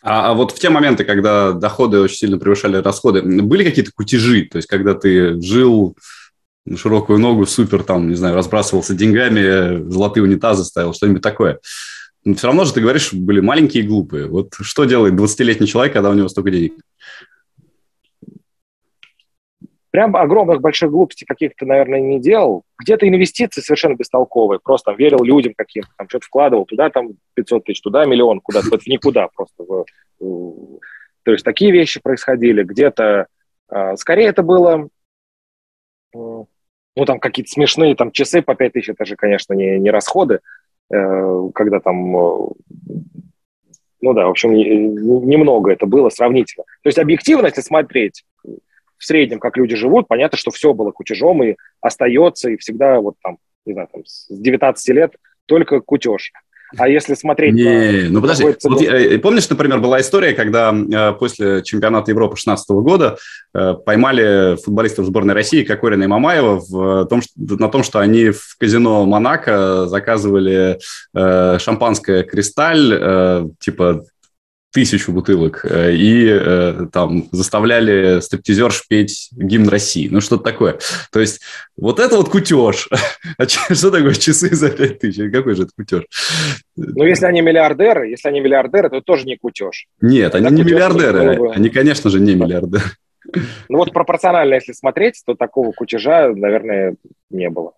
А, 0.02 0.30
а 0.30 0.34
вот 0.34 0.52
в 0.52 0.58
те 0.58 0.70
моменты, 0.70 1.04
когда 1.04 1.52
доходы 1.52 2.00
очень 2.00 2.16
сильно 2.16 2.38
превышали 2.38 2.76
расходы, 2.76 3.22
были 3.22 3.64
какие-то 3.64 3.92
кутежи? 3.92 4.48
То 4.50 4.56
есть, 4.56 4.68
когда 4.68 4.94
ты 4.94 5.40
жил 5.40 5.96
на 6.64 6.76
широкую 6.76 7.18
ногу, 7.18 7.46
супер, 7.46 7.82
там, 7.82 8.08
не 8.08 8.14
знаю, 8.14 8.34
разбрасывался 8.34 8.94
деньгами, 8.94 9.90
золотые 9.90 10.24
унитазы 10.24 10.64
ставил, 10.64 10.94
что-нибудь 10.94 11.22
такое? 11.22 11.58
Но 12.24 12.34
все 12.34 12.48
равно 12.48 12.64
же, 12.64 12.72
ты 12.72 12.80
говоришь, 12.80 13.12
были 13.12 13.40
маленькие 13.40 13.82
и 13.82 13.86
глупые. 13.86 14.26
Вот 14.26 14.54
что 14.60 14.84
делает 14.84 15.14
20-летний 15.14 15.66
человек, 15.66 15.92
когда 15.92 16.10
у 16.10 16.14
него 16.14 16.28
столько 16.28 16.50
денег? 16.50 16.74
Прям 19.90 20.14
огромных 20.14 20.60
больших 20.60 20.90
глупостей 20.90 21.24
каких-то, 21.24 21.66
наверное, 21.66 22.00
не 22.00 22.20
делал. 22.20 22.62
Где-то 22.78 23.08
инвестиции 23.08 23.60
совершенно 23.60 23.96
бестолковые. 23.96 24.60
Просто 24.60 24.92
там, 24.92 24.98
верил 24.98 25.24
людям 25.24 25.52
каким-то, 25.56 25.90
там 25.96 26.08
что-то 26.08 26.26
вкладывал. 26.26 26.64
Туда 26.64 26.90
там 26.90 27.10
500 27.34 27.64
тысяч, 27.64 27.80
туда 27.80 28.04
миллион, 28.04 28.40
куда-то, 28.40 28.68
вот 28.70 28.82
в 28.82 28.86
никуда 28.86 29.28
просто. 29.34 29.64
То 30.18 31.32
есть 31.32 31.44
такие 31.44 31.72
вещи 31.72 32.00
происходили. 32.00 32.62
Где-то, 32.62 33.26
э, 33.70 33.96
скорее 33.96 34.28
это 34.28 34.42
было, 34.44 34.88
ну 36.14 37.04
там 37.04 37.18
какие-то 37.18 37.50
смешные 37.50 37.96
там 37.96 38.12
часы 38.12 38.42
по 38.42 38.54
5 38.54 38.72
тысяч, 38.72 38.90
это 38.90 39.04
же, 39.04 39.16
конечно, 39.16 39.54
не, 39.54 39.78
не 39.78 39.90
расходы. 39.90 40.40
Э, 40.92 41.48
когда 41.52 41.80
там 41.80 42.52
ну 44.02 44.14
да, 44.14 44.26
в 44.26 44.30
общем, 44.30 44.52
немного 44.52 45.72
это 45.72 45.86
было 45.86 46.08
сравнительно. 46.08 46.64
То 46.82 46.88
есть 46.88 46.98
объективно, 46.98 47.46
если 47.46 47.60
смотреть, 47.60 48.24
в 49.00 49.04
среднем, 49.04 49.40
как 49.40 49.56
люди 49.56 49.74
живут, 49.74 50.06
понятно, 50.06 50.36
что 50.36 50.50
все 50.50 50.74
было 50.74 50.90
кутежом 50.92 51.42
и 51.42 51.56
остается, 51.80 52.50
и 52.50 52.58
всегда 52.58 53.00
вот 53.00 53.14
там, 53.22 53.38
не 53.64 53.72
знаю, 53.72 53.88
там, 53.90 54.04
с 54.04 54.26
19 54.28 54.88
лет 54.94 55.14
только 55.46 55.80
кутеж. 55.80 56.30
А 56.76 56.86
если 56.86 57.14
смотреть... 57.14 57.54
Не, 57.54 58.02
на... 58.02 58.10
ну 58.10 58.20
подожди, 58.20 58.44
вот, 58.44 58.82
э, 58.82 59.18
помнишь, 59.18 59.48
например, 59.48 59.80
была 59.80 60.00
история, 60.00 60.34
когда 60.34 60.72
э, 60.72 61.12
после 61.14 61.62
чемпионата 61.64 62.10
Европы 62.10 62.34
2016 62.34 62.70
года 62.70 63.16
э, 63.54 63.74
поймали 63.84 64.56
футболистов 64.62 65.06
сборной 65.06 65.34
России 65.34 65.64
Кокорина 65.64 66.04
и 66.04 66.06
Мамаева 66.06 66.60
в 66.60 67.06
том, 67.06 67.22
что, 67.22 67.32
на 67.36 67.68
том, 67.68 67.82
что 67.82 67.98
они 67.98 68.30
в 68.30 68.56
казино 68.58 69.04
Монако 69.06 69.86
заказывали 69.86 70.78
э, 71.14 71.58
шампанское 71.58 72.22
«Кристаль», 72.22 72.92
э, 72.92 73.48
типа 73.58 74.04
тысячу 74.72 75.12
бутылок 75.12 75.64
э, 75.64 75.94
и 75.94 76.26
э, 76.28 76.86
там 76.92 77.28
заставляли 77.32 78.20
стриптизерш 78.20 78.86
петь 78.88 79.28
гимн 79.32 79.68
России. 79.68 80.08
Ну, 80.08 80.20
что-то 80.20 80.44
такое. 80.44 80.78
То 81.12 81.20
есть 81.20 81.40
вот 81.76 81.98
это 81.98 82.16
вот 82.16 82.28
кутеж. 82.28 82.88
А 83.38 83.46
что 83.46 83.90
такое 83.90 84.14
часы 84.14 84.54
за 84.54 84.70
пять 84.70 84.98
тысяч? 84.98 85.30
Какой 85.32 85.54
же 85.54 85.64
это 85.64 85.72
кутеж? 85.76 86.04
Ну, 86.76 87.04
если 87.04 87.26
они 87.26 87.40
миллиардеры, 87.40 88.08
если 88.08 88.28
они 88.28 88.40
миллиардеры, 88.40 88.90
то 88.90 89.00
тоже 89.00 89.24
не 89.24 89.36
кутеж. 89.36 89.86
Нет, 90.00 90.34
они 90.34 90.50
не 90.50 90.62
миллиардеры. 90.62 91.50
Они, 91.52 91.68
конечно 91.68 92.10
же, 92.10 92.20
не 92.20 92.34
миллиардеры. 92.34 92.84
Ну, 93.68 93.78
вот 93.78 93.92
пропорционально, 93.92 94.54
если 94.54 94.72
смотреть, 94.72 95.22
то 95.24 95.34
такого 95.34 95.72
кутежа, 95.72 96.32
наверное, 96.34 96.96
не 97.30 97.48
было. 97.48 97.72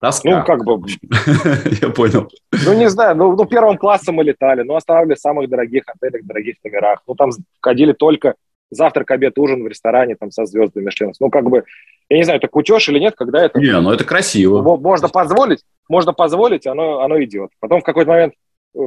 Тоска. 0.00 0.38
Ну, 0.38 0.44
как 0.44 0.64
бы... 0.64 0.80
Я 1.82 1.90
понял. 1.90 2.30
Ну, 2.64 2.72
не 2.72 2.88
знаю, 2.88 3.14
ну, 3.16 3.36
ну, 3.36 3.44
первым 3.44 3.76
классом 3.76 4.14
мы 4.14 4.24
летали, 4.24 4.62
ну, 4.62 4.74
останавливали 4.74 5.16
в 5.16 5.20
самых 5.20 5.50
дорогих 5.50 5.84
отелях, 5.86 6.24
дорогих 6.24 6.56
номерах. 6.64 7.02
Ну, 7.06 7.14
там 7.14 7.30
ходили 7.60 7.92
только 7.92 8.34
завтрак, 8.70 9.10
обед, 9.10 9.38
ужин 9.38 9.62
в 9.62 9.68
ресторане 9.68 10.16
там 10.16 10.30
со 10.30 10.46
звездами 10.46 10.84
Мишлен. 10.86 11.12
Ну, 11.20 11.28
как 11.28 11.44
бы, 11.50 11.64
я 12.08 12.16
не 12.16 12.22
знаю, 12.22 12.38
это 12.38 12.48
кутеж 12.48 12.88
или 12.88 12.98
нет, 12.98 13.14
когда 13.14 13.44
это... 13.44 13.60
Не, 13.60 13.78
ну, 13.78 13.92
это 13.92 14.04
красиво. 14.04 14.62
Можно 14.78 15.08
позволить, 15.08 15.64
можно 15.88 16.14
позволить, 16.14 16.66
оно, 16.66 17.00
оно 17.00 17.22
идет. 17.22 17.50
Потом 17.60 17.80
в 17.80 17.84
какой-то 17.84 18.10
момент 18.10 18.34
э, 18.74 18.78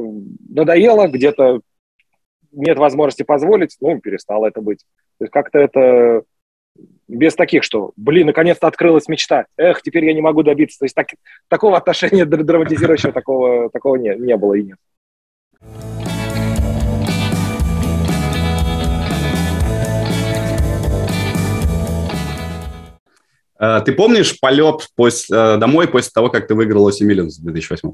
надоело, 0.48 1.06
где-то 1.06 1.60
нет 2.50 2.78
возможности 2.78 3.22
позволить, 3.22 3.76
ну, 3.80 4.00
перестало 4.00 4.46
это 4.46 4.60
быть. 4.60 4.80
То 5.18 5.24
есть 5.24 5.32
как-то 5.32 5.58
это 5.58 6.22
без 7.08 7.34
таких, 7.34 7.62
что, 7.62 7.92
блин, 7.96 8.26
наконец-то 8.26 8.66
открылась 8.66 9.08
мечта, 9.08 9.46
эх, 9.56 9.82
теперь 9.82 10.04
я 10.06 10.12
не 10.12 10.20
могу 10.20 10.42
добиться. 10.42 10.78
То 10.78 10.84
есть 10.84 10.94
так, 10.94 11.08
такого 11.48 11.76
отношения 11.76 12.24
драматизирующего 12.24 13.12
такого, 13.12 13.70
такого 13.70 13.96
не, 13.96 14.14
не 14.16 14.36
было 14.36 14.54
и 14.54 14.62
нет. 14.64 14.78
А, 23.56 23.80
ты 23.80 23.92
помнишь 23.92 24.38
полет 24.40 24.88
после, 24.96 25.36
э, 25.36 25.56
домой 25.58 25.88
после 25.88 26.10
того, 26.12 26.28
как 26.28 26.46
ты 26.46 26.54
выиграл 26.54 26.88
Оси 26.88 27.04
Миллионс 27.04 27.38
в 27.38 27.44
2008? 27.44 27.92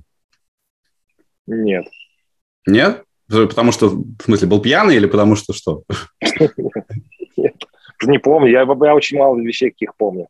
Нет. 1.47 1.87
Нет? 2.67 3.05
Потому 3.29 3.71
что, 3.71 3.91
в 3.91 4.23
смысле, 4.25 4.49
был 4.49 4.61
пьяный 4.61 4.97
или 4.97 5.07
потому 5.07 5.37
что 5.37 5.53
что? 5.53 5.85
Не 8.03 8.19
помню, 8.19 8.51
я, 8.51 8.61
я 8.61 8.95
очень 8.95 9.19
мало 9.19 9.39
вещей 9.39 9.71
каких 9.71 9.95
помню. 9.97 10.29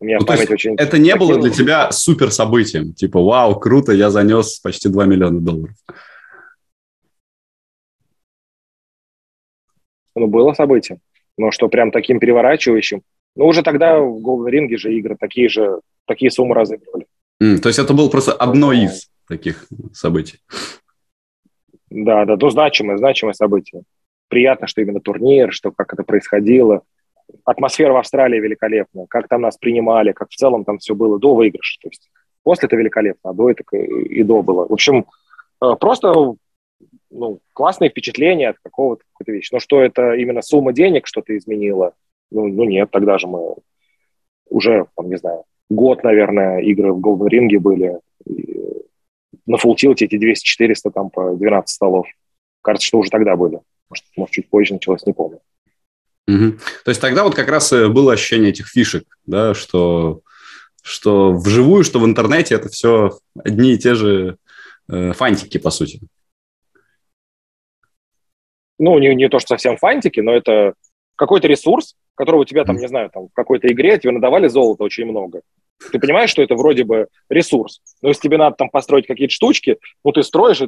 У 0.00 0.04
меня 0.06 0.18
ну, 0.20 0.26
память 0.26 0.50
очень... 0.50 0.74
Это 0.74 0.98
не 0.98 1.14
было 1.16 1.40
для 1.40 1.50
тебя 1.50 1.90
супер 1.92 2.30
событием? 2.30 2.92
Типа, 2.92 3.22
вау, 3.22 3.58
круто, 3.58 3.92
я 3.92 4.10
занес 4.10 4.58
почти 4.58 4.88
2 4.88 5.06
миллиона 5.06 5.40
долларов. 5.40 5.74
Ну, 10.14 10.26
было 10.26 10.52
событие. 10.52 10.98
Но 11.36 11.50
что 11.50 11.68
прям 11.68 11.90
таким 11.90 12.20
переворачивающим. 12.20 13.02
Ну, 13.36 13.46
уже 13.46 13.62
тогда 13.62 13.98
в 13.98 14.46
Ring 14.48 14.76
же 14.76 14.94
игры 14.94 15.16
такие 15.18 15.48
же, 15.48 15.80
такие 16.06 16.30
суммы 16.30 16.54
разыгрывали. 16.54 17.06
Mm, 17.42 17.58
то 17.58 17.68
есть 17.68 17.78
это 17.78 17.94
было 17.94 18.08
просто 18.08 18.32
одно 18.32 18.72
из 18.72 19.10
таких 19.26 19.66
событий? 19.92 20.38
Да, 21.90 22.24
да, 22.24 22.36
ну, 22.40 22.50
значимое, 22.50 22.98
значимое 22.98 23.34
событие. 23.34 23.82
Приятно, 24.28 24.66
что 24.66 24.82
именно 24.82 25.00
турнир, 25.00 25.52
что 25.52 25.72
как 25.72 25.92
это 25.92 26.02
происходило 26.02 26.82
атмосфера 27.44 27.92
в 27.92 27.96
Австралии 27.96 28.40
великолепная, 28.40 29.06
как 29.06 29.28
там 29.28 29.42
нас 29.42 29.56
принимали, 29.56 30.12
как 30.12 30.30
в 30.30 30.36
целом 30.36 30.64
там 30.64 30.78
все 30.78 30.94
было 30.94 31.18
до 31.18 31.34
выигрыша. 31.34 31.80
То 31.82 31.88
есть 31.88 32.10
после 32.42 32.66
это 32.66 32.76
великолепно, 32.76 33.30
а 33.30 33.32
до 33.34 33.50
это 33.50 33.64
и 33.76 34.22
до 34.22 34.42
было. 34.42 34.66
В 34.66 34.72
общем, 34.72 35.06
э, 35.62 35.74
просто 35.78 36.36
ну, 37.10 37.40
классные 37.52 37.90
впечатления 37.90 38.50
от 38.50 38.56
какого-то 38.62 39.04
какой-то 39.12 39.32
вещи. 39.32 39.52
Но 39.52 39.60
что 39.60 39.80
это 39.80 40.14
именно 40.14 40.42
сумма 40.42 40.72
денег 40.72 41.06
что-то 41.06 41.36
изменила? 41.36 41.94
Ну, 42.30 42.48
ну 42.48 42.64
нет, 42.64 42.90
тогда 42.90 43.18
же 43.18 43.26
мы 43.26 43.56
уже, 44.48 44.86
там, 44.96 45.08
не 45.08 45.16
знаю, 45.16 45.44
год, 45.70 46.02
наверное, 46.02 46.58
игры 46.60 46.92
в 46.92 47.00
Golden 47.00 47.28
Ring 47.28 47.58
были. 47.58 48.00
На 49.46 49.56
Tilt 49.56 49.96
эти 50.00 50.16
200-400 50.16 50.90
там 50.92 51.10
по 51.10 51.34
12 51.34 51.68
столов. 51.68 52.06
Кажется, 52.62 52.86
что 52.86 52.98
уже 52.98 53.10
тогда 53.10 53.36
были. 53.36 53.60
Может, 53.90 54.04
может 54.16 54.32
чуть 54.32 54.48
позже 54.48 54.74
началось, 54.74 55.04
не 55.06 55.12
помню. 55.12 55.40
Угу. 56.26 56.58
То 56.84 56.88
есть 56.88 57.00
тогда 57.00 57.24
вот 57.24 57.34
как 57.34 57.48
раз 57.48 57.70
было 57.70 58.14
ощущение 58.14 58.50
этих 58.50 58.68
фишек, 58.68 59.04
да, 59.26 59.54
что, 59.54 60.20
что 60.82 61.32
вживую, 61.32 61.84
что 61.84 61.98
в 61.98 62.06
интернете 62.06 62.54
это 62.54 62.68
все 62.68 63.18
одни 63.44 63.74
и 63.74 63.78
те 63.78 63.94
же 63.94 64.38
э, 64.88 65.12
фантики, 65.12 65.58
по 65.58 65.70
сути. 65.70 66.00
Ну, 68.78 68.98
не, 68.98 69.14
не 69.14 69.28
то, 69.28 69.38
что 69.38 69.48
совсем 69.48 69.76
фантики, 69.76 70.20
но 70.20 70.32
это 70.32 70.74
какой-то 71.16 71.46
ресурс, 71.46 71.94
которого 72.14 72.42
у 72.42 72.44
тебя 72.44 72.64
там, 72.64 72.76
не 72.76 72.88
знаю, 72.88 73.10
там 73.10 73.28
в 73.28 73.32
какой-то 73.32 73.68
игре 73.68 73.98
тебе 73.98 74.12
надавали 74.12 74.48
золото 74.48 74.84
очень 74.84 75.04
много. 75.04 75.42
Ты 75.92 75.98
понимаешь, 75.98 76.30
что 76.30 76.42
это 76.42 76.54
вроде 76.54 76.84
бы 76.84 77.08
ресурс. 77.28 77.80
Но 78.00 78.08
если 78.08 78.22
тебе 78.22 78.38
надо 78.38 78.56
там 78.56 78.70
построить 78.70 79.06
какие-то 79.06 79.34
штучки, 79.34 79.78
ну, 80.04 80.12
ты 80.12 80.22
строишь, 80.22 80.62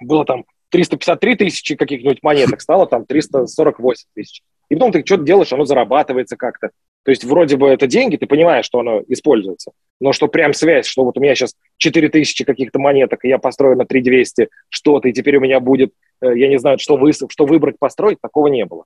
было 0.00 0.24
там 0.24 0.44
353 0.74 1.36
тысячи 1.36 1.76
каких-нибудь 1.76 2.18
монеток, 2.22 2.60
стало 2.60 2.88
там 2.88 3.06
348 3.06 4.06
тысяч. 4.12 4.42
И 4.68 4.74
потом 4.74 4.90
ты 4.90 5.04
что-то 5.06 5.22
делаешь, 5.22 5.52
оно 5.52 5.64
зарабатывается 5.64 6.36
как-то. 6.36 6.70
То 7.04 7.12
есть 7.12 7.22
вроде 7.22 7.56
бы 7.56 7.68
это 7.68 7.86
деньги, 7.86 8.16
ты 8.16 8.26
понимаешь, 8.26 8.64
что 8.64 8.80
оно 8.80 9.00
используется. 9.06 9.70
Но 10.00 10.12
что 10.12 10.26
прям 10.26 10.52
связь, 10.52 10.86
что 10.86 11.04
вот 11.04 11.16
у 11.16 11.20
меня 11.20 11.36
сейчас 11.36 11.54
4 11.76 12.08
тысячи 12.08 12.44
каких-то 12.44 12.80
монеток, 12.80 13.24
и 13.24 13.28
я 13.28 13.38
построю 13.38 13.76
на 13.76 13.84
3200 13.84 14.48
что-то, 14.68 15.08
и 15.08 15.12
теперь 15.12 15.36
у 15.36 15.40
меня 15.40 15.60
будет, 15.60 15.92
э, 16.20 16.36
я 16.36 16.48
не 16.48 16.58
знаю, 16.58 16.80
что, 16.80 16.96
вы, 16.96 17.12
что 17.12 17.46
выбрать, 17.46 17.78
построить, 17.78 18.18
такого 18.20 18.48
не 18.48 18.64
было. 18.64 18.84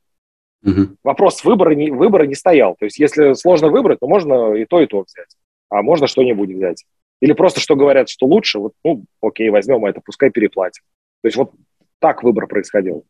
Угу. 0.67 0.97
Вопрос 1.05 1.43
выбора 1.43 1.75
не, 1.75 1.91
выбора 1.91 2.25
не 2.25 2.35
стоял. 2.35 2.77
То 2.79 2.85
есть 2.85 2.99
если 2.99 3.33
сложно 3.33 3.69
выбрать, 3.69 4.01
то 4.01 4.09
можно 4.09 4.53
и 4.53 4.67
то, 4.67 4.83
и 4.83 4.87
то 4.87 5.07
взять. 5.07 5.31
А 5.71 5.81
можно 5.81 6.07
что-нибудь 6.07 6.51
взять. 6.51 6.85
Или 7.23 7.33
просто 7.33 7.61
что 7.61 7.77
говорят, 7.77 8.11
что 8.11 8.27
лучше, 8.27 8.59
вот, 8.59 8.73
ну, 8.85 9.05
окей, 9.23 9.49
возьмем 9.49 9.87
это, 9.87 10.03
пускай 10.05 10.29
переплатим. 10.29 10.83
То 11.23 11.29
есть 11.29 11.37
вот 11.37 11.53
так 11.99 12.23
выбор 12.23 12.47
происходил. 12.47 13.05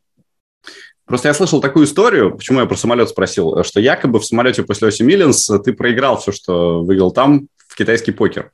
Просто 1.05 1.29
я 1.29 1.35
слышал 1.35 1.61
такую 1.61 1.87
историю, 1.87 2.37
почему 2.37 2.61
я 2.61 2.67
про 2.67 2.77
самолет 2.77 3.09
спросил, 3.09 3.63
что 3.65 3.81
якобы 3.81 4.19
в 4.19 4.25
самолете 4.27 4.63
после 4.63 4.89
Оси 4.89 5.03
Миллинс 5.03 5.51
ты 5.65 5.73
проиграл 5.73 6.19
все, 6.19 6.33
что 6.33 6.83
выиграл 6.83 7.13
там, 7.13 7.49
в 7.67 7.77
китайский 7.77 8.13
покер. 8.13 8.51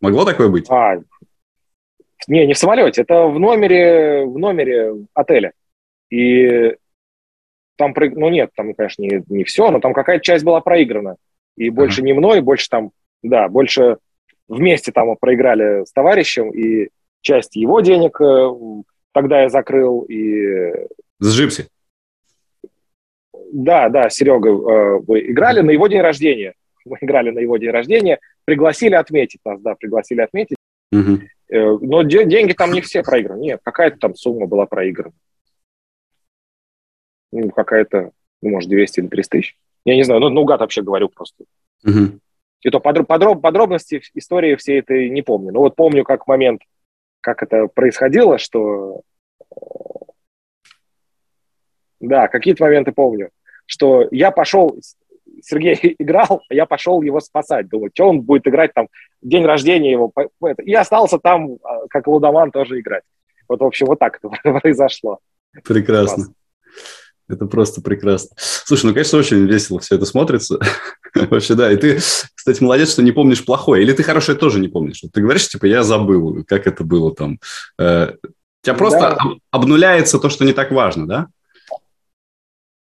Могло 0.00 0.24
такое 0.24 0.48
быть? 0.48 0.70
А, 0.70 0.98
не, 2.28 2.46
не 2.46 2.54
в 2.54 2.58
самолете, 2.58 3.02
это 3.02 3.26
в 3.26 3.38
номере, 3.38 4.24
в 4.24 4.38
номере 4.38 4.92
отеля. 5.14 5.52
И 6.10 6.76
там, 7.76 7.94
ну 7.96 8.28
нет, 8.28 8.50
там, 8.54 8.74
конечно, 8.74 9.02
не, 9.02 9.24
не 9.28 9.44
все, 9.44 9.70
но 9.70 9.80
там 9.80 9.94
какая-то 9.94 10.24
часть 10.24 10.44
была 10.44 10.60
проиграна. 10.60 11.16
И 11.56 11.70
больше 11.70 12.00
uh-huh. 12.00 12.04
не 12.04 12.12
мной, 12.12 12.40
больше 12.40 12.68
там, 12.68 12.92
да, 13.22 13.48
больше 13.48 13.98
вместе 14.48 14.92
там 14.92 15.16
проиграли 15.16 15.84
с 15.84 15.92
товарищем, 15.92 16.50
и 16.50 16.90
часть 17.20 17.56
его 17.56 17.80
денег 17.80 18.20
э, 18.20 18.50
тогда 19.12 19.42
я 19.42 19.48
закрыл 19.48 20.02
и... 20.02 20.72
С 21.20 21.34
Джипси? 21.34 21.68
Да, 23.52 23.88
да, 23.88 24.08
Серега, 24.08 24.48
э, 24.48 24.98
вы 25.06 25.30
играли 25.30 25.60
на 25.60 25.70
его 25.70 25.86
день 25.86 26.00
рождения. 26.00 26.54
Мы 26.84 26.98
играли 27.00 27.30
на 27.30 27.38
его 27.38 27.58
день 27.58 27.70
рождения, 27.70 28.18
пригласили 28.44 28.94
отметить 28.94 29.40
нас, 29.44 29.60
да, 29.60 29.76
пригласили 29.76 30.20
отметить. 30.20 30.56
Угу. 30.90 31.20
Но 31.80 32.02
деньги 32.02 32.54
там 32.54 32.72
не 32.72 32.80
все 32.80 33.02
проиграны. 33.02 33.40
Нет, 33.40 33.60
какая-то 33.62 33.98
там 33.98 34.14
сумма 34.16 34.46
была 34.46 34.66
проиграна. 34.66 35.14
Ну, 37.30 37.50
какая-то, 37.50 38.10
ну, 38.42 38.50
может, 38.50 38.68
200 38.68 39.00
или 39.00 39.06
300 39.06 39.30
тысяч. 39.30 39.56
Я 39.84 39.96
не 39.96 40.02
знаю, 40.02 40.20
ну, 40.20 40.28
наугад 40.28 40.60
вообще 40.60 40.82
говорю 40.82 41.08
просто. 41.08 41.44
Угу. 41.84 42.18
И 42.62 42.70
то 42.70 42.80
подроб, 42.80 43.06
подроб, 43.06 43.42
подробности 43.42 44.02
истории 44.14 44.54
всей 44.56 44.80
этой 44.80 45.10
не 45.10 45.22
помню. 45.22 45.52
Но 45.52 45.60
вот 45.60 45.76
помню, 45.76 46.04
как 46.04 46.26
момент, 46.26 46.62
как 47.22 47.42
это 47.42 47.68
происходило, 47.68 48.36
что... 48.38 49.02
Э, 49.50 49.56
да, 52.00 52.28
какие-то 52.28 52.64
моменты 52.64 52.92
помню. 52.92 53.30
Что 53.66 54.08
я 54.10 54.30
пошел, 54.30 54.78
Сергей 55.42 55.96
играл, 55.98 56.42
а 56.48 56.54
я 56.54 56.66
пошел 56.66 57.00
его 57.00 57.20
спасать. 57.20 57.68
Думаю, 57.68 57.90
что 57.94 58.08
он 58.08 58.20
будет 58.20 58.46
играть 58.46 58.74
там, 58.74 58.88
день 59.22 59.46
рождения 59.46 59.92
его. 59.92 60.12
И 60.64 60.74
остался 60.74 61.18
там, 61.18 61.56
а, 61.62 61.86
как 61.88 62.06
Лудоман, 62.06 62.50
тоже 62.50 62.80
играть. 62.80 63.04
Вот, 63.48 63.60
в 63.60 63.64
общем, 63.64 63.86
вот 63.86 63.98
так 63.98 64.18
это 64.22 64.28
произошло. 64.60 65.20
Прекрасно. 65.64 66.26
Это 67.32 67.46
просто 67.46 67.80
прекрасно. 67.80 68.36
Слушай, 68.36 68.86
ну, 68.86 68.92
конечно, 68.92 69.18
очень 69.18 69.46
весело 69.46 69.80
все 69.80 69.96
это 69.96 70.04
смотрится. 70.04 70.58
Вообще, 71.14 71.54
да. 71.54 71.72
И 71.72 71.76
ты, 71.76 71.96
кстати, 71.96 72.62
молодец, 72.62 72.92
что 72.92 73.02
не 73.02 73.12
помнишь 73.12 73.44
плохое. 73.44 73.82
Или 73.82 73.92
ты 73.92 74.02
хорошее 74.02 74.36
тоже 74.36 74.60
не 74.60 74.68
помнишь. 74.68 75.02
Ты 75.12 75.20
говоришь, 75.20 75.48
типа, 75.48 75.66
я 75.66 75.82
забыл, 75.82 76.44
как 76.46 76.66
это 76.66 76.84
было 76.84 77.14
там. 77.14 77.38
Э, 77.78 78.12
тебя 78.62 78.74
просто 78.74 79.00
да. 79.00 79.18
обнуляется 79.50 80.18
то, 80.18 80.28
что 80.28 80.44
не 80.44 80.52
так 80.52 80.70
важно, 80.70 81.06
да? 81.06 81.26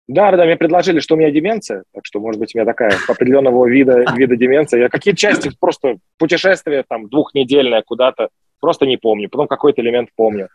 Да, 0.07 0.31
да, 0.31 0.45
мне 0.45 0.55
предложили, 0.55 1.01
что 1.01 1.15
у 1.15 1.17
меня 1.17 1.31
деменция, 1.31 1.83
так 1.93 2.05
что, 2.05 2.21
может 2.21 2.39
быть, 2.39 2.55
у 2.55 2.57
меня 2.57 2.65
такая 2.65 2.97
определенного 3.09 3.67
вида, 3.67 4.05
вида 4.15 4.37
деменция. 4.37 4.79
Я 4.83 4.89
какие 4.89 5.13
части 5.13 5.51
просто 5.59 5.97
путешествия 6.17 6.85
там 6.87 7.09
двухнедельное 7.09 7.83
куда-то 7.85 8.29
просто 8.61 8.85
не 8.85 8.95
помню, 8.95 9.29
потом 9.29 9.47
какой-то 9.47 9.81
элемент 9.81 10.09
помню. 10.15 10.47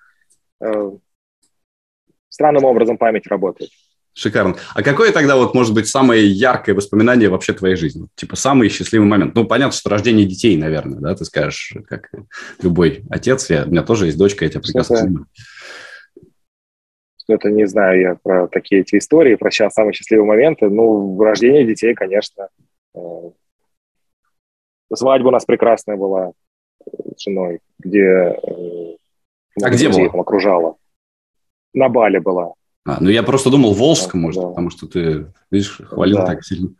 Странным 2.32 2.64
образом 2.64 2.96
память 2.96 3.26
работает. 3.26 3.70
Шикарно. 4.14 4.56
А 4.74 4.82
какое 4.82 5.12
тогда 5.12 5.36
вот 5.36 5.54
может 5.54 5.74
быть 5.74 5.86
самое 5.86 6.26
яркое 6.26 6.74
воспоминание 6.74 7.28
вообще 7.28 7.52
твоей 7.52 7.76
жизни? 7.76 8.08
Типа 8.14 8.36
самый 8.36 8.70
счастливый 8.70 9.06
момент. 9.06 9.34
Ну, 9.34 9.46
понятно, 9.46 9.72
что 9.72 9.90
рождение 9.90 10.26
детей, 10.26 10.56
наверное, 10.56 10.98
да, 10.98 11.14
ты 11.14 11.26
скажешь, 11.26 11.74
как 11.86 12.10
любой 12.62 13.04
отец. 13.10 13.50
Я, 13.50 13.64
у 13.64 13.68
меня 13.68 13.82
тоже 13.82 14.06
есть 14.06 14.16
дочка, 14.16 14.46
я 14.46 14.50
тебя 14.50 14.62
прекрасно 14.62 14.96
понимаю. 14.98 15.26
Это 17.28 17.50
не 17.50 17.66
знаю 17.66 18.00
я 18.00 18.16
про 18.22 18.48
такие 18.48 18.80
эти 18.80 18.96
истории, 18.96 19.34
про 19.34 19.50
сейчас 19.50 19.74
самые 19.74 19.92
счастливые 19.92 20.26
моменты. 20.26 20.70
Ну, 20.70 21.22
рождение 21.22 21.66
детей, 21.66 21.94
конечно. 21.94 22.48
Э, 22.94 23.00
свадьба 24.94 25.28
у 25.28 25.32
нас 25.32 25.44
прекрасная 25.44 25.96
была 25.96 26.32
с 27.14 27.22
женой, 27.22 27.60
где 27.78 28.00
э, 28.00 28.96
а 29.62 29.70
где 29.70 29.90
была? 29.90 30.08
там 30.08 30.20
окружала. 30.20 30.76
На 31.74 31.88
Бале 31.88 32.20
была. 32.20 32.54
А, 32.84 32.98
ну 33.00 33.10
я 33.10 33.22
просто 33.22 33.50
думал 33.50 33.74
Волжском, 33.74 34.20
может, 34.20 34.42
да. 34.42 34.48
потому 34.48 34.70
что 34.70 34.86
ты, 34.86 35.32
видишь, 35.50 35.80
хвалил 35.84 36.18
да. 36.18 36.26
так 36.26 36.44
сильно. 36.44 36.70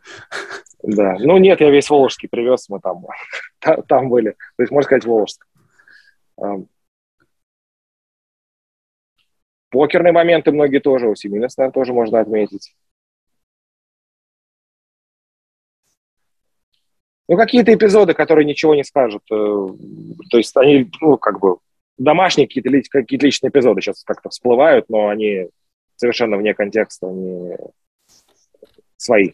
Да, 0.83 1.15
ну 1.19 1.37
нет, 1.37 1.61
я 1.61 1.69
весь 1.69 1.89
Волжский 1.89 2.27
привез, 2.27 2.67
мы 2.67 2.79
там, 2.81 3.05
там 3.87 4.09
были. 4.09 4.31
То 4.57 4.63
есть, 4.63 4.71
можно 4.71 4.85
сказать, 4.85 5.05
Волжск. 5.05 5.47
Покерные 9.69 10.11
моменты 10.11 10.51
многие 10.51 10.79
тоже, 10.79 11.07
у 11.07 11.15
Семинес, 11.15 11.57
наверное, 11.57 11.73
тоже 11.73 11.93
можно 11.93 12.19
отметить. 12.19 12.75
Ну, 17.27 17.37
какие-то 17.37 17.73
эпизоды, 17.73 18.13
которые 18.13 18.45
ничего 18.45 18.75
не 18.75 18.83
скажут. 18.83 19.23
Э, 19.31 19.67
то 20.29 20.37
есть 20.37 20.55
они, 20.57 20.91
ну, 21.01 21.17
как 21.17 21.39
бы, 21.39 21.57
домашние 21.97 22.47
какие-то 22.47 22.69
какие 22.89 23.19
личные 23.19 23.49
эпизоды 23.49 23.81
сейчас 23.81 24.03
как-то 24.03 24.29
всплывают, 24.29 24.89
но 24.89 25.09
они 25.09 25.49
совершенно 25.95 26.37
вне 26.37 26.53
контекста, 26.53 27.07
они 27.07 27.55
свои. 28.97 29.31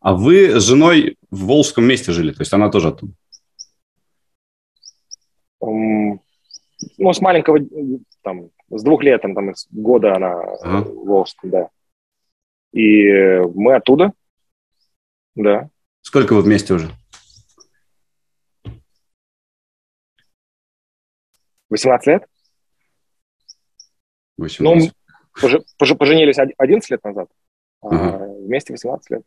А 0.00 0.14
вы 0.14 0.58
с 0.58 0.64
женой 0.64 1.16
в 1.30 1.46
Волжском 1.46 1.84
месте 1.84 2.12
жили, 2.12 2.32
то 2.32 2.40
есть 2.40 2.52
она 2.52 2.70
тоже 2.70 2.88
оттуда? 2.88 3.12
Um, 5.62 6.20
ну, 6.96 7.12
с 7.12 7.20
маленького, 7.20 7.58
там, 8.22 8.50
с 8.70 8.82
двух 8.82 9.02
лет, 9.02 9.20
там, 9.20 9.34
там 9.34 9.54
с 9.54 9.66
года 9.70 10.16
она 10.16 10.32
ага. 10.32 10.88
в 10.88 11.06
Волжском, 11.06 11.50
да. 11.50 11.68
И 12.72 13.10
мы 13.54 13.74
оттуда, 13.74 14.12
да. 15.34 15.68
Сколько 16.02 16.34
вы 16.34 16.42
вместе 16.42 16.72
уже? 16.72 16.90
18 21.70 22.06
лет. 22.06 22.26
18. 24.38 24.92
Ну, 25.42 25.96
поженились 25.96 26.38
11 26.38 26.90
лет 26.90 27.04
назад, 27.04 27.28
ага. 27.82 28.16
а 28.16 28.26
вместе 28.26 28.72
18 28.72 29.10
лет. 29.10 29.22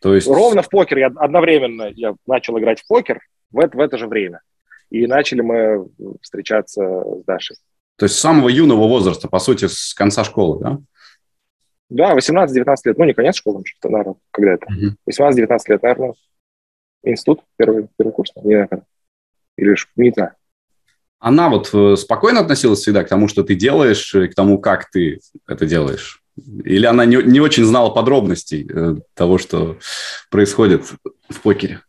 То 0.00 0.14
есть... 0.14 0.26
Ровно 0.26 0.62
в 0.62 0.68
покер. 0.68 0.98
Я 0.98 1.06
одновременно 1.06 1.90
я 1.94 2.14
начал 2.26 2.58
играть 2.58 2.80
в 2.80 2.86
покер 2.86 3.20
в 3.50 3.58
это, 3.58 3.76
в 3.76 3.80
это 3.80 3.96
же 3.98 4.06
время. 4.06 4.40
И 4.90 5.06
начали 5.06 5.40
мы 5.40 5.88
встречаться 6.20 6.82
с 6.82 7.24
Дашей. 7.24 7.56
То 7.96 8.06
есть 8.06 8.16
с 8.16 8.20
самого 8.20 8.48
юного 8.48 8.86
возраста, 8.88 9.28
по 9.28 9.38
сути, 9.38 9.66
с 9.66 9.94
конца 9.94 10.24
школы, 10.24 10.60
да? 10.60 10.78
Да, 11.88 12.16
18-19 12.16 12.76
лет. 12.84 12.98
Ну, 12.98 13.04
не 13.04 13.14
конец 13.14 13.36
школы, 13.36 13.62
что-то, 13.64 13.88
наверное, 13.90 14.16
когда 14.30 14.52
это. 14.54 14.66
Угу. 14.66 14.96
18-19 15.10 15.58
лет, 15.68 15.82
наверное. 15.82 16.14
Институт, 17.02 17.42
первый, 17.56 17.88
первый 17.96 18.12
курс, 18.12 18.32
не 18.36 18.66
знаю. 18.66 18.84
Или 19.56 19.76
не 19.96 20.10
знаю. 20.10 20.32
Она 21.26 21.48
вот 21.48 21.70
э, 21.72 21.96
спокойно 21.96 22.40
относилась 22.40 22.80
всегда 22.80 23.02
к 23.02 23.08
тому, 23.08 23.28
что 23.28 23.42
ты 23.44 23.54
делаешь, 23.54 24.12
к 24.12 24.34
тому, 24.34 24.58
как 24.58 24.90
ты 24.90 25.20
это 25.48 25.64
делаешь? 25.64 26.22
Или 26.36 26.84
она 26.84 27.06
не, 27.06 27.16
не 27.16 27.40
очень 27.40 27.64
знала 27.64 27.88
подробностей 27.88 28.68
э, 28.70 28.96
того, 29.14 29.38
что 29.38 29.78
происходит 30.30 30.84
в 31.30 31.40
покере? 31.40 31.80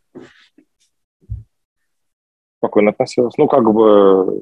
Спокойно 2.60 2.92
относилась. 2.92 3.36
Ну, 3.36 3.46
как 3.46 3.70
бы 3.70 4.40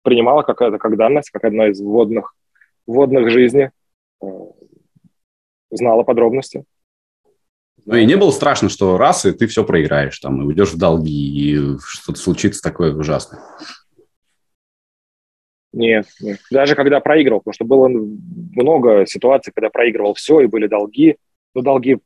принимала 0.00 0.40
как 0.44 0.62
это 0.62 0.78
как 0.78 0.96
данность, 0.96 1.28
как 1.28 1.44
одна 1.44 1.68
из 1.68 1.82
вводных, 1.82 2.34
вводных 2.86 3.28
жизни. 3.28 3.70
Э, 4.22 4.26
знала 5.70 6.04
подробности. 6.04 6.64
Ну 7.84 7.96
и 7.96 8.06
не 8.06 8.16
было 8.16 8.30
страшно, 8.30 8.70
что 8.70 8.96
раз, 8.96 9.26
и 9.26 9.32
ты 9.32 9.46
все 9.46 9.62
проиграешь, 9.62 10.18
там, 10.20 10.40
и 10.40 10.46
уйдешь 10.46 10.72
в 10.72 10.78
долги, 10.78 11.10
и 11.10 11.78
что-то 11.84 12.18
случится 12.18 12.62
такое 12.62 12.94
ужасное. 12.94 13.42
Нет, 15.72 16.06
нет. 16.20 16.38
Даже 16.50 16.74
когда 16.74 17.00
проигрывал, 17.00 17.40
потому 17.40 17.54
что 17.54 17.64
было 17.64 17.88
много 17.88 19.06
ситуаций, 19.06 19.52
когда 19.54 19.70
проигрывал 19.70 20.14
все, 20.14 20.40
и 20.40 20.46
были 20.46 20.66
долги. 20.66 21.16
Ну, 21.54 21.62
долги... 21.62 21.98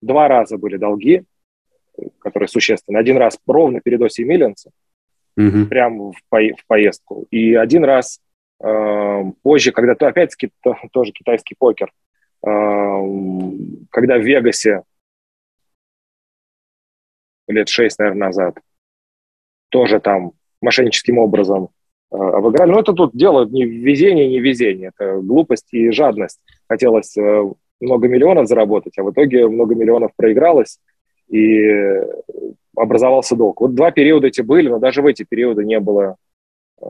Два 0.00 0.28
раза 0.28 0.58
были 0.58 0.76
долги, 0.76 1.24
которые 2.18 2.48
существенны. 2.48 2.98
Один 2.98 3.16
раз 3.16 3.38
ровно 3.46 3.80
перед 3.80 4.00
Оси 4.02 4.22
Миллинса, 4.22 4.70
угу. 5.36 5.66
прямо 5.66 6.12
в, 6.12 6.16
по... 6.28 6.38
в 6.40 6.66
поездку. 6.66 7.26
И 7.30 7.54
один 7.54 7.84
раз 7.84 8.20
э, 8.62 9.22
позже, 9.42 9.72
когда, 9.72 9.94
то, 9.94 10.06
опять-таки, 10.06 10.50
то, 10.62 10.76
тоже 10.92 11.12
китайский 11.12 11.56
покер, 11.58 11.92
э, 12.46 12.50
когда 13.90 14.18
в 14.18 14.22
Вегасе 14.22 14.82
лет 17.48 17.68
шесть, 17.68 17.98
наверное, 17.98 18.28
назад, 18.28 18.58
тоже 19.70 20.00
там 20.00 20.32
мошенническим 20.60 21.18
образом 21.18 21.70
обыграли. 22.10 22.70
Но 22.70 22.80
это 22.80 22.92
тут 22.92 23.12
дело 23.14 23.44
не 23.46 23.64
везение, 23.64 24.28
не 24.28 24.40
везение, 24.40 24.90
это 24.96 25.20
глупость 25.20 25.72
и 25.72 25.90
жадность. 25.90 26.40
Хотелось 26.68 27.16
э, 27.16 27.44
много 27.80 28.08
миллионов 28.08 28.46
заработать, 28.46 28.98
а 28.98 29.02
в 29.02 29.12
итоге 29.12 29.46
много 29.48 29.74
миллионов 29.74 30.12
проигралось, 30.16 30.78
и 31.28 31.60
образовался 32.76 33.36
долг. 33.36 33.60
Вот 33.60 33.74
два 33.74 33.90
периода 33.90 34.28
эти 34.28 34.40
были, 34.40 34.68
но 34.68 34.78
даже 34.78 35.02
в 35.02 35.06
эти 35.06 35.24
периоды 35.24 35.64
не 35.64 35.78
было 35.80 36.16
э, 36.80 36.84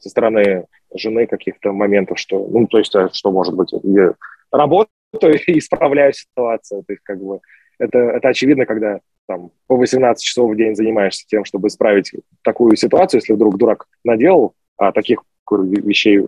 со 0.00 0.08
стороны 0.08 0.66
жены 0.92 1.26
каких-то 1.26 1.72
моментов, 1.72 2.18
что, 2.18 2.46
ну, 2.46 2.66
то 2.66 2.78
есть, 2.78 2.94
что 3.12 3.30
может 3.30 3.54
быть, 3.54 3.72
я 3.82 4.14
работаю 4.50 4.88
и 5.46 5.58
исправляю 5.58 6.12
ситуацию, 6.12 6.82
то 6.84 6.92
есть, 6.92 7.02
как 7.04 7.22
бы, 7.22 7.40
это, 7.78 7.98
это 7.98 8.28
очевидно, 8.28 8.66
когда 8.66 9.00
там, 9.26 9.50
по 9.66 9.76
18 9.76 10.22
часов 10.22 10.50
в 10.50 10.56
день 10.56 10.74
занимаешься 10.74 11.24
тем, 11.26 11.44
чтобы 11.44 11.68
исправить 11.68 12.12
такую 12.42 12.76
ситуацию, 12.76 13.20
если 13.20 13.32
вдруг 13.32 13.56
дурак 13.56 13.86
наделал, 14.04 14.54
а 14.76 14.92
таких 14.92 15.22
вещей 15.50 16.24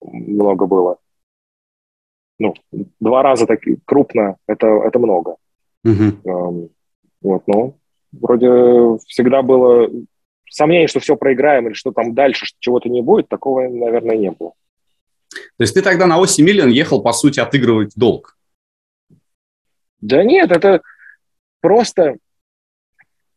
много 0.00 0.66
было. 0.66 0.98
Ну, 2.38 2.54
два 3.00 3.22
раза 3.22 3.46
так 3.46 3.60
крупно, 3.84 4.36
это, 4.46 4.66
это 4.66 4.98
много. 4.98 5.36
Угу. 5.84 6.70
Вот, 7.22 7.42
ну, 7.46 7.78
вроде 8.12 8.98
всегда 9.06 9.42
было 9.42 9.90
сомнение, 10.48 10.88
что 10.88 11.00
все 11.00 11.16
проиграем 11.16 11.66
или 11.66 11.74
что 11.74 11.92
там 11.92 12.14
дальше 12.14 12.46
чего-то 12.58 12.88
не 12.88 13.02
будет, 13.02 13.28
такого, 13.28 13.68
наверное, 13.68 14.16
не 14.16 14.30
было. 14.30 14.52
То 15.30 15.62
есть 15.62 15.74
ты 15.74 15.82
тогда 15.82 16.06
на 16.06 16.18
оси 16.18 16.42
Миллион 16.42 16.70
ехал, 16.70 17.02
по 17.02 17.12
сути, 17.12 17.40
отыгрывать 17.40 17.92
долг? 17.94 18.36
Да 20.00 20.24
нет, 20.24 20.50
это 20.50 20.80
просто 21.60 22.16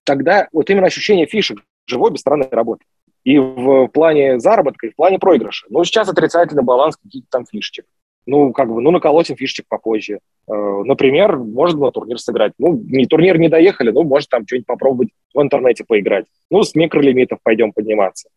тогда 0.04 0.48
вот 0.52 0.70
именно 0.70 0.88
ощущение 0.88 1.28
фишек 1.28 1.60
живой 1.86 2.12
без 2.12 2.22
странной 2.22 2.48
работы. 2.50 2.86
И 3.24 3.38
в 3.38 3.88
плане 3.88 4.40
заработка, 4.40 4.88
и 4.88 4.90
в 4.92 4.96
плане 4.96 5.18
проигрыша. 5.18 5.68
Ну, 5.70 5.84
сейчас 5.84 6.10
отрицательный 6.10 6.64
баланс 6.64 6.98
каких-то 6.98 7.28
там 7.30 7.46
фишечек. 7.46 7.86
Ну, 8.26 8.54
как 8.54 8.70
бы, 8.70 8.82
ну, 8.82 8.92
наколотим 8.92 9.36
фишечек 9.36 9.66
попозже. 9.68 10.20
Э, 10.48 10.54
например, 10.54 11.38
может 11.38 11.78
было 11.78 11.92
турнир 11.92 12.20
сыграть. 12.20 12.54
Ну, 12.58 12.82
не, 12.86 13.06
турнир 13.06 13.38
не 13.38 13.50
доехали, 13.50 13.92
ну, 13.92 14.04
может 14.04 14.30
там 14.30 14.46
что-нибудь 14.46 14.68
попробовать 14.68 15.10
в 15.34 15.42
интернете 15.42 15.84
поиграть. 15.86 16.26
Ну, 16.50 16.64
с 16.64 16.76
микролимитов 16.76 17.40
пойдем 17.44 17.74
подниматься. 17.74 18.30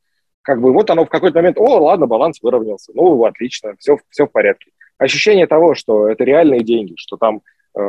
Как 0.42 0.60
бы 0.60 0.72
вот 0.72 0.90
оно 0.90 1.04
в 1.04 1.08
какой-то 1.08 1.38
момент, 1.38 1.58
о, 1.58 1.78
ладно, 1.78 2.06
баланс 2.06 2.38
выровнялся. 2.42 2.92
Ну, 2.94 3.24
отлично, 3.24 3.74
все, 3.78 3.98
все 4.10 4.26
в 4.26 4.30
порядке. 4.30 4.70
Ощущение 4.98 5.46
того, 5.46 5.74
что 5.74 6.08
это 6.08 6.24
реальные 6.24 6.60
деньги, 6.60 6.94
что 6.96 7.16
там 7.16 7.42
э, 7.76 7.80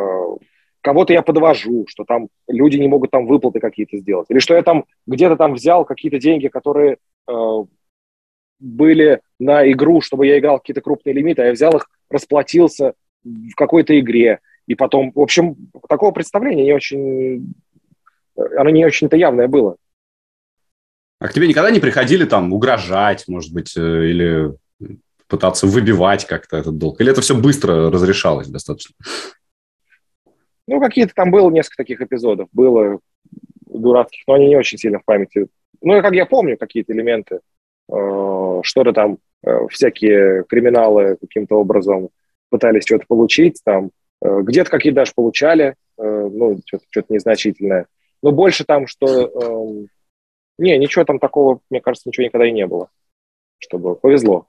кого-то 0.82 1.14
я 1.14 1.22
подвожу, 1.22 1.86
что 1.88 2.04
там 2.04 2.30
люди 2.48 2.78
не 2.78 2.88
могут 2.88 3.12
там 3.12 3.28
выплаты 3.28 3.60
какие-то 3.60 3.98
сделать, 3.98 4.28
или 4.30 4.40
что 4.40 4.56
я 4.56 4.64
там 4.64 4.86
где-то 5.06 5.36
там 5.36 5.54
взял 5.54 5.86
какие-то 5.86 6.20
деньги, 6.20 6.48
которые 6.48 6.98
э, 7.28 7.64
были 8.60 9.22
на 9.40 9.70
игру, 9.72 10.02
чтобы 10.02 10.28
я 10.28 10.40
играл 10.40 10.60
какие-то 10.60 10.82
крупные 10.82 11.14
лимиты, 11.14 11.42
а 11.42 11.46
я 11.46 11.52
взял 11.52 11.76
их, 11.76 11.90
расплатился 12.10 12.94
в 13.24 13.56
какой-то 13.56 14.00
игре, 14.00 14.40
и 14.68 14.76
потом, 14.76 15.12
в 15.14 15.20
общем, 15.20 15.56
такого 15.88 16.12
представления 16.12 16.64
не 16.64 16.74
очень, 16.74 17.54
оно 18.36 18.70
не 18.70 18.86
очень-то 18.86 19.16
явное 19.16 19.48
было. 19.48 19.78
А 21.20 21.28
к 21.28 21.34
тебе 21.34 21.48
никогда 21.48 21.72
не 21.72 21.80
приходили 21.80 22.26
там 22.26 22.54
угрожать, 22.54 23.26
может 23.28 23.52
быть, 23.52 23.76
э, 23.76 23.80
или 23.80 24.54
пытаться 25.28 25.66
выбивать 25.68 26.26
как-то 26.26 26.58
этот 26.58 26.78
долг? 26.78 27.02
Или 27.02 27.12
это 27.12 27.22
все 27.22 27.36
быстро 27.36 27.90
разрешалось 27.90 28.48
достаточно? 28.48 28.96
Ну, 30.68 30.82
какие-то 30.82 31.14
там 31.14 31.32
было 31.32 31.50
несколько 31.50 31.78
таких 31.78 32.02
эпизодов, 32.02 32.50
было 32.52 33.00
дурацких, 33.66 34.24
но 34.28 34.36
они 34.36 34.48
не 34.48 34.58
очень 34.58 34.78
сильно 34.78 35.00
в 35.00 35.06
памяти. 35.06 35.48
Ну, 35.82 36.02
как 36.02 36.14
я 36.14 36.26
помню 36.26 36.58
какие-то 36.58 36.94
элементы, 36.94 37.40
э, 37.90 38.60
что-то 38.64 38.94
там, 38.94 39.20
э, 39.46 39.68
всякие 39.70 40.44
криминалы 40.44 41.18
каким-то 41.20 41.56
образом 41.56 42.10
пытались 42.50 42.84
что-то 42.86 43.06
получить, 43.08 43.62
там, 43.64 43.92
э, 44.22 44.42
где-то 44.42 44.70
какие-то 44.70 44.98
даже 44.98 45.14
получали, 45.16 45.76
э, 45.98 46.30
ну, 46.32 46.60
что-то, 46.66 46.86
что-то 46.90 47.14
незначительное. 47.14 47.88
Но 48.22 48.32
больше 48.32 48.66
там, 48.66 48.88
что... 48.88 49.08
Э, 49.08 49.88
не, 50.60 50.76
ничего 50.78 51.06
там 51.06 51.20
такого, 51.20 51.60
мне 51.70 51.82
кажется, 51.82 52.10
ничего 52.10 52.26
никогда 52.26 52.48
и 52.48 52.52
не 52.52 52.66
было, 52.66 52.90
чтобы 53.60 53.96
повезло. 53.96 54.48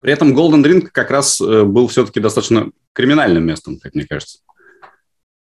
При 0.00 0.12
этом 0.12 0.36
Golden 0.36 0.64
Ring 0.64 0.80
как 0.80 1.10
раз 1.10 1.40
э, 1.40 1.62
был 1.64 1.86
все-таки 1.88 2.20
достаточно 2.20 2.70
криминальным 2.92 3.46
местом, 3.46 3.78
как 3.78 3.94
мне 3.94 4.06
кажется. 4.06 4.40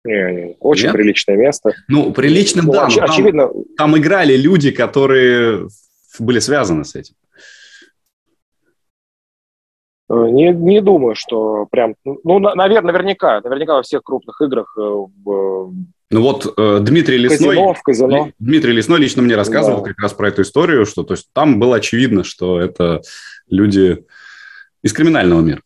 Не, 0.05 0.33
не, 0.33 0.57
очень 0.61 0.85
Нет? 0.85 0.93
приличное 0.93 1.37
место. 1.37 1.73
Ну, 1.89 2.13
приличным, 2.13 2.67
ну, 2.67 2.73
да. 2.73 2.89
Оч- 2.89 2.97
там, 2.97 3.11
очевидно. 3.11 3.51
Там 3.77 3.97
играли 3.97 4.37
люди, 4.37 4.71
которые 4.71 5.69
были 6.19 6.41
связаны 6.41 6.85
с 6.85 6.95
этим. 6.95 7.15
Э, 10.11 10.29
не, 10.31 10.51
не 10.51 10.83
думаю, 10.83 11.15
что 11.15 11.67
прям... 11.71 11.95
Ну, 12.05 12.39
наверное, 12.39 12.93
наверняка. 12.93 13.41
Наверняка 13.41 13.75
во 13.75 13.83
всех 13.83 14.03
крупных 14.03 14.41
играх... 14.43 14.77
Э, 14.79 14.83
ну 16.11 16.21
вот 16.21 16.53
э, 16.57 16.79
Дмитрий 16.81 17.17
Лесной... 17.17 17.57
Казино, 17.57 17.75
в 17.75 17.83
казино. 17.83 18.31
Дмитрий 18.39 18.73
Лесной 18.73 19.01
лично 19.01 19.23
мне 19.23 19.37
рассказывал 19.37 19.83
да. 19.83 19.89
как 19.89 20.01
раз 20.01 20.13
про 20.13 20.29
эту 20.29 20.43
историю, 20.43 20.85
что 20.85 21.03
то 21.03 21.15
есть, 21.15 21.29
там 21.33 21.59
было 21.59 21.77
очевидно, 21.77 22.25
что 22.25 22.61
это 22.61 23.01
люди 23.49 24.05
из 24.83 24.93
криминального 24.93 25.41
мира. 25.41 25.63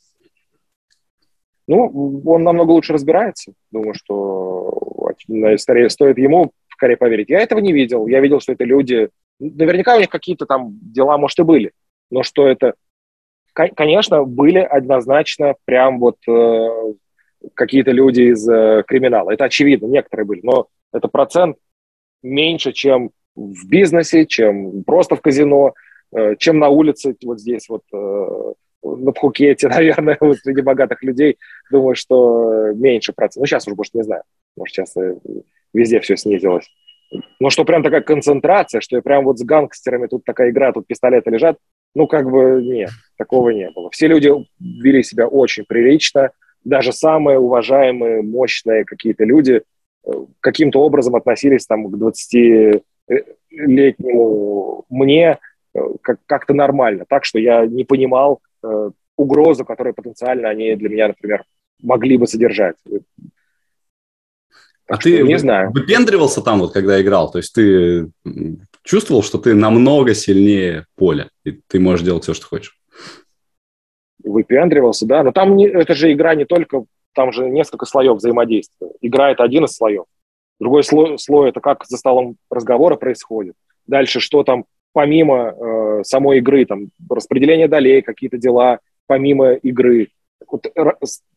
Ну, 1.68 2.22
он 2.24 2.42
намного 2.42 2.72
лучше 2.72 2.94
разбирается. 2.94 3.52
Думаю, 3.70 3.94
что 3.94 5.12
скорее 5.56 5.90
стоит 5.90 6.18
ему 6.18 6.52
скорее 6.78 6.96
поверить. 6.96 7.28
Я 7.28 7.40
этого 7.40 7.58
не 7.58 7.72
видел. 7.72 8.06
Я 8.06 8.20
видел, 8.20 8.40
что 8.40 8.52
это 8.52 8.64
люди... 8.64 9.10
Наверняка 9.40 9.96
у 9.96 9.98
них 9.98 10.08
какие-то 10.08 10.46
там 10.46 10.78
дела, 10.80 11.18
может, 11.18 11.38
и 11.40 11.42
были. 11.42 11.72
Но 12.10 12.22
что 12.22 12.46
это... 12.48 12.74
Конечно, 13.52 14.24
были 14.24 14.60
однозначно 14.60 15.56
прям 15.64 15.98
вот 15.98 16.16
э, 16.28 16.68
какие-то 17.54 17.90
люди 17.90 18.32
из 18.32 18.48
э, 18.48 18.84
криминала. 18.86 19.32
Это 19.32 19.44
очевидно, 19.44 19.86
некоторые 19.86 20.26
были. 20.26 20.40
Но 20.44 20.68
это 20.92 21.08
процент 21.08 21.56
меньше, 22.22 22.72
чем 22.72 23.10
в 23.34 23.68
бизнесе, 23.68 24.26
чем 24.26 24.84
просто 24.84 25.16
в 25.16 25.20
казино, 25.20 25.74
э, 26.14 26.36
чем 26.36 26.60
на 26.60 26.68
улице 26.68 27.16
вот 27.24 27.40
здесь 27.40 27.68
вот 27.68 27.82
э, 27.92 28.52
на 28.83 29.12
Пхукете, 29.12 29.68
наверное, 29.68 30.16
вот 30.20 30.39
среди 30.39 30.62
богатых 30.62 31.03
людей, 31.03 31.37
думаю, 31.70 31.95
что 31.95 32.72
меньше 32.74 33.12
процентов. 33.12 33.43
Ну, 33.43 33.47
сейчас 33.47 33.66
уже, 33.66 33.76
может, 33.76 33.95
не 33.95 34.03
знаю. 34.03 34.22
Может, 34.57 34.74
сейчас 34.74 34.97
э, 34.97 35.16
везде 35.72 36.01
все 36.01 36.16
снизилось. 36.16 36.68
Но 37.41 37.49
что 37.51 37.64
прям 37.64 37.83
такая 37.83 38.03
концентрация, 38.03 38.81
что 38.81 38.95
я 38.97 39.03
прям 39.03 39.24
вот 39.24 39.39
с 39.39 39.43
гангстерами 39.43 40.09
тут 40.09 40.24
такая 40.24 40.51
игра, 40.51 40.72
тут 40.72 40.87
пистолеты 40.87 41.31
лежат, 41.31 41.59
ну, 41.95 42.07
как 42.07 42.31
бы 42.31 42.62
нет, 42.62 42.91
такого 43.16 43.49
не 43.51 43.70
было. 43.70 43.91
Все 43.91 44.09
люди 44.09 44.31
вели 44.61 45.03
себя 45.03 45.26
очень 45.26 45.64
прилично, 45.66 46.31
даже 46.64 46.93
самые 46.93 47.39
уважаемые, 47.39 48.20
мощные 48.22 48.85
какие-то 48.85 49.24
люди 49.24 49.62
э, 50.07 50.11
каким-то 50.41 50.83
образом 50.83 51.16
относились 51.16 51.64
там 51.66 51.91
к 51.91 51.95
20-летнему 51.95 54.85
мне 54.91 55.39
э, 55.74 55.81
как- 56.03 56.20
как-то 56.26 56.53
нормально, 56.53 57.07
так 57.09 57.24
что 57.24 57.39
я 57.39 57.64
не 57.66 57.85
понимал, 57.85 58.41
э, 58.62 58.90
угрозу, 59.16 59.64
которую 59.64 59.94
потенциально 59.94 60.48
они 60.48 60.74
для 60.76 60.88
меня, 60.88 61.09
например, 61.09 61.44
могли 61.82 62.16
бы 62.16 62.26
содержать. 62.26 62.76
А 64.86 64.94
так 64.94 65.02
ты 65.02 65.22
не 65.22 65.38
знаю. 65.38 65.70
выпендривался 65.70 66.40
там, 66.40 66.61
вот, 66.61 66.72
когда 66.72 67.00
играл? 67.00 67.30
То 67.30 67.38
есть 67.38 67.54
ты 67.54 68.11
чувствовал, 68.82 69.22
что 69.22 69.38
ты 69.38 69.54
намного 69.54 70.14
сильнее 70.14 70.86
поля, 70.96 71.28
и 71.44 71.52
ты 71.52 71.78
можешь 71.78 72.06
делать 72.06 72.22
все, 72.22 72.32
что 72.32 72.46
хочешь? 72.46 72.78
Выпендривался, 74.24 75.06
да. 75.06 75.22
Но 75.22 75.32
там 75.32 75.56
не, 75.56 75.66
это 75.66 75.94
же 75.94 76.12
игра 76.12 76.34
не 76.34 76.44
только... 76.44 76.84
Там 77.14 77.32
же 77.32 77.48
несколько 77.48 77.84
слоев 77.84 78.18
взаимодействия. 78.18 78.90
Игра– 79.00 79.30
это 79.32 79.42
один 79.42 79.64
из 79.64 79.74
слоев. 79.74 80.04
Другой 80.61 80.84
слой, 80.84 81.18
слой– 81.18 81.48
это 81.50 81.61
как 81.61 81.84
за 81.84 81.96
столом 81.96 82.36
разговора 82.48 82.96
происходит. 82.96 83.54
Дальше, 83.86 84.20
что 84.20 84.44
там 84.44 84.66
помимо 84.93 85.55
э, 86.01 86.03
самой 86.05 86.39
игры, 86.39 86.64
там, 86.64 86.89
распределение 87.09 87.68
долей, 87.68 88.03
какие-то 88.03 88.39
дела, 88.39 88.80
помимо 89.07 89.53
игры, 89.53 90.09
вот, 90.51 90.66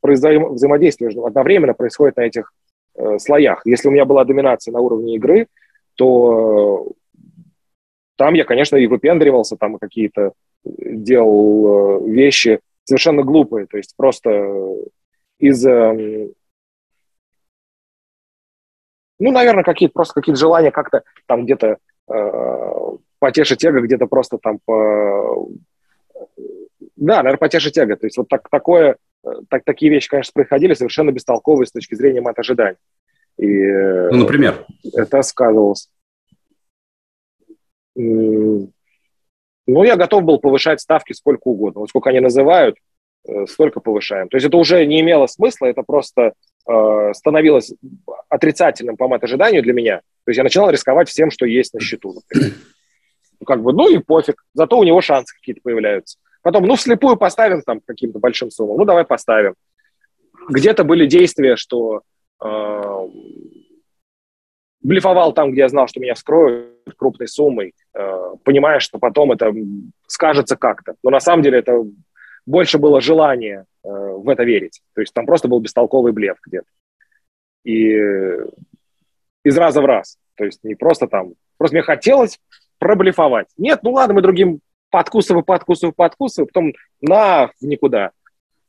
взаим, 0.02 0.54
взаимодействие 0.54 1.12
одновременно 1.26 1.74
происходит 1.74 2.18
на 2.18 2.22
этих 2.22 2.54
э, 2.95 3.18
слоях. 3.20 3.62
Если 3.66 3.88
у 3.88 3.91
меня 3.91 4.06
была 4.06 4.24
доминация 4.26 4.72
на 4.72 4.80
уровне 4.80 5.16
игры, 5.16 5.47
то 5.95 6.88
э, 6.88 7.22
там 8.18 8.34
я, 8.34 8.45
конечно, 8.45 8.78
и 8.78 8.88
выпендривался, 8.88 9.58
там 9.58 9.78
какие-то 9.78 10.34
э, 10.66 10.70
делал 10.74 12.06
э, 12.06 12.10
вещи 12.10 12.60
совершенно 12.84 13.24
глупые, 13.24 13.68
то 13.68 13.78
есть 13.78 13.95
просто 13.95 14.30
из... 15.39 15.66
Э, 15.66 16.30
ну, 19.20 19.32
наверное, 19.32 19.64
какие-то 19.64 19.93
просто 19.93 20.16
какие-то 20.16 20.39
желания 20.39 20.72
как-то 20.72 21.04
там 21.28 21.45
где-то 21.45 21.78
э, 22.08 22.72
потешить 23.22 23.63
эго 23.63 23.82
где-то 23.82 24.07
просто 24.07 24.39
там 24.39 24.59
по... 24.65 25.47
Да, 26.97 27.17
наверное, 27.17 27.38
потешить 27.38 27.78
эго. 27.78 27.95
То 27.95 28.07
есть 28.07 28.17
вот 28.17 28.28
так, 28.28 28.49
такое, 28.49 28.97
так, 29.47 29.63
такие 29.63 29.91
вещи, 29.91 30.09
конечно, 30.09 30.32
происходили 30.34 30.74
совершенно 30.74 31.11
бестолковые 31.11 31.67
с 31.67 31.72
точки 31.72 31.93
зрения 31.93 32.22
мат-ожиданий. 32.22 32.78
И 33.38 33.45
ну, 33.45 34.17
например? 34.17 34.65
Это 34.93 35.22
сказывалось. 35.22 35.89
Ну, 37.95 38.72
я 39.67 39.95
готов 39.95 40.24
был 40.24 40.39
повышать 40.39 40.82
ставки 40.82 41.13
сколько 41.13 41.47
угодно. 41.47 41.82
Вот 41.82 41.89
сколько 41.89 42.09
они 42.09 42.19
называют, 42.19 42.78
э, 43.28 43.45
столько 43.45 43.80
повышаем. 43.82 44.30
То 44.30 44.38
есть 44.38 44.47
это 44.47 44.57
уже 44.57 44.84
не 44.86 45.01
имело 45.01 45.28
смысла, 45.28 45.67
это 45.67 45.84
просто 45.84 46.34
э, 46.67 47.13
становилось 47.13 47.72
отрицательным 48.30 48.97
по 48.97 49.07
мат-ожиданию 49.07 49.61
для 49.61 49.74
меня. 49.74 49.97
То 50.26 50.30
есть 50.30 50.38
я 50.38 50.43
начинал 50.43 50.72
рисковать 50.72 51.09
всем, 51.09 51.30
что 51.30 51.45
есть 51.45 51.74
на 51.76 51.80
счету, 51.80 52.13
например. 52.13 52.55
Ну, 53.42 53.46
как 53.46 53.62
бы, 53.64 53.74
ну 53.74 53.89
и 53.89 53.98
пофиг, 53.98 54.44
зато 54.54 54.78
у 54.78 54.84
него 54.84 55.02
шансы 55.02 55.36
какие-то 55.36 55.62
появляются. 55.62 56.20
Потом, 56.44 56.64
ну, 56.66 56.76
вслепую 56.76 57.18
поставим 57.18 57.62
там 57.64 57.82
каким-то 57.82 58.20
большим 58.20 58.52
суммам, 58.52 58.78
ну, 58.78 58.86
давай 58.86 59.04
поставим. 59.04 59.56
Где-то 60.48 60.84
были 60.84 61.08
действия, 61.08 61.56
что 61.56 62.02
э, 62.44 63.08
блефовал 64.82 65.34
там, 65.34 65.52
где 65.52 65.62
я 65.62 65.70
знал, 65.70 65.88
что 65.88 66.00
меня 66.00 66.14
вскроют 66.14 66.94
крупной 66.98 67.28
суммой, 67.28 67.74
э, 67.96 68.36
понимая, 68.44 68.80
что 68.80 69.00
потом 69.00 69.32
это 69.32 69.52
скажется 70.06 70.56
как-то. 70.56 70.94
Но 71.04 71.10
на 71.10 71.20
самом 71.20 71.42
деле 71.42 71.60
это 71.60 71.84
больше 72.46 72.78
было 72.78 73.02
желание 73.02 73.66
э, 73.84 73.89
в 73.89 74.30
это 74.30 74.44
верить. 74.44 74.82
То 74.94 75.02
есть 75.02 75.14
там 75.14 75.26
просто 75.26 75.48
был 75.48 75.60
бестолковый 75.60 76.12
блеф 76.12 76.38
где-то. 76.46 76.68
И 77.64 77.96
из 79.44 79.58
раза 79.58 79.82
в 79.82 79.86
раз. 79.86 80.18
То 80.36 80.46
есть 80.46 80.64
не 80.64 80.76
просто 80.76 81.08
там... 81.08 81.34
Просто 81.58 81.76
мне 81.76 81.84
хотелось 81.84 82.39
проблефовать. 82.82 83.47
Нет, 83.57 83.82
ну 83.84 83.91
ладно, 83.91 84.15
мы 84.15 84.21
другим 84.23 84.59
подкусываю, 84.89 85.43
подкусываю, 85.43 85.93
подкусываю, 85.93 86.47
потом 86.47 86.73
на 86.99 87.51
никуда. 87.61 88.09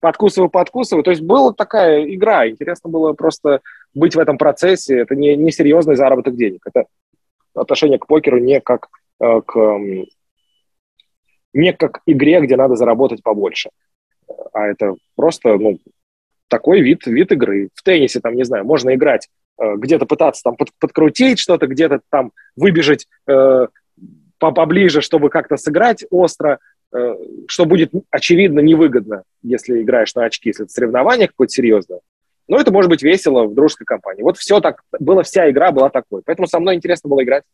Подкусываю, 0.00 0.50
подкусываю. 0.50 1.02
То 1.02 1.10
есть 1.10 1.22
была 1.22 1.54
такая 1.54 2.04
игра. 2.04 2.46
Интересно 2.46 2.90
было 2.90 3.14
просто 3.14 3.62
быть 3.94 4.14
в 4.14 4.18
этом 4.18 4.36
процессе. 4.36 4.98
Это 4.98 5.16
не, 5.16 5.34
не 5.34 5.50
серьезный 5.50 5.96
заработок 5.96 6.36
денег. 6.36 6.60
Это 6.66 6.84
отношение 7.54 7.98
к 7.98 8.06
покеру 8.06 8.38
не 8.38 8.60
как 8.60 8.88
э, 9.18 9.40
к 9.46 9.80
не 11.54 11.72
как 11.72 12.02
игре, 12.04 12.40
где 12.42 12.56
надо 12.56 12.76
заработать 12.76 13.22
побольше, 13.22 13.70
а 14.52 14.66
это 14.66 14.94
просто 15.16 15.56
ну, 15.56 15.78
такой 16.48 16.82
вид, 16.82 17.06
вид 17.06 17.32
игры. 17.32 17.70
В 17.74 17.82
теннисе, 17.82 18.20
там, 18.20 18.36
не 18.36 18.44
знаю, 18.44 18.64
можно 18.64 18.94
играть, 18.94 19.28
э, 19.58 19.76
где-то 19.76 20.04
пытаться 20.04 20.42
там 20.42 20.56
под, 20.56 20.68
подкрутить 20.78 21.38
что-то, 21.38 21.66
где-то 21.66 22.00
там 22.10 22.32
выбежать 22.56 23.06
э, 23.26 23.66
поближе, 24.50 25.00
чтобы 25.00 25.30
как-то 25.30 25.56
сыграть 25.56 26.04
остро, 26.10 26.58
э, 26.94 27.14
что 27.46 27.64
будет, 27.64 27.92
очевидно, 28.10 28.60
невыгодно, 28.60 29.22
если 29.42 29.82
играешь 29.82 30.14
на 30.14 30.24
очки, 30.24 30.50
если 30.50 30.64
это 30.64 30.72
соревнование 30.72 31.28
какое-то 31.28 31.52
серьезное. 31.52 32.00
Но 32.48 32.58
это 32.58 32.72
может 32.72 32.90
быть 32.90 33.02
весело 33.02 33.44
в 33.44 33.54
дружеской 33.54 33.86
компании. 33.86 34.22
Вот 34.22 34.36
все 34.36 34.60
так, 34.60 34.82
было, 34.98 35.22
вся 35.22 35.50
игра 35.50 35.70
была 35.70 35.90
такой. 35.90 36.22
Поэтому 36.24 36.48
со 36.48 36.58
мной 36.58 36.74
интересно 36.74 37.08
было 37.08 37.22
играть. 37.22 37.44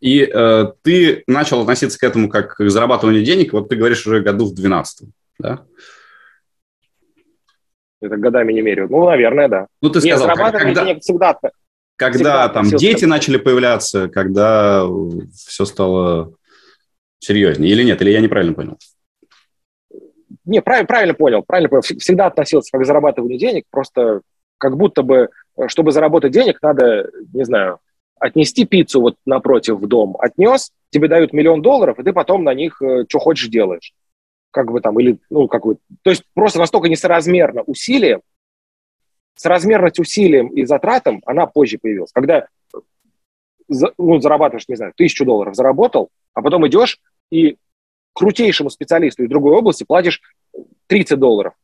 И 0.00 0.22
э, 0.22 0.64
ты 0.82 1.22
начал 1.28 1.60
относиться 1.60 1.96
к 1.96 2.02
этому 2.02 2.28
как 2.28 2.56
к 2.56 2.68
зарабатыванию 2.68 3.22
денег, 3.22 3.52
вот 3.52 3.68
ты 3.68 3.76
говоришь 3.76 4.04
уже 4.04 4.20
году 4.20 4.46
в 4.46 4.54
12 4.54 5.08
да? 5.38 5.64
Это 8.02 8.16
годами 8.16 8.52
не 8.52 8.60
меряют. 8.60 8.90
Ну, 8.90 9.04
наверное, 9.06 9.48
да. 9.48 9.66
Ну, 9.80 9.90
ты 9.90 10.00
сказал, 10.00 10.28
Нет, 10.28 10.36
когда, 10.36 10.84
денег 10.84 11.02
всегда, 11.02 11.38
когда 11.96 12.14
всегда 12.14 12.48
там 12.48 12.68
дети 12.68 13.04
начали 13.04 13.36
появляться, 13.36 14.08
когда 14.08 14.84
все 15.34 15.64
стало 15.64 16.34
серьезнее, 17.20 17.70
или 17.70 17.84
нет, 17.84 18.02
или 18.02 18.10
я 18.10 18.20
неправильно 18.20 18.54
понял? 18.54 18.76
Не, 20.44 20.60
правильно, 20.60 20.86
правильно 20.86 21.14
понял, 21.14 21.44
правильно 21.46 21.68
понял. 21.68 21.82
Всегда 21.82 22.26
относился 22.26 22.70
как 22.72 22.82
к 22.82 22.84
зарабатыванию 22.84 23.38
денег, 23.38 23.64
просто 23.70 24.22
как 24.58 24.76
будто 24.76 25.02
бы, 25.02 25.28
э, 25.56 25.68
чтобы 25.68 25.92
заработать 25.92 26.32
денег, 26.32 26.58
надо, 26.62 27.08
не 27.32 27.44
знаю, 27.44 27.78
отнести 28.18 28.64
пиццу 28.64 29.00
вот 29.00 29.16
напротив 29.26 29.76
в 29.76 29.86
дом, 29.86 30.16
отнес, 30.18 30.72
тебе 30.90 31.08
дают 31.08 31.32
миллион 31.32 31.62
долларов, 31.62 31.98
и 31.98 32.02
ты 32.02 32.12
потом 32.12 32.44
на 32.44 32.54
них 32.54 32.80
э, 32.82 33.04
что 33.08 33.18
хочешь 33.20 33.48
делаешь. 33.48 33.92
Как 34.52 34.70
бы 34.70 34.80
там, 34.80 35.00
или, 35.00 35.18
ну, 35.30 35.48
как 35.48 35.64
бы, 35.64 35.78
то 36.02 36.10
есть 36.10 36.22
просто 36.34 36.60
настолько 36.60 36.88
несоразмерно 36.88 37.62
усилием, 37.62 38.22
соразмерность 39.34 39.98
усилием 39.98 40.48
и 40.48 40.64
затратам, 40.64 41.20
она 41.26 41.46
позже 41.46 41.78
появилась. 41.78 42.12
Когда 42.12 42.46
ну, 43.98 44.20
зарабатываешь, 44.20 44.68
не 44.68 44.76
знаю, 44.76 44.92
тысячу 44.94 45.24
долларов 45.24 45.56
заработал, 45.56 46.10
а 46.34 46.42
потом 46.42 46.66
идешь 46.68 47.00
и 47.30 47.56
крутейшему 48.12 48.70
специалисту 48.70 49.24
из 49.24 49.28
другой 49.28 49.56
области 49.56 49.84
платишь 49.84 50.20
30 50.86 51.18
долларов. 51.18 51.54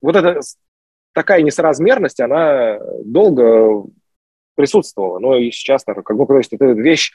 Вот 0.00 0.16
эта 0.16 0.40
такая 1.12 1.42
несоразмерность, 1.42 2.20
она 2.20 2.78
долго 3.04 3.84
присутствовала. 4.54 5.18
Но 5.18 5.36
и 5.36 5.50
сейчас, 5.50 5.84
как 5.84 6.16
бы, 6.16 6.26
то 6.26 6.38
есть 6.38 6.52
это 6.52 6.66
вещь, 6.66 7.12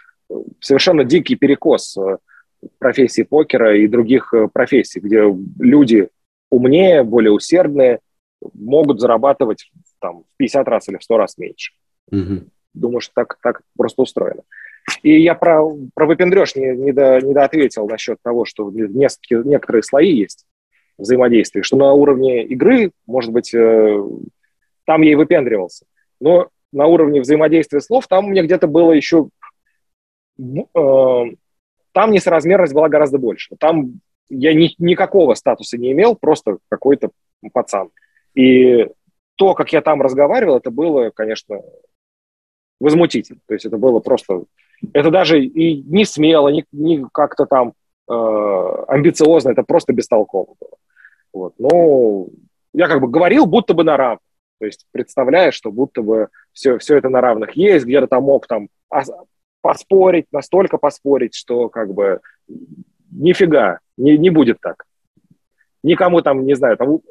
совершенно 0.59 1.03
дикий 1.03 1.35
перекос 1.35 1.97
э, 1.97 2.17
профессии 2.79 3.23
покера 3.23 3.77
и 3.77 3.87
других 3.87 4.33
э, 4.33 4.47
профессий, 4.51 4.99
где 4.99 5.23
люди 5.59 6.09
умнее, 6.49 7.03
более 7.03 7.31
усердные, 7.31 7.99
могут 8.53 8.99
зарабатывать 8.99 9.71
там, 9.99 10.23
в 10.23 10.37
50 10.37 10.67
раз 10.67 10.89
или 10.89 10.97
в 10.97 11.03
100 11.03 11.17
раз 11.17 11.37
меньше. 11.37 11.73
Угу. 12.11 12.43
Думаю, 12.73 13.01
что 13.01 13.13
так, 13.15 13.37
так 13.41 13.61
просто 13.75 14.01
устроено. 14.01 14.43
И 15.03 15.21
я 15.21 15.35
про, 15.35 15.63
про 15.93 16.05
выпендреж 16.05 16.55
не, 16.55 16.75
не, 16.75 16.91
до, 16.93 17.19
не 17.19 17.33
доответил 17.33 17.87
насчет 17.87 18.19
того, 18.21 18.45
что 18.45 18.71
несколько, 18.71 19.47
некоторые 19.47 19.83
слои 19.83 20.11
есть 20.13 20.45
взаимодействия, 20.97 21.63
что 21.63 21.77
на 21.77 21.91
уровне 21.93 22.43
игры, 22.45 22.91
может 23.05 23.31
быть, 23.31 23.53
э, 23.53 24.03
там 24.85 25.01
я 25.01 25.11
и 25.11 25.15
выпендривался. 25.15 25.85
Но 26.19 26.49
на 26.71 26.87
уровне 26.87 27.21
взаимодействия 27.21 27.81
слов, 27.81 28.07
там 28.07 28.25
у 28.25 28.29
меня 28.29 28.43
где-то 28.43 28.67
было 28.67 28.93
еще... 28.93 29.29
Э, 30.39 31.23
там 31.97 32.11
несоразмерность 32.11 32.75
была 32.75 32.89
гораздо 32.89 33.17
больше. 33.17 33.55
Там 33.59 34.01
я 34.29 34.53
ни, 34.53 34.75
никакого 34.77 35.33
статуса 35.33 35.79
не 35.79 35.93
имел, 35.93 36.15
просто 36.15 36.59
какой-то 36.69 37.09
пацан. 37.53 37.89
И 38.35 38.87
то, 39.35 39.55
как 39.55 39.73
я 39.73 39.81
там 39.81 40.03
разговаривал, 40.03 40.57
это 40.57 40.69
было, 40.69 41.09
конечно, 41.09 41.59
возмутительно. 42.79 43.39
То 43.47 43.55
есть 43.55 43.65
это 43.65 43.79
было 43.79 43.99
просто... 43.99 44.43
Это 44.93 45.09
даже 45.09 45.43
и 45.43 45.81
не 45.81 46.05
смело, 46.05 46.49
не, 46.49 46.65
не 46.71 47.03
как-то 47.11 47.47
там 47.47 47.73
э, 48.07 48.13
амбициозно, 48.87 49.49
это 49.49 49.63
просто 49.63 49.91
бестолково 49.91 50.53
было. 50.59 50.77
Вот. 51.33 51.55
Но 51.57 52.27
я 52.73 52.87
как 52.87 53.01
бы 53.01 53.07
говорил, 53.07 53.47
будто 53.47 53.73
бы 53.73 53.83
на 53.83 53.97
равных. 53.97 54.19
То 54.59 54.67
есть 54.67 54.85
представляешь, 54.91 55.55
что 55.55 55.71
будто 55.71 56.03
бы 56.03 56.27
все, 56.53 56.77
все 56.77 56.97
это 56.97 57.09
на 57.09 57.21
равных 57.21 57.53
есть, 57.53 57.87
где-то 57.87 58.05
там 58.05 58.25
мог 58.25 58.45
там 58.45 58.69
поспорить, 59.67 60.27
настолько 60.31 60.77
поспорить, 60.77 61.35
что 61.35 61.67
как 61.67 61.93
бы 61.93 62.21
нифига, 63.11 63.79
не, 63.97 64.17
не 64.17 64.29
будет 64.29 64.61
так. 64.61 64.85
Никому 65.83 66.21
там, 66.21 66.45
не 66.45 66.55
знаю, 66.55 66.77
там 66.77 67.01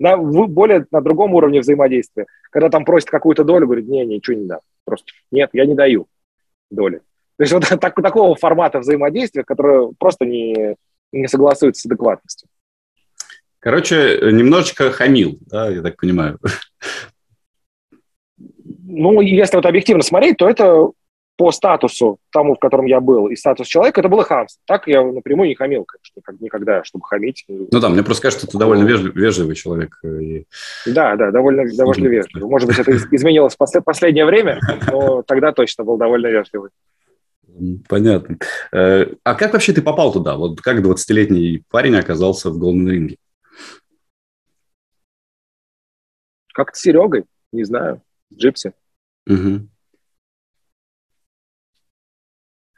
на 0.00 0.16
более 0.16 0.86
на 0.90 1.00
другом 1.00 1.34
уровне 1.34 1.60
взаимодействия, 1.60 2.26
когда 2.50 2.68
там 2.68 2.84
просит 2.84 3.10
какую-то 3.10 3.44
долю, 3.44 3.66
говорит, 3.66 3.86
не, 3.86 4.04
ничего 4.04 4.36
не 4.36 4.46
дам. 4.46 4.58
Просто 4.84 5.12
нет, 5.30 5.50
я 5.52 5.66
не 5.66 5.76
даю 5.76 6.08
доли. 6.68 6.98
То 7.36 7.44
есть 7.44 7.52
вот 7.52 7.62
так, 7.80 7.94
такого 7.94 8.34
формата 8.34 8.80
взаимодействия, 8.80 9.44
которое 9.44 9.92
просто 9.96 10.24
не, 10.24 10.74
не 11.12 11.28
согласуется 11.28 11.82
с 11.82 11.86
адекватностью. 11.86 12.48
Короче, 13.60 14.18
немножечко 14.32 14.90
хамил, 14.90 15.38
да, 15.42 15.70
я 15.70 15.80
так 15.80 15.96
понимаю. 15.96 16.40
Ну, 18.82 19.20
если 19.20 19.54
вот 19.54 19.66
объективно 19.66 20.02
смотреть, 20.02 20.38
то 20.38 20.48
это 20.48 20.90
по 21.36 21.50
статусу 21.50 22.18
тому, 22.30 22.54
в 22.54 22.58
котором 22.58 22.86
я 22.86 23.00
был, 23.00 23.28
и 23.28 23.36
статус 23.36 23.66
человека, 23.66 24.00
это 24.00 24.08
было 24.08 24.22
хамство. 24.22 24.60
Так 24.66 24.86
я 24.86 25.02
напрямую 25.02 25.48
не 25.48 25.54
хамил, 25.54 25.84
конечно, 25.84 26.22
как 26.22 26.40
никогда, 26.40 26.84
чтобы 26.84 27.04
хамить. 27.06 27.44
Ну 27.48 27.80
да, 27.80 27.88
мне 27.88 28.02
просто 28.04 28.22
кажется, 28.22 28.46
что 28.46 28.52
ты 28.52 28.58
довольно 28.58 28.84
вежливый, 28.84 29.20
вежливый 29.20 29.54
человек. 29.56 29.98
Э, 30.04 30.22
и... 30.22 30.46
Да, 30.86 31.16
да, 31.16 31.30
довольно, 31.32 31.64
довольно 31.76 32.06
вежливый. 32.06 32.48
Может 32.48 32.68
быть, 32.68 32.78
это 32.78 32.92
изменилось 32.92 33.56
в 33.58 33.80
последнее 33.82 34.26
время, 34.26 34.60
но 34.90 35.22
тогда 35.22 35.52
точно 35.52 35.84
был 35.84 35.96
довольно 35.96 36.28
вежливый. 36.28 36.70
Понятно. 37.88 38.38
Э, 38.72 39.06
а 39.22 39.34
как 39.34 39.52
вообще 39.52 39.72
ты 39.72 39.82
попал 39.82 40.12
туда? 40.12 40.36
Вот 40.36 40.60
как 40.60 40.78
20-летний 40.78 41.64
парень 41.70 41.96
оказался 41.96 42.50
в 42.50 42.58
голден 42.58 42.88
ринге? 42.88 43.16
Как-то 46.52 46.78
с 46.78 46.82
Серегой, 46.82 47.24
не 47.52 47.64
знаю, 47.64 48.00
с 48.30 48.36
Джипси. 48.36 48.72
Угу. 49.28 49.68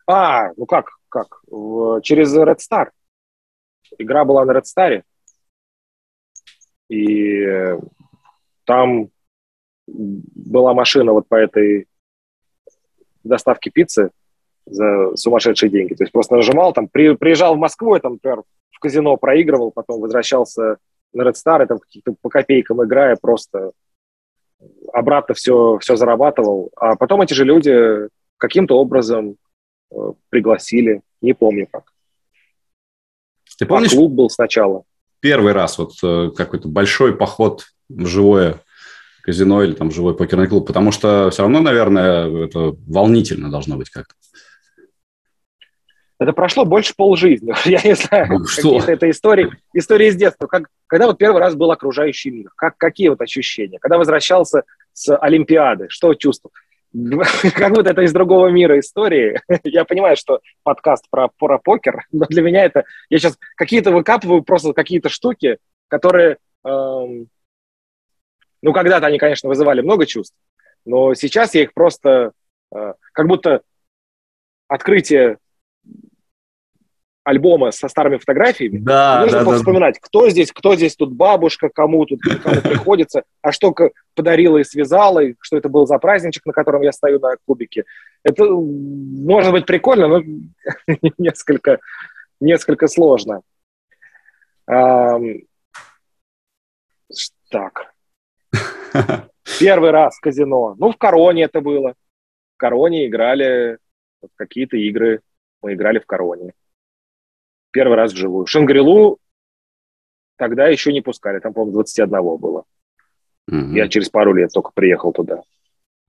А, 0.07 0.53
ну 0.57 0.67
как, 0.67 0.91
как? 1.09 1.41
В, 1.47 2.01
через 2.03 2.37
Red 2.37 2.59
Star. 2.59 2.91
Игра 3.99 4.25
была 4.25 4.45
на 4.45 4.53
Red 4.53 4.65
Star. 4.65 5.03
И 6.89 7.45
там 8.65 9.09
была 9.87 10.75
машина 10.75 11.13
вот 11.13 11.29
по 11.29 11.35
этой 11.35 11.87
доставке 13.25 13.71
пиццы 13.71 14.11
за 14.67 15.17
сумасшедшие 15.17 15.71
деньги. 15.71 15.95
То 15.95 16.05
есть 16.05 16.13
просто 16.13 16.37
нажимал, 16.37 16.73
там, 16.73 16.89
при, 16.89 17.15
приезжал 17.15 17.55
в 17.57 17.59
Москву, 17.59 17.95
я 17.95 18.01
там, 18.01 18.15
например, 18.15 18.43
в 18.71 18.79
казино 18.79 19.17
проигрывал, 19.17 19.71
потом 19.73 20.01
возвращался 20.01 20.79
на 21.13 21.23
Red 21.23 21.35
Star, 21.35 21.67
там 21.67 21.79
каких-то 21.79 22.15
по 22.21 22.29
копейкам 22.29 22.85
играя, 22.85 23.17
просто 23.21 23.73
обратно 24.93 25.35
все, 25.35 25.79
все 25.79 25.97
зарабатывал. 25.97 26.71
А 26.77 26.97
потом 26.97 27.23
эти 27.23 27.35
же 27.35 27.45
люди 27.45 28.09
каким-то 28.39 28.79
образом 28.79 29.37
пригласили, 30.29 31.03
не 31.21 31.33
помню 31.33 31.67
как. 31.71 31.93
Ты 33.59 33.67
помнишь? 33.67 33.93
А 33.93 33.97
клуб 33.97 34.13
был 34.13 34.31
сначала. 34.31 34.85
Первый 35.21 35.53
раз 35.53 35.79
вот 35.79 35.93
э, 36.03 36.31
какой-то 36.37 36.69
большой 36.69 37.17
поход 37.17 37.65
в 37.89 38.07
живое 38.07 38.61
казино 39.23 39.63
или 39.63 39.73
там 39.73 39.91
живой 39.91 40.17
покерный 40.17 40.47
клуб, 40.47 40.67
потому 40.67 40.93
что 40.93 41.31
все 41.31 41.43
равно, 41.43 41.61
наверное, 41.61 42.47
это 42.47 42.77
волнительно 42.87 43.51
должно 43.51 43.77
быть 43.77 43.91
как-то. 43.91 44.15
Это 46.19 46.33
прошло 46.33 46.65
больше 46.65 46.95
полжизни. 46.97 47.53
Я 47.69 47.81
не 47.83 47.95
знаю, 47.95 48.27
ну, 48.31 48.45
какие-то 48.45 48.93
это 48.93 49.11
истории, 49.11 49.51
истории 49.75 50.09
из 50.09 50.17
детства. 50.17 50.47
Как, 50.47 50.69
когда 50.87 51.07
вот 51.07 51.19
первый 51.19 51.41
раз 51.41 51.55
был 51.55 51.71
окружающий 51.71 52.31
мир, 52.31 52.51
как, 52.57 52.77
какие 52.77 53.09
вот 53.09 53.21
ощущения? 53.21 53.79
Когда 53.79 53.99
возвращался 53.99 54.63
с 54.93 55.15
Олимпиады, 55.17 55.87
что 55.89 56.15
чувствовал? 56.15 56.53
Как 57.55 57.73
будто 57.73 57.91
это 57.91 58.03
из 58.03 58.13
другого 58.13 58.49
мира 58.49 58.79
истории. 58.79 59.41
Я 59.65 59.85
понимаю, 59.85 60.17
что 60.17 60.41
подкаст 60.63 61.07
про, 61.11 61.29
про 61.29 61.59
покер, 61.59 62.05
но 62.13 62.27
для 62.27 62.43
меня 62.43 62.65
это... 62.65 62.85
Я 63.11 63.19
сейчас 63.19 63.39
какие-то 63.57 63.91
выкапываю 63.91 64.43
просто 64.43 64.73
какие-то 64.73 65.09
штуки, 65.09 65.59
которые... 65.89 66.39
Эм, 66.65 67.29
ну, 68.63 68.73
когда-то 68.73 69.07
они, 69.07 69.19
конечно, 69.19 69.49
вызывали 69.49 69.83
много 69.83 70.07
чувств, 70.07 70.37
но 70.85 71.15
сейчас 71.15 71.55
я 71.55 71.63
их 71.63 71.75
просто... 71.75 72.33
Э, 72.75 72.95
как 73.13 73.27
будто 73.29 73.63
открытие 74.69 75.39
альбома 77.27 77.73
со 77.73 77.89
старыми 77.89 78.19
фотографиями. 78.19 78.79
Да, 78.79 79.23
нужно 79.23 79.45
да, 79.45 79.57
вспоминать, 79.57 79.97
да. 79.97 80.01
кто 80.01 80.31
здесь, 80.31 80.53
кто 80.53 80.77
здесь 80.77 80.95
тут 80.95 81.13
бабушка, 81.13 81.69
кому 81.69 82.07
тут 82.07 82.21
кому 82.23 82.61
приходится, 82.61 83.25
а 83.43 83.51
что 83.51 83.75
подарила 84.15 84.59
и 84.59 84.65
связала, 84.65 85.19
и 85.19 85.35
что 85.41 85.57
это 85.57 85.69
был 85.69 85.89
за 85.89 85.99
праздничек, 85.99 86.47
на 86.47 86.53
котором 86.53 86.83
я 86.83 86.93
стою 86.93 87.19
на 87.19 87.35
кубике. 87.45 87.85
Это 88.23 88.45
может 88.45 89.51
быть 89.51 89.67
прикольно, 89.67 90.07
но 90.07 90.23
несколько, 91.19 91.81
несколько 92.39 92.87
сложно. 92.87 93.43
Так. 97.51 97.93
Первый 99.59 99.91
раз 99.91 100.17
казино. 100.21 100.77
Ну, 100.79 100.93
в 100.93 100.97
Короне 100.97 101.43
это 101.43 101.61
было. 101.61 101.95
В 102.55 102.57
Короне 102.57 103.09
играли 103.09 103.79
какие-то 104.37 104.77
игры. 104.77 105.23
Мы 105.61 105.75
играли 105.75 105.99
в 105.99 106.07
Короне. 106.07 106.53
Первый 107.77 107.97
раз 107.97 108.15
вживую. 108.15 108.47
Шангрилу 108.47 109.19
тогда 110.37 110.67
еще 110.67 110.95
не 110.95 111.03
пускали. 111.03 111.41
Там, 111.41 111.53
по-моему, 111.53 111.75
21 111.75 112.11
было. 112.39 112.65
Mm-hmm. 113.51 113.75
Я 113.75 113.89
через 113.89 114.09
пару 114.09 114.33
лет 114.33 114.51
только 114.51 114.71
приехал 114.73 115.13
туда. 115.13 115.43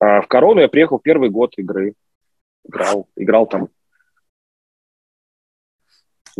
А 0.00 0.22
в 0.22 0.28
Корону 0.28 0.62
я 0.62 0.68
приехал 0.68 0.98
первый 0.98 1.28
год 1.28 1.52
игры. 1.58 1.92
Играл, 2.66 3.06
играл 3.16 3.46
там 3.46 3.68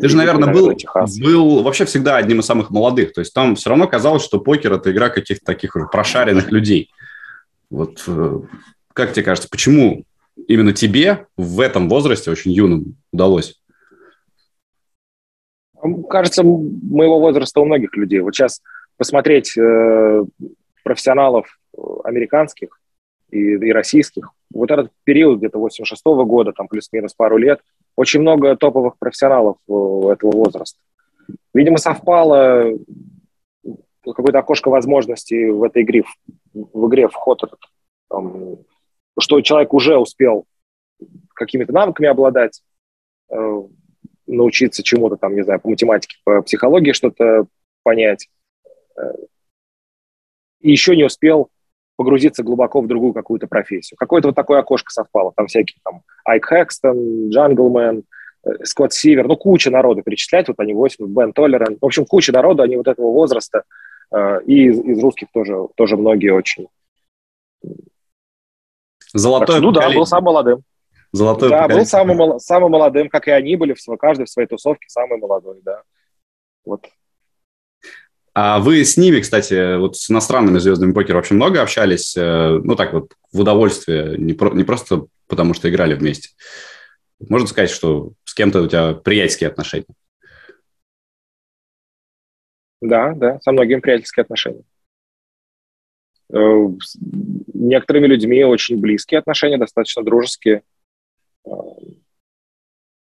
ты 0.01 0.09
же, 0.09 0.17
наверное, 0.17 0.51
был, 0.51 0.73
был 1.21 1.63
вообще 1.63 1.85
всегда 1.85 2.17
одним 2.17 2.41
из 2.41 2.47
самых 2.47 2.71
молодых. 2.71 3.13
То 3.13 3.21
есть 3.21 3.35
там 3.35 3.55
все 3.55 3.69
равно 3.69 3.87
казалось, 3.87 4.25
что 4.25 4.41
покер– 4.41 4.73
это 4.75 4.91
игра 4.93 5.11
каких-то 5.11 5.45
таких 5.45 5.77
уже 5.77 5.89
прошаренных 5.89 6.51
людей. 6.53 6.91
Вот 7.69 8.03
э, 8.07 8.41
как 8.95 9.13
тебе 9.13 9.25
кажется, 9.25 9.51
почему 9.51 10.05
именно 10.47 10.73
тебе 10.73 11.27
в 11.37 11.61
этом 11.61 11.89
возрасте, 11.91 12.31
очень 12.31 12.53
юным, 12.53 12.97
удалось? 13.13 13.58
Кажется, 16.09 16.43
моего 16.43 17.21
возраста 17.21 17.61
у 17.61 17.65
многих 17.65 17.97
людей. 17.97 18.21
Вот 18.21 18.35
сейчас 18.35 18.63
посмотреть 18.97 19.57
э, 19.57 20.25
профессионалов 20.85 21.59
э, 21.77 21.81
американских 22.05 22.81
и, 23.31 23.39
и 23.39 23.73
российских, 23.73 24.31
вот 24.53 24.71
этот 24.71 24.91
период 25.05 25.39
где-то 25.39 25.59
86 25.59 26.03
-го 26.05 26.25
года, 26.25 26.53
там 26.53 26.69
плюс-минус 26.69 27.15
пару 27.15 27.37
лет, 27.37 27.61
очень 27.97 28.21
много 28.21 28.57
топовых 28.57 28.99
профессионалов 28.99 29.57
э, 29.69 29.73
этого 30.13 30.33
возраста. 30.33 30.79
Видимо, 31.55 31.79
совпало 31.79 32.73
какое-то 34.05 34.39
окошко 34.39 34.71
возможностей 34.71 35.51
в 35.51 35.63
этой 35.63 35.83
игре, 35.83 36.05
в, 36.55 36.89
игре 36.89 37.09
вход 37.09 37.43
этот, 37.43 37.61
там, 38.09 38.57
что 39.19 39.41
человек 39.41 39.75
уже 39.75 39.99
успел 39.99 40.47
какими-то 41.35 41.73
навыками 41.73 42.09
обладать, 42.09 42.63
э, 43.31 43.63
научиться 44.29 44.83
чему-то 44.83 45.17
там, 45.17 45.35
не 45.35 45.43
знаю, 45.43 45.61
по 45.61 45.69
математике, 45.69 46.17
по 46.25 46.43
психологии 46.43 46.93
что-то 46.93 47.47
понять, 47.83 48.29
э, 48.97 49.03
и 50.61 50.71
еще 50.71 50.97
не 50.97 51.05
успел 51.05 51.51
погрузиться 51.97 52.43
глубоко 52.43 52.81
в 52.81 52.87
другую 52.87 53.13
какую-то 53.13 53.49
профессию. 53.49 53.97
Какое-то 53.99 54.29
вот 54.29 54.37
такое 54.37 54.61
окошко 54.61 54.91
совпало. 54.91 55.33
Там 55.35 55.49
всякие 55.49 55.81
там 55.85 56.03
Айк 56.25 56.45
Хэкстон, 56.45 57.31
Джанглмен, 57.31 58.05
Скотт 58.63 58.93
Сивер, 58.93 59.27
ну, 59.27 59.37
куча 59.37 59.71
народу 59.71 60.03
перечислять, 60.03 60.49
вот 60.49 60.59
они 60.59 60.75
8, 60.75 61.07
Бен 61.07 61.33
Толлеран. 61.33 61.77
В 61.81 61.85
общем, 61.85 62.05
куча 62.07 62.33
народу, 62.33 62.63
они 62.63 62.77
вот 62.77 62.87
этого 62.87 63.11
возраста, 63.13 63.65
э, 64.15 64.41
и 64.47 64.67
из, 64.67 64.79
из 64.81 65.03
русских 65.03 65.29
тоже, 65.33 65.69
тоже 65.75 65.97
многие 65.97 66.33
очень. 66.33 66.69
Золотой 69.13 69.61
Ну 69.61 69.73
да, 69.73 69.91
был 69.91 70.07
самым 70.07 70.27
молодым. 70.27 70.63
Золотой 71.13 71.51
да, 71.51 71.69
был 71.69 71.87
самым, 71.87 72.39
самым 72.39 72.73
молодым, 72.73 73.09
как 73.09 73.29
и 73.29 73.31
они 73.31 73.57
были, 73.57 73.75
в, 73.75 73.97
каждый 73.97 74.27
в 74.27 74.31
своей 74.31 74.49
тусовке 74.49 74.89
самый 74.89 75.19
молодой, 75.19 75.61
да. 75.63 75.83
Вот 76.65 76.87
а 78.41 78.61
вы 78.61 78.85
с 78.85 78.97
ними, 78.97 79.19
кстати, 79.19 79.79
вот 79.79 79.97
с 79.97 80.13
иностранными 80.13 80.59
звездами 80.59 80.93
покера 80.93 81.17
вообще 81.17 81.35
много 81.35 81.61
общались? 81.61 82.17
Э, 82.17 82.61
ну, 82.63 82.77
так 82.77 82.93
вот, 82.93 83.15
в 83.33 83.41
удовольствие, 83.41 84.17
не, 84.17 84.33
про, 84.33 84.55
не 84.55 84.63
просто 84.63 85.07
потому, 85.27 85.55
что 85.55 85.69
играли 85.69 85.97
вместе. 85.97 86.29
Можно 87.19 87.49
сказать, 87.49 87.71
что 87.71 88.13
с 88.23 88.35
кем-то 88.35 88.63
у 88.63 88.69
тебя 88.69 88.95
приятельские 88.95 89.49
отношения? 89.49 89.87
Да, 92.81 93.13
да, 93.17 93.41
со 93.41 93.51
многими 93.51 93.81
приятельские 93.81 94.23
отношения. 94.23 94.63
Э, 96.33 96.39
с 96.81 96.97
некоторыми 97.55 98.07
людьми 98.07 98.45
очень 98.45 98.79
близкие 98.79 99.19
отношения, 99.19 99.59
достаточно 99.59 100.05
дружеские. 100.05 100.63
Э, 101.49 101.55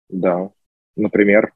да, 0.09 0.51
например, 0.95 1.53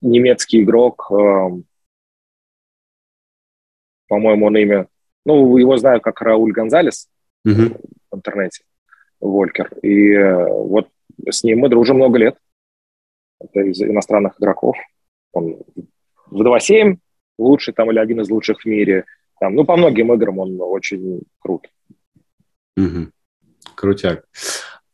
немецкий 0.00 0.62
игрок, 0.62 1.10
э, 1.10 1.62
по-моему, 4.08 4.46
он 4.46 4.56
имя, 4.56 4.88
ну, 5.24 5.56
его 5.56 5.76
знают 5.76 6.02
как 6.02 6.20
Рауль 6.20 6.52
Гонзалес 6.52 7.08
mm-hmm. 7.46 7.80
в 8.10 8.16
интернете, 8.16 8.64
Волькер. 9.20 9.72
И 9.82 10.12
э, 10.12 10.46
вот 10.46 10.88
с 11.28 11.44
ним 11.44 11.60
мы 11.60 11.68
дружим 11.68 11.96
много 11.96 12.18
лет. 12.18 12.38
Это 13.38 13.60
из 13.60 13.80
иностранных 13.80 14.38
игроков. 14.40 14.76
Он 15.32 15.62
в 16.26 16.42
2.7 16.42 16.98
лучший 17.38 17.72
там 17.72 17.90
или 17.90 17.98
один 17.98 18.20
из 18.20 18.30
лучших 18.30 18.62
в 18.62 18.66
мире. 18.66 19.04
Там, 19.38 19.54
ну, 19.54 19.64
по 19.64 19.76
многим 19.76 20.12
играм 20.12 20.38
он 20.38 20.60
очень 20.60 21.22
крут. 21.38 21.70
Угу. 22.76 23.10
Крутяк. 23.74 24.24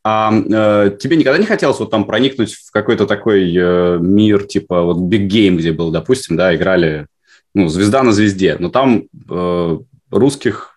А 0.04 0.32
э, 0.32 0.96
тебе 1.00 1.16
никогда 1.16 1.38
не 1.38 1.46
хотелось 1.46 1.80
вот 1.80 1.90
там 1.90 2.04
проникнуть 2.04 2.54
в 2.54 2.70
какой-то 2.70 3.06
такой 3.06 3.52
э, 3.52 3.98
мир, 3.98 4.44
типа 4.44 4.82
вот 4.82 4.98
Big 4.98 5.26
Game, 5.26 5.56
где 5.56 5.72
был, 5.72 5.90
допустим, 5.90 6.36
да, 6.36 6.54
играли, 6.54 7.08
ну, 7.54 7.66
звезда 7.68 8.04
на 8.04 8.12
звезде, 8.12 8.56
но 8.60 8.68
там 8.68 9.08
э, 9.28 9.78
русских 10.10 10.76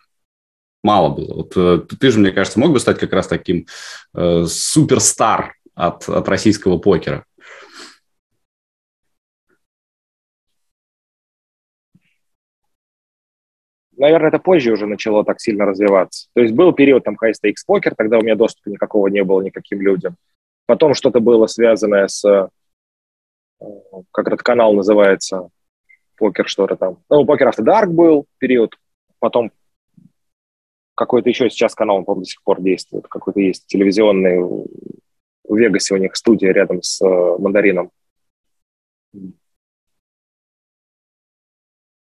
мало 0.83 1.09
было. 1.09 1.33
Вот 1.35 1.53
э, 1.55 1.81
ты 1.99 2.09
же, 2.09 2.19
мне 2.19 2.31
кажется, 2.31 2.59
мог 2.59 2.71
бы 2.71 2.79
стать 2.79 2.97
как 2.97 3.13
раз 3.13 3.27
таким 3.27 3.67
э, 4.15 4.45
суперстар 4.47 5.53
от, 5.75 6.09
от 6.09 6.27
российского 6.27 6.79
покера. 6.79 7.25
Наверное, 14.00 14.30
это 14.30 14.39
позже 14.39 14.72
уже 14.72 14.88
начало 14.88 15.24
так 15.24 15.39
сильно 15.39 15.66
развиваться. 15.66 16.30
То 16.34 16.41
есть 16.41 16.54
был 16.54 16.74
период 16.74 17.04
там 17.04 17.18
High 17.22 17.34
Stakes 17.34 17.66
Poker, 17.70 17.93
тогда 17.95 18.18
у 18.18 18.22
меня 18.22 18.36
доступа 18.36 18.70
никакого 18.70 19.08
не 19.08 19.24
было 19.24 19.41
никаким 19.41 19.82
людям. 19.82 20.16
Потом 20.66 20.93
что-то 20.93 21.20
было 21.20 21.47
связанное 21.47 22.08
с, 22.08 22.24
э, 22.26 22.47
как 24.12 24.28
этот 24.28 24.41
канал 24.41 24.74
называется, 24.74 25.50
покер 26.18 26.47
что-то 26.47 26.76
там. 26.76 26.97
Ну, 27.10 27.26
покер 27.26 27.50
After 27.50 27.66
Dark 27.66 27.88
был 27.88 28.26
период, 28.38 28.76
потом 29.20 29.52
какой-то 30.95 31.30
еще 31.30 31.50
сейчас 31.50 31.76
канал, 31.76 31.97
он, 31.97 32.06
по-моему, 32.06 32.24
до 32.24 32.30
сих 32.30 32.43
пор 32.43 32.62
действует, 32.62 33.08
какой-то 33.08 33.39
есть 33.39 33.68
телевизионный 33.68 34.38
в 35.50 35.58
Вегасе 35.58 35.95
у 35.95 35.97
них 35.97 36.16
студия 36.16 36.52
рядом 36.52 36.82
с 36.82 37.02
э, 37.02 37.38
Мандарином. 37.39 37.91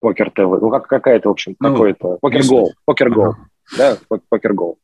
Покер 0.01 0.31
ТВ, 0.31 0.61
ну 0.61 0.71
как, 0.71 0.87
какая-то, 0.87 1.29
в 1.29 1.33
общем, 1.33 1.57
ну, 1.59 1.73
какой-то, 1.73 2.19
PokerGO, 2.21 2.73
PokerGO, 2.85 3.35
да, 3.77 3.97
PokerGO. 4.29 4.79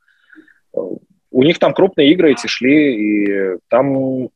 У 1.30 1.42
них 1.42 1.58
там 1.58 1.72
крупные 1.72 2.10
игры 2.12 2.32
эти 2.32 2.46
шли, 2.46 2.94
и 2.94 3.58
там 3.68 4.28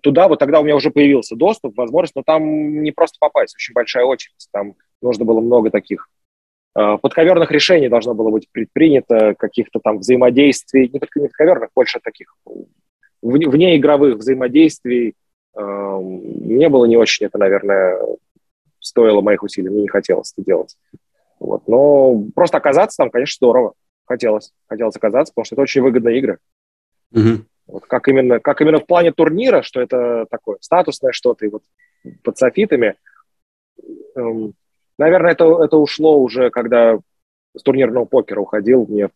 туда 0.00 0.28
вот 0.28 0.38
тогда 0.38 0.60
у 0.60 0.64
меня 0.64 0.76
уже 0.76 0.90
появился 0.90 1.36
доступ, 1.36 1.76
возможность, 1.76 2.16
но 2.16 2.22
там 2.22 2.82
не 2.82 2.92
просто 2.92 3.18
попасть, 3.20 3.54
очень 3.54 3.74
большая 3.74 4.04
очередь, 4.04 4.48
там 4.52 4.74
нужно 5.02 5.24
было 5.24 5.40
много 5.40 5.70
таких 5.70 6.08
э, 6.76 6.98
подковерных 7.00 7.50
решений 7.50 7.88
должно 7.88 8.14
было 8.14 8.30
быть 8.30 8.48
предпринято, 8.50 9.34
каких-то 9.38 9.80
там 9.80 9.98
взаимодействий, 9.98 10.88
не 10.92 10.98
только 10.98 11.20
не 11.20 11.28
подковерных, 11.28 11.70
больше 11.74 12.00
таких 12.02 12.34
вне 13.22 13.76
игровых 13.76 14.18
взаимодействий. 14.18 15.14
Мне 15.54 16.68
было 16.68 16.84
не 16.84 16.96
очень 16.96 17.26
это, 17.26 17.38
наверное, 17.38 17.98
стоило 18.86 19.20
моих 19.20 19.42
усилий, 19.42 19.68
мне 19.68 19.82
не 19.82 19.88
хотелось 19.88 20.32
это 20.36 20.44
делать. 20.44 20.76
Вот. 21.38 21.66
Но 21.68 22.24
просто 22.34 22.58
оказаться 22.58 22.96
там, 22.98 23.10
конечно, 23.10 23.36
здорово. 23.36 23.74
Хотелось. 24.04 24.52
Хотелось 24.68 24.96
оказаться, 24.96 25.32
потому 25.32 25.44
что 25.44 25.54
это 25.54 25.62
очень 25.62 25.82
выгодные 25.82 26.18
игры. 26.18 26.38
Угу. 27.12 27.44
Вот 27.66 27.86
как 27.86 28.08
именно, 28.08 28.38
как 28.40 28.60
именно 28.60 28.78
в 28.78 28.86
плане 28.86 29.12
турнира, 29.12 29.62
что 29.62 29.80
это 29.80 30.26
такое 30.30 30.58
статусное 30.60 31.12
что-то, 31.12 31.44
и 31.44 31.48
вот 31.48 31.62
под 32.22 32.38
софитами. 32.38 32.94
Эм, 34.14 34.54
наверное, 34.98 35.32
это, 35.32 35.44
это 35.64 35.76
ушло 35.76 36.18
уже, 36.18 36.50
когда 36.50 36.98
с 37.56 37.62
турнирного 37.62 38.04
покера 38.04 38.40
уходил. 38.40 38.86
Мне 38.86 39.10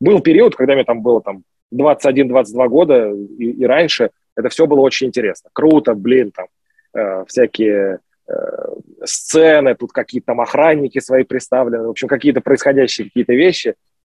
был 0.00 0.20
период, 0.20 0.56
когда 0.56 0.74
мне 0.74 0.84
там 0.84 1.02
было 1.02 1.22
там 1.22 1.44
21-22 1.72 2.68
года 2.68 3.10
и, 3.10 3.50
и 3.50 3.64
раньше. 3.64 4.10
Это 4.36 4.48
все 4.48 4.66
было 4.66 4.80
очень 4.80 5.08
интересно. 5.08 5.50
Круто, 5.52 5.94
блин, 5.94 6.32
там 6.32 6.46
э, 6.94 7.24
всякие 7.26 8.00
сцены, 9.04 9.74
тут 9.74 9.92
какие-то 9.92 10.26
там 10.26 10.40
охранники 10.40 11.00
свои 11.00 11.24
представлены, 11.24 11.86
в 11.86 11.90
общем, 11.90 12.08
какие-то 12.08 12.40
происходящие 12.40 13.08
какие-то 13.08 13.32
вещи, 13.34 13.74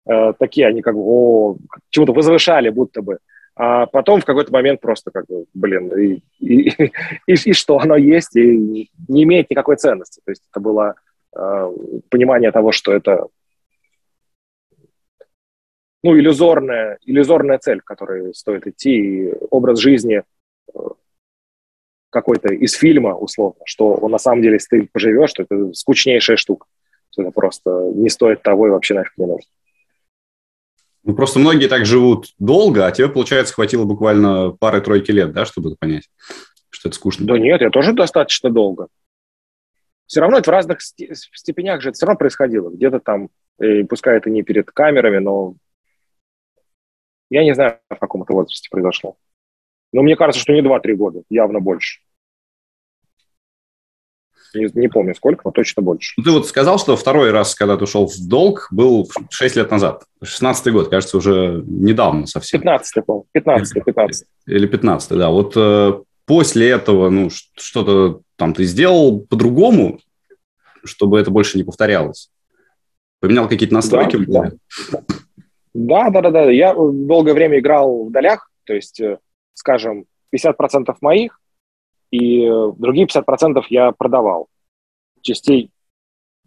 э, 0.09 0.33
такие 0.39 0.67
они 0.67 0.83
как 0.83 0.95
бы 0.95 1.01
о, 1.03 1.57
чему-то 1.91 2.13
возвышали 2.13 2.69
будто 2.69 3.03
бы 3.03 3.19
А 3.57 3.87
потом 3.87 4.21
в 4.21 4.25
какой-то 4.25 4.53
момент 4.53 4.81
просто 4.81 5.11
как 5.11 5.27
бы, 5.27 5.47
блин, 5.55 5.89
и, 5.97 6.23
и, 6.39 6.69
и, 7.27 7.33
и 7.33 7.53
что 7.53 7.79
оно 7.79 7.97
есть, 7.97 8.37
и 8.37 8.91
не 9.09 9.23
имеет 9.25 9.51
никакой 9.51 9.77
ценности. 9.77 10.21
То 10.25 10.31
есть 10.31 10.43
это 10.51 10.61
было 10.61 10.95
э, 11.37 11.73
понимание 12.11 12.53
того, 12.53 12.73
что 12.73 12.93
это 12.93 13.27
ну, 16.03 16.19
иллюзорная, 16.19 16.99
иллюзорная 17.07 17.59
цель, 17.59 17.81
к 17.81 17.85
которой 17.85 18.35
стоит 18.35 18.67
идти, 18.67 18.91
и 18.91 19.33
образ 19.51 19.79
жизни 19.79 20.23
э, 20.75 20.79
какой-то 22.15 22.55
из 22.55 22.73
фильма, 22.73 23.15
условно, 23.15 23.61
что 23.67 23.93
он 23.93 24.12
на 24.12 24.19
самом 24.19 24.41
деле, 24.41 24.55
если 24.55 24.81
ты 24.81 24.89
поживешь, 24.91 25.33
то 25.33 25.43
это 25.43 25.73
скучнейшая 25.75 26.39
штука. 26.39 26.67
Это 27.17 27.31
просто 27.31 27.71
не 27.95 28.09
стоит 28.09 28.43
того 28.43 28.69
и 28.69 28.71
вообще 28.71 28.95
нафиг 28.95 29.12
не 29.19 29.27
нужно. 29.27 29.51
Ну, 31.03 31.15
просто 31.15 31.39
многие 31.39 31.69
так 31.69 31.85
живут 31.85 32.33
долго, 32.39 32.87
а 32.87 32.93
тебе, 32.93 33.09
получается, 33.09 33.53
хватило 33.53 33.85
буквально 33.85 34.53
пары-тройки 34.53 35.11
лет, 35.11 35.33
да, 35.33 35.45
чтобы 35.45 35.71
это 35.71 35.77
понять, 35.79 36.09
что 36.71 36.89
это 36.89 36.97
скучно? 36.97 37.27
Да 37.27 37.39
нет, 37.39 37.61
я 37.61 37.71
тоже 37.71 37.93
достаточно 37.93 38.49
долго. 38.51 38.89
Все 40.07 40.21
равно 40.21 40.39
это 40.39 40.51
в 40.51 40.55
разных 40.55 40.81
степенях 40.81 41.83
же 41.83 41.91
это 41.91 41.97
все 41.97 42.07
равно 42.07 42.19
происходило. 42.19 42.71
Где-то 42.71 43.01
там, 43.01 43.29
и 43.61 43.83
пускай 43.83 44.17
это 44.17 44.31
не 44.31 44.43
перед 44.43 44.71
камерами, 44.71 45.19
но 45.19 45.55
я 47.31 47.43
не 47.43 47.55
знаю, 47.55 47.81
в 47.91 47.99
каком 47.99 48.23
это 48.23 48.33
возрасте 48.33 48.69
произошло. 48.71 49.17
Но 49.93 50.03
мне 50.03 50.17
кажется, 50.17 50.41
что 50.41 50.53
не 50.53 50.61
2-3 50.61 50.95
года, 50.95 51.23
явно 51.31 51.61
больше. 51.61 52.01
Не, 54.55 54.69
не 54.75 54.89
помню 54.89 55.15
сколько, 55.15 55.43
но 55.45 55.51
точно 55.51 55.83
больше. 55.83 56.21
Ты 56.23 56.31
вот 56.31 56.47
сказал, 56.47 56.79
что 56.79 56.97
второй 56.97 57.31
раз, 57.31 57.55
когда 57.55 57.77
ты 57.77 57.85
ушел 57.85 58.07
в 58.07 58.29
долг, 58.29 58.69
был 58.71 59.09
6 59.31 59.57
лет 59.57 59.71
назад. 59.71 60.05
16-й 60.23 60.71
год, 60.71 60.89
кажется, 60.89 61.17
уже 61.17 61.63
недавно 61.67 62.27
совсем. 62.27 62.63
15-й, 62.63 63.03
по 63.03 63.25
15 63.33 63.85
15 63.85 64.27
Или 64.47 64.67
15 64.67 65.19
да. 65.19 65.31
Вот 65.31 65.53
э, 65.57 65.93
после 66.27 66.71
этого, 66.71 67.11
ну, 67.11 67.29
что-то 67.31 68.21
там 68.37 68.55
ты 68.55 68.65
сделал 68.65 69.21
по-другому, 69.21 70.01
чтобы 70.85 71.19
это 71.19 71.31
больше 71.31 71.59
не 71.59 71.65
повторялось? 71.65 72.31
Поменял 73.21 73.49
какие-то 73.49 73.75
настройки? 73.75 74.17
Да, 74.17 74.53
да. 74.91 75.01
Да, 75.75 76.11
да, 76.11 76.21
да, 76.21 76.31
да. 76.31 76.51
Я 76.51 76.75
долгое 76.75 77.35
время 77.35 77.59
играл 77.59 78.05
в 78.07 78.13
долях, 78.13 78.49
то 78.65 78.73
есть, 78.75 79.01
э, 79.01 79.19
скажем, 79.55 80.07
50% 80.35 80.95
моих, 81.01 81.41
и 82.15 82.45
э, 82.45 82.73
другие 82.77 83.09
50% 83.09 83.65
я 83.71 83.91
продавал. 83.91 84.47
Частей, 85.21 85.71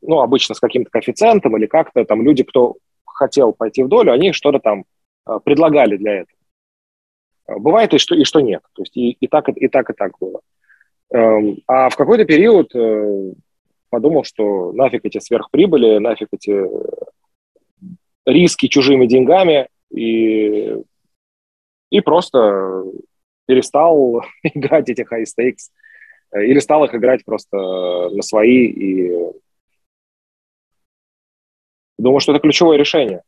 ну, 0.01 0.21
обычно 0.21 0.55
с 0.55 0.61
каким-то 0.61 0.89
коэффициентом 0.89 1.57
или 1.57 1.65
как-то 1.65 2.05
там 2.05 2.21
люди, 2.21 2.43
кто 2.43 2.77
хотел 3.05 3.51
пойти 3.51 3.83
в 3.83 3.89
долю, 3.89 4.13
они 4.13 4.31
что-то 4.31 4.59
там 4.59 4.85
э, 5.27 5.39
предлагали 5.43 5.97
для 5.97 6.21
этого. 6.21 7.59
Бывает 7.59 7.93
и 7.93 7.97
что, 7.97 8.15
и 8.15 8.23
что 8.23 8.39
нет. 8.39 8.61
То 8.73 8.83
есть 8.83 8.95
и, 8.95 9.11
и, 9.11 9.27
так, 9.27 9.49
и 9.49 9.67
так, 9.67 9.89
и 9.89 9.93
так 9.93 10.17
было. 10.19 10.39
Эм, 11.13 11.57
а 11.67 11.89
в 11.89 11.95
какой-то 11.97 12.25
период 12.25 12.71
подумал, 13.89 14.23
что 14.23 14.71
нафиг 14.73 15.05
эти 15.05 15.19
сверхприбыли, 15.19 15.97
нафиг 15.97 16.29
эти 16.31 16.65
риски 18.25 18.67
чужими 18.67 19.05
деньгами 19.05 19.69
и, 19.89 20.75
и 21.89 22.01
просто 22.01 22.83
перестал 23.47 24.21
играть 24.43 24.89
эти 24.89 25.01
high 25.01 25.25
stakes 25.25 25.71
или 26.33 26.59
стал 26.59 26.83
их 26.85 26.93
играть 26.93 27.25
просто 27.25 27.57
на 27.57 28.21
свои 28.21 28.67
и 28.67 29.31
думаю, 31.97 32.19
что 32.19 32.33
это 32.33 32.41
ключевое 32.41 32.77
решение. 32.77 33.23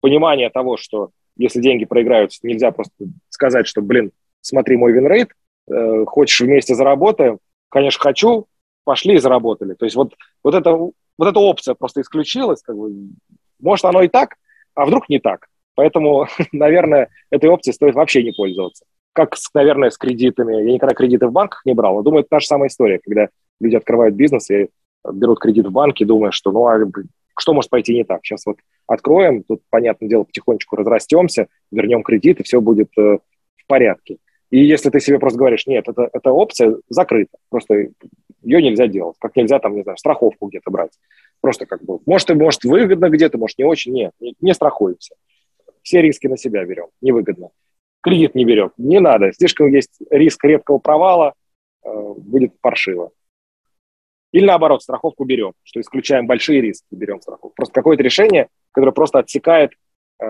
Понимание 0.00 0.48
того, 0.48 0.76
что 0.76 1.10
если 1.36 1.60
деньги 1.60 1.84
проиграются, 1.84 2.40
нельзя 2.42 2.70
просто 2.70 3.06
сказать, 3.28 3.66
что, 3.66 3.82
блин, 3.82 4.12
смотри 4.40 4.76
мой 4.76 4.92
винрейт, 4.92 5.32
э, 5.70 6.04
хочешь 6.06 6.40
вместе 6.40 6.74
заработаем? 6.74 7.38
Конечно, 7.68 8.00
хочу, 8.00 8.46
пошли 8.84 9.14
и 9.14 9.18
заработали. 9.18 9.74
То 9.74 9.84
есть 9.84 9.96
вот, 9.96 10.14
вот, 10.42 10.54
это, 10.54 10.72
вот 10.72 10.94
эта 11.18 11.38
опция 11.38 11.74
просто 11.74 12.00
исключилась, 12.00 12.62
как 12.62 12.76
бы 12.76 12.90
может, 13.60 13.84
оно 13.84 14.02
и 14.02 14.08
так, 14.08 14.36
а 14.74 14.86
вдруг 14.86 15.08
не 15.08 15.18
так. 15.18 15.48
Поэтому, 15.74 16.26
наверное, 16.52 17.08
этой 17.30 17.48
опцией 17.48 17.74
стоит 17.74 17.94
вообще 17.94 18.22
не 18.22 18.32
пользоваться. 18.32 18.84
Как, 19.12 19.34
наверное, 19.54 19.90
с 19.90 19.98
кредитами. 19.98 20.56
Я 20.56 20.72
никогда 20.72 20.94
кредиты 20.94 21.26
в 21.26 21.32
банках 21.32 21.62
не 21.64 21.74
брал. 21.74 21.96
Но 21.96 22.02
думаю, 22.02 22.20
это 22.20 22.30
та 22.30 22.40
же 22.40 22.46
самая 22.46 22.68
история, 22.68 23.00
когда 23.04 23.28
люди 23.60 23.76
открывают 23.76 24.14
бизнес 24.14 24.50
и 24.50 24.68
берут 25.10 25.40
кредит 25.40 25.66
в 25.66 25.72
банке, 25.72 26.04
думая, 26.04 26.30
что 26.30 26.52
ну 26.52 26.66
а 26.66 26.78
что 27.36 27.54
может 27.54 27.70
пойти 27.70 27.94
не 27.94 28.04
так? 28.04 28.20
Сейчас 28.24 28.44
вот 28.46 28.58
откроем, 28.86 29.42
тут, 29.42 29.62
понятное 29.70 30.08
дело, 30.08 30.24
потихонечку 30.24 30.76
разрастемся, 30.76 31.48
вернем 31.70 32.02
кредит, 32.02 32.40
и 32.40 32.42
все 32.42 32.60
будет 32.60 32.90
э, 32.98 33.18
в 33.56 33.66
порядке. 33.66 34.18
И 34.50 34.64
если 34.64 34.90
ты 34.90 35.00
себе 35.00 35.18
просто 35.18 35.38
говоришь, 35.38 35.66
нет, 35.66 35.88
это, 35.88 36.10
эта 36.12 36.32
опция 36.32 36.76
закрыта, 36.88 37.38
просто 37.48 37.88
ее 38.42 38.62
нельзя 38.62 38.88
делать, 38.88 39.16
как 39.20 39.36
нельзя 39.36 39.58
там, 39.58 39.76
не 39.76 39.82
знаю, 39.82 39.96
страховку 39.96 40.48
где-то 40.48 40.70
брать. 40.70 40.90
Просто 41.40 41.66
как 41.66 41.82
бы, 41.82 42.00
может, 42.04 42.30
и 42.30 42.34
может 42.34 42.64
выгодно 42.64 43.08
где-то, 43.08 43.38
может, 43.38 43.58
не 43.58 43.64
очень. 43.64 43.92
Нет, 43.92 44.12
не, 44.20 44.34
не 44.40 44.52
страхуемся. 44.52 45.14
Все 45.82 46.02
риски 46.02 46.26
на 46.26 46.36
себя 46.36 46.64
берем, 46.64 46.88
невыгодно. 47.00 47.50
Кредит 48.02 48.34
не 48.34 48.44
берем, 48.44 48.72
не 48.78 49.00
надо. 49.00 49.32
Слишком 49.32 49.68
есть 49.68 50.00
риск 50.10 50.42
редкого 50.44 50.78
провала, 50.78 51.34
э, 51.84 51.88
будет 52.16 52.58
паршиво. 52.60 53.10
Или 54.32 54.46
наоборот, 54.46 54.82
страховку 54.82 55.24
берем, 55.24 55.52
что 55.64 55.80
исключаем 55.80 56.26
большие 56.26 56.60
риски, 56.60 56.86
берем 56.90 57.20
страховку. 57.20 57.52
Просто 57.54 57.74
какое-то 57.74 58.02
решение, 58.02 58.48
которое 58.72 58.92
просто 58.92 59.18
отсекает 59.18 59.72
э, 60.22 60.26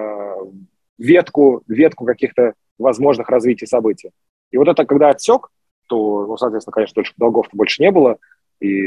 ветку, 0.99 1.62
ветку 1.68 2.07
каких-то 2.07 2.55
возможных 2.79 3.29
развитий 3.29 3.66
событий. 3.66 4.11
И 4.51 4.57
вот 4.57 4.68
это, 4.68 4.85
когда 4.85 5.11
отсек, 5.11 5.49
то, 5.87 6.27
ну, 6.27 6.37
соответственно, 6.37 6.73
конечно, 6.73 6.95
дольше 6.95 7.12
долгов-то 7.16 7.57
больше 7.57 7.83
не 7.83 7.91
было, 7.91 8.18
и 8.61 8.83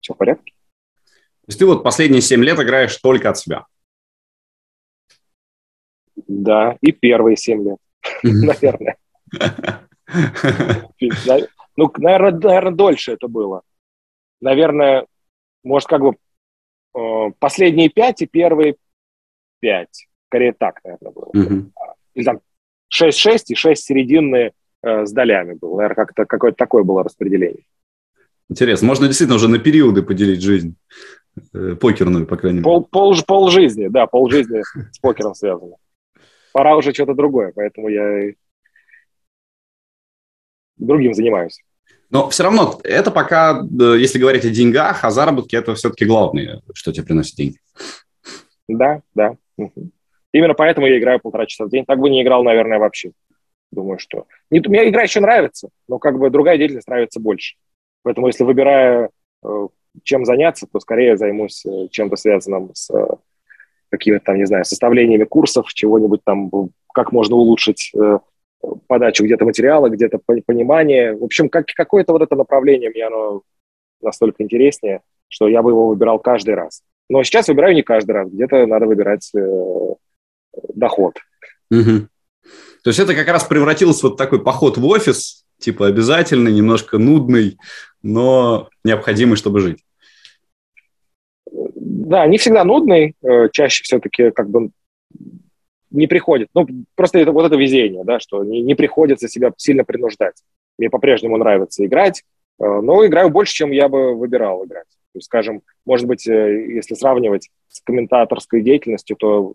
все 0.00 0.14
в 0.14 0.16
порядке. 0.16 0.52
То 1.02 1.48
есть 1.48 1.58
ты 1.58 1.66
вот 1.66 1.82
последние 1.82 2.22
7 2.22 2.42
лет 2.44 2.58
играешь 2.58 2.96
только 2.96 3.30
от 3.30 3.38
себя? 3.38 3.66
Да, 6.16 6.76
и 6.80 6.92
первые 6.92 7.36
7 7.36 7.64
лет, 7.64 7.78
наверное. 8.22 8.96
Ну, 11.76 11.92
наверное, 11.98 12.32
наверное, 12.32 12.72
дольше 12.72 13.12
это 13.12 13.28
было. 13.28 13.62
Наверное, 14.40 15.06
может, 15.64 15.88
как 15.88 16.02
бы 16.02 16.16
э, 16.96 17.32
последние 17.38 17.88
5 17.88 18.22
и 18.22 18.26
первые 18.26 18.76
5. 19.60 19.88
Скорее 20.28 20.52
так, 20.52 20.80
наверное, 20.84 21.12
было. 21.12 21.30
Или 22.14 22.24
там 22.24 22.40
6-6 22.96 23.44
и 23.48 23.54
6 23.54 23.82
серединные 23.82 24.52
э, 24.82 25.06
с 25.06 25.12
долями 25.12 25.54
было. 25.54 25.76
Наверное, 25.76 25.96
как-то 25.96 26.26
какое-то 26.26 26.56
такое 26.56 26.84
было 26.84 27.02
распределение. 27.02 27.64
Интересно. 28.48 28.86
Можно 28.86 29.06
действительно 29.06 29.36
уже 29.36 29.48
на 29.48 29.58
периоды 29.58 30.02
поделить 30.02 30.42
жизнь. 30.42 30.76
Э, 31.52 31.74
покерную, 31.74 32.26
по 32.26 32.36
крайней 32.36 32.58
мере. 32.58 32.64
Пол, 32.64 32.84
пол, 32.84 33.14
пол 33.26 33.50
жизни, 33.50 33.88
да, 33.88 34.06
пол 34.06 34.30
жизни 34.30 34.62
с 34.92 34.98
покером 34.98 35.34
связано. 35.34 35.76
Пора 36.54 36.76
уже 36.76 36.94
что-то 36.94 37.14
другое, 37.14 37.50
поэтому 37.52 37.88
я 37.88 38.32
другим 40.76 41.12
занимаюсь. 41.12 41.60
Но 42.10 42.28
все 42.28 42.44
равно 42.44 42.78
это 42.84 43.10
пока, 43.10 43.60
если 43.72 44.20
говорить 44.20 44.44
о 44.44 44.50
деньгах, 44.50 45.02
о 45.02 45.10
заработке, 45.10 45.56
это 45.56 45.74
все-таки 45.74 46.04
главное, 46.04 46.62
что 46.72 46.92
тебе 46.92 47.06
приносит 47.06 47.34
деньги. 47.34 47.58
Да, 48.68 49.02
да. 49.16 49.36
Именно 50.32 50.54
поэтому 50.54 50.86
я 50.86 50.96
играю 50.96 51.18
полтора 51.18 51.46
часа 51.46 51.64
в 51.64 51.70
день. 51.70 51.84
Так 51.84 51.98
бы 51.98 52.08
не 52.08 52.22
играл, 52.22 52.44
наверное, 52.44 52.78
вообще. 52.78 53.10
Думаю, 53.72 53.98
что... 53.98 54.28
Не, 54.52 54.60
мне 54.60 54.88
игра 54.88 55.02
еще 55.02 55.18
нравится, 55.18 55.70
но 55.88 55.98
как 55.98 56.20
бы 56.20 56.30
другая 56.30 56.56
деятельность 56.56 56.86
нравится 56.86 57.18
больше. 57.18 57.56
Поэтому 58.04 58.28
если 58.28 58.44
выбираю, 58.44 59.10
э, 59.44 59.68
чем 60.04 60.24
заняться, 60.24 60.68
то 60.72 60.78
скорее 60.78 61.16
займусь 61.16 61.66
э, 61.66 61.88
чем-то 61.90 62.14
связанным 62.14 62.72
с 62.74 62.94
э, 62.94 63.06
какими-то 63.96 64.24
там, 64.24 64.36
не 64.36 64.46
знаю, 64.46 64.64
составлениями 64.64 65.24
курсов, 65.24 65.72
чего-нибудь 65.72 66.20
там, 66.24 66.50
как 66.92 67.12
можно 67.12 67.36
улучшить 67.36 67.92
подачу 68.86 69.24
где-то 69.24 69.44
материала, 69.44 69.88
где-то 69.88 70.18
понимание. 70.46 71.16
В 71.16 71.24
общем, 71.24 71.48
как, 71.48 71.66
какое-то 71.66 72.12
вот 72.12 72.22
это 72.22 72.36
направление 72.36 72.90
мне 72.90 73.06
оно 73.06 73.42
настолько 74.00 74.42
интереснее, 74.42 75.00
что 75.28 75.48
я 75.48 75.62
бы 75.62 75.70
его 75.70 75.88
выбирал 75.88 76.18
каждый 76.18 76.54
раз. 76.54 76.82
Но 77.08 77.22
сейчас 77.22 77.48
выбираю 77.48 77.74
не 77.74 77.82
каждый 77.82 78.12
раз, 78.12 78.30
где-то 78.30 78.66
надо 78.66 78.86
выбирать 78.86 79.30
э, 79.34 79.94
доход. 80.74 81.16
Угу. 81.70 82.08
То 82.82 82.90
есть 82.90 82.98
это 82.98 83.14
как 83.14 83.28
раз 83.28 83.44
превратилось 83.44 84.00
в 84.00 84.04
вот 84.04 84.16
такой 84.16 84.42
поход 84.42 84.78
в 84.78 84.86
офис, 84.86 85.44
типа 85.58 85.86
обязательный, 85.86 86.52
немножко 86.52 86.98
нудный, 86.98 87.58
но 88.02 88.68
необходимый, 88.84 89.36
чтобы 89.36 89.60
жить. 89.60 89.83
Да, 92.14 92.24
не 92.28 92.38
всегда 92.38 92.62
нудный, 92.62 93.16
э, 93.24 93.48
чаще 93.50 93.82
все-таки 93.82 94.30
как 94.30 94.48
бы 94.48 94.70
не 95.90 96.06
приходит. 96.06 96.46
Ну, 96.54 96.64
просто 96.94 97.18
это 97.18 97.32
вот 97.32 97.44
это 97.44 97.56
везение, 97.56 98.04
да, 98.04 98.20
что 98.20 98.44
не, 98.44 98.62
не 98.62 98.76
приходится 98.76 99.26
себя 99.26 99.50
сильно 99.56 99.82
принуждать. 99.82 100.36
Мне 100.78 100.90
по-прежнему 100.90 101.36
нравится 101.38 101.84
играть, 101.84 102.22
э, 102.60 102.64
но 102.64 103.04
играю 103.04 103.30
больше, 103.30 103.54
чем 103.54 103.72
я 103.72 103.88
бы 103.88 104.14
выбирал 104.14 104.64
играть. 104.64 104.86
То 104.86 105.16
есть, 105.16 105.26
скажем, 105.26 105.62
может 105.84 106.06
быть, 106.06 106.24
э, 106.28 106.74
если 106.74 106.94
сравнивать 106.94 107.50
с 107.66 107.80
комментаторской 107.80 108.62
деятельностью, 108.62 109.16
то 109.16 109.54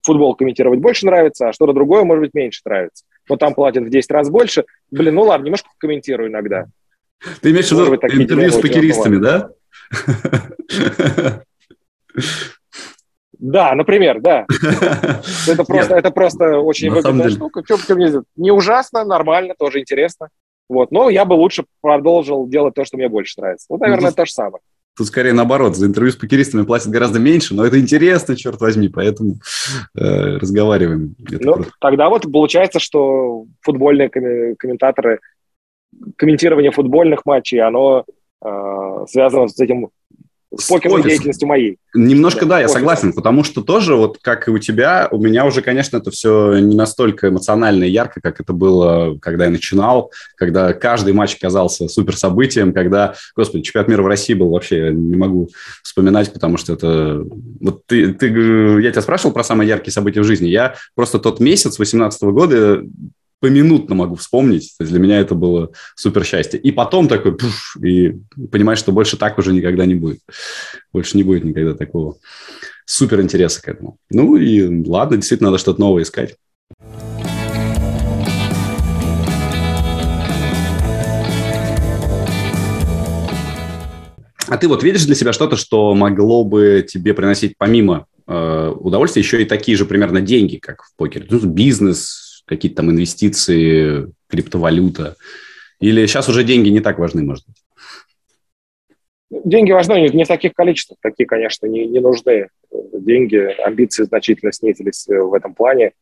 футбол 0.00 0.34
комментировать 0.34 0.80
больше 0.80 1.04
нравится, 1.04 1.50
а 1.50 1.52
что-то 1.52 1.74
другое, 1.74 2.04
может 2.04 2.22
быть, 2.22 2.32
меньше 2.32 2.62
нравится. 2.64 3.04
Но 3.28 3.36
там 3.36 3.52
платят 3.52 3.84
в 3.84 3.90
10 3.90 4.10
раз 4.12 4.30
больше. 4.30 4.64
Блин, 4.90 5.16
ну 5.16 5.24
ладно, 5.24 5.44
немножко 5.44 5.68
комментирую 5.76 6.30
иногда. 6.30 6.68
Ты 7.42 7.50
имеешь 7.50 7.70
в 7.70 7.72
виду 7.72 8.22
интервью 8.22 8.50
с 8.50 8.58
покеристами, 8.62 9.18
да? 9.18 9.50
Да, 13.38 13.74
например, 13.74 14.20
да. 14.20 14.46
Это 15.48 15.64
просто, 15.64 15.94
это 15.94 16.10
просто 16.10 16.58
очень 16.58 16.90
выгодная 16.90 17.28
штука. 17.28 17.62
Не 18.36 18.50
ужасно, 18.50 19.04
нормально, 19.04 19.54
тоже 19.58 19.80
интересно. 19.80 20.28
Вот. 20.68 20.90
Но 20.90 21.10
я 21.10 21.24
бы 21.24 21.34
лучше 21.34 21.64
продолжил 21.80 22.48
делать 22.48 22.74
то, 22.74 22.84
что 22.84 22.96
мне 22.96 23.08
больше 23.08 23.40
нравится. 23.40 23.66
Вот, 23.68 23.80
наверное, 23.80 24.10
то 24.10 24.24
же 24.24 24.32
самое. 24.32 24.60
Тут 24.96 25.08
скорее 25.08 25.34
наоборот, 25.34 25.76
за 25.76 25.86
интервью 25.86 26.10
с 26.10 26.16
покеристами 26.16 26.64
платят 26.64 26.88
гораздо 26.88 27.18
меньше, 27.18 27.54
но 27.54 27.66
это 27.66 27.78
интересно, 27.78 28.34
черт 28.34 28.58
возьми, 28.62 28.88
поэтому 28.88 29.34
э, 29.94 30.38
разговариваем. 30.38 31.14
Это 31.30 31.44
ну, 31.44 31.64
тогда 31.80 32.08
вот 32.08 32.22
получается, 32.22 32.80
что 32.80 33.44
футбольные 33.60 34.08
комментаторы, 34.08 35.20
комментирование 36.16 36.70
футбольных 36.70 37.26
матчей, 37.26 37.60
оно 37.60 38.06
э, 38.42 39.04
связано 39.06 39.48
с 39.48 39.60
этим 39.60 39.90
с 40.54 40.68
покерной 40.68 41.02
деятельностью 41.02 41.48
моей. 41.48 41.78
Немножко 41.94 42.40
да, 42.40 42.56
да 42.56 42.60
я 42.60 42.68
согласен, 42.68 43.12
потому 43.12 43.42
что 43.42 43.62
тоже, 43.62 43.96
вот 43.96 44.18
как 44.20 44.48
и 44.48 44.50
у 44.50 44.58
тебя, 44.58 45.08
у 45.10 45.18
меня 45.18 45.44
уже, 45.44 45.62
конечно, 45.62 45.96
это 45.96 46.10
все 46.10 46.58
не 46.58 46.76
настолько 46.76 47.28
эмоционально 47.28 47.84
и 47.84 47.90
ярко, 47.90 48.20
как 48.20 48.40
это 48.40 48.52
было, 48.52 49.18
когда 49.20 49.44
я 49.44 49.50
начинал, 49.50 50.12
когда 50.36 50.72
каждый 50.72 51.12
матч 51.12 51.36
казался 51.36 51.88
супер 51.88 52.16
событием, 52.16 52.72
когда, 52.72 53.14
господи, 53.34 53.64
чемпионат 53.64 53.88
мира 53.88 54.02
в 54.02 54.06
России 54.06 54.34
был 54.34 54.50
вообще, 54.50 54.86
я 54.86 54.90
не 54.90 55.16
могу 55.16 55.48
вспоминать, 55.82 56.32
потому 56.32 56.56
что 56.56 56.74
это... 56.74 57.24
Вот 57.60 57.84
ты, 57.86 58.12
ты, 58.12 58.26
я 58.28 58.90
тебя 58.90 59.02
спрашивал 59.02 59.32
про 59.32 59.44
самые 59.44 59.68
яркие 59.68 59.92
события 59.92 60.20
в 60.20 60.24
жизни, 60.24 60.48
я 60.48 60.74
просто 60.94 61.18
тот 61.18 61.40
месяц 61.40 61.78
18 61.78 62.22
года 62.22 62.82
поминутно 63.40 63.94
могу 63.94 64.14
вспомнить. 64.14 64.74
То 64.78 64.84
есть 64.84 64.92
для 64.92 65.00
меня 65.00 65.20
это 65.20 65.34
было 65.34 65.70
супер 65.94 66.24
счастье. 66.24 66.58
И 66.58 66.72
потом 66.72 67.08
такой, 67.08 67.36
пуф, 67.36 67.76
и 67.82 68.14
понимаешь, 68.50 68.78
что 68.78 68.92
больше 68.92 69.16
так 69.16 69.38
уже 69.38 69.52
никогда 69.52 69.84
не 69.86 69.94
будет. 69.94 70.20
Больше 70.92 71.16
не 71.16 71.22
будет 71.22 71.44
никогда 71.44 71.74
такого 71.74 72.16
супер 72.86 73.20
интереса 73.20 73.60
к 73.60 73.68
этому. 73.68 73.98
Ну 74.10 74.36
и 74.36 74.86
ладно, 74.86 75.16
действительно 75.16 75.50
надо 75.50 75.60
что-то 75.60 75.80
новое 75.80 76.04
искать. 76.04 76.36
А 84.48 84.58
ты 84.58 84.68
вот 84.68 84.84
видишь 84.84 85.04
для 85.04 85.16
себя 85.16 85.32
что-то, 85.32 85.56
что 85.56 85.94
могло 85.94 86.44
бы 86.44 86.86
тебе 86.88 87.14
приносить 87.14 87.56
помимо 87.58 88.06
э, 88.28 88.72
удовольствия 88.78 89.22
еще 89.22 89.42
и 89.42 89.44
такие 89.44 89.76
же 89.76 89.86
примерно 89.86 90.20
деньги, 90.20 90.56
как 90.56 90.84
в 90.84 90.94
покере? 90.96 91.26
Ну, 91.28 91.40
бизнес, 91.40 92.25
какие-то 92.46 92.78
там 92.78 92.90
инвестиции, 92.90 94.12
криптовалюта? 94.28 95.16
Или 95.80 96.06
сейчас 96.06 96.28
уже 96.28 96.44
деньги 96.44 96.68
не 96.70 96.80
так 96.80 96.98
важны, 96.98 97.22
может 97.22 97.44
быть? 97.46 97.56
Деньги 99.44 99.72
важны 99.72 100.08
не 100.08 100.24
в 100.24 100.28
таких 100.28 100.54
количествах, 100.54 100.98
такие, 101.02 101.26
конечно, 101.26 101.66
не, 101.66 101.86
не 101.86 102.00
нужны. 102.00 102.48
Деньги, 102.92 103.36
амбиции 103.60 104.04
значительно 104.04 104.52
снизились 104.52 105.06
в 105.08 105.34
этом 105.34 105.54
плане. 105.54 105.92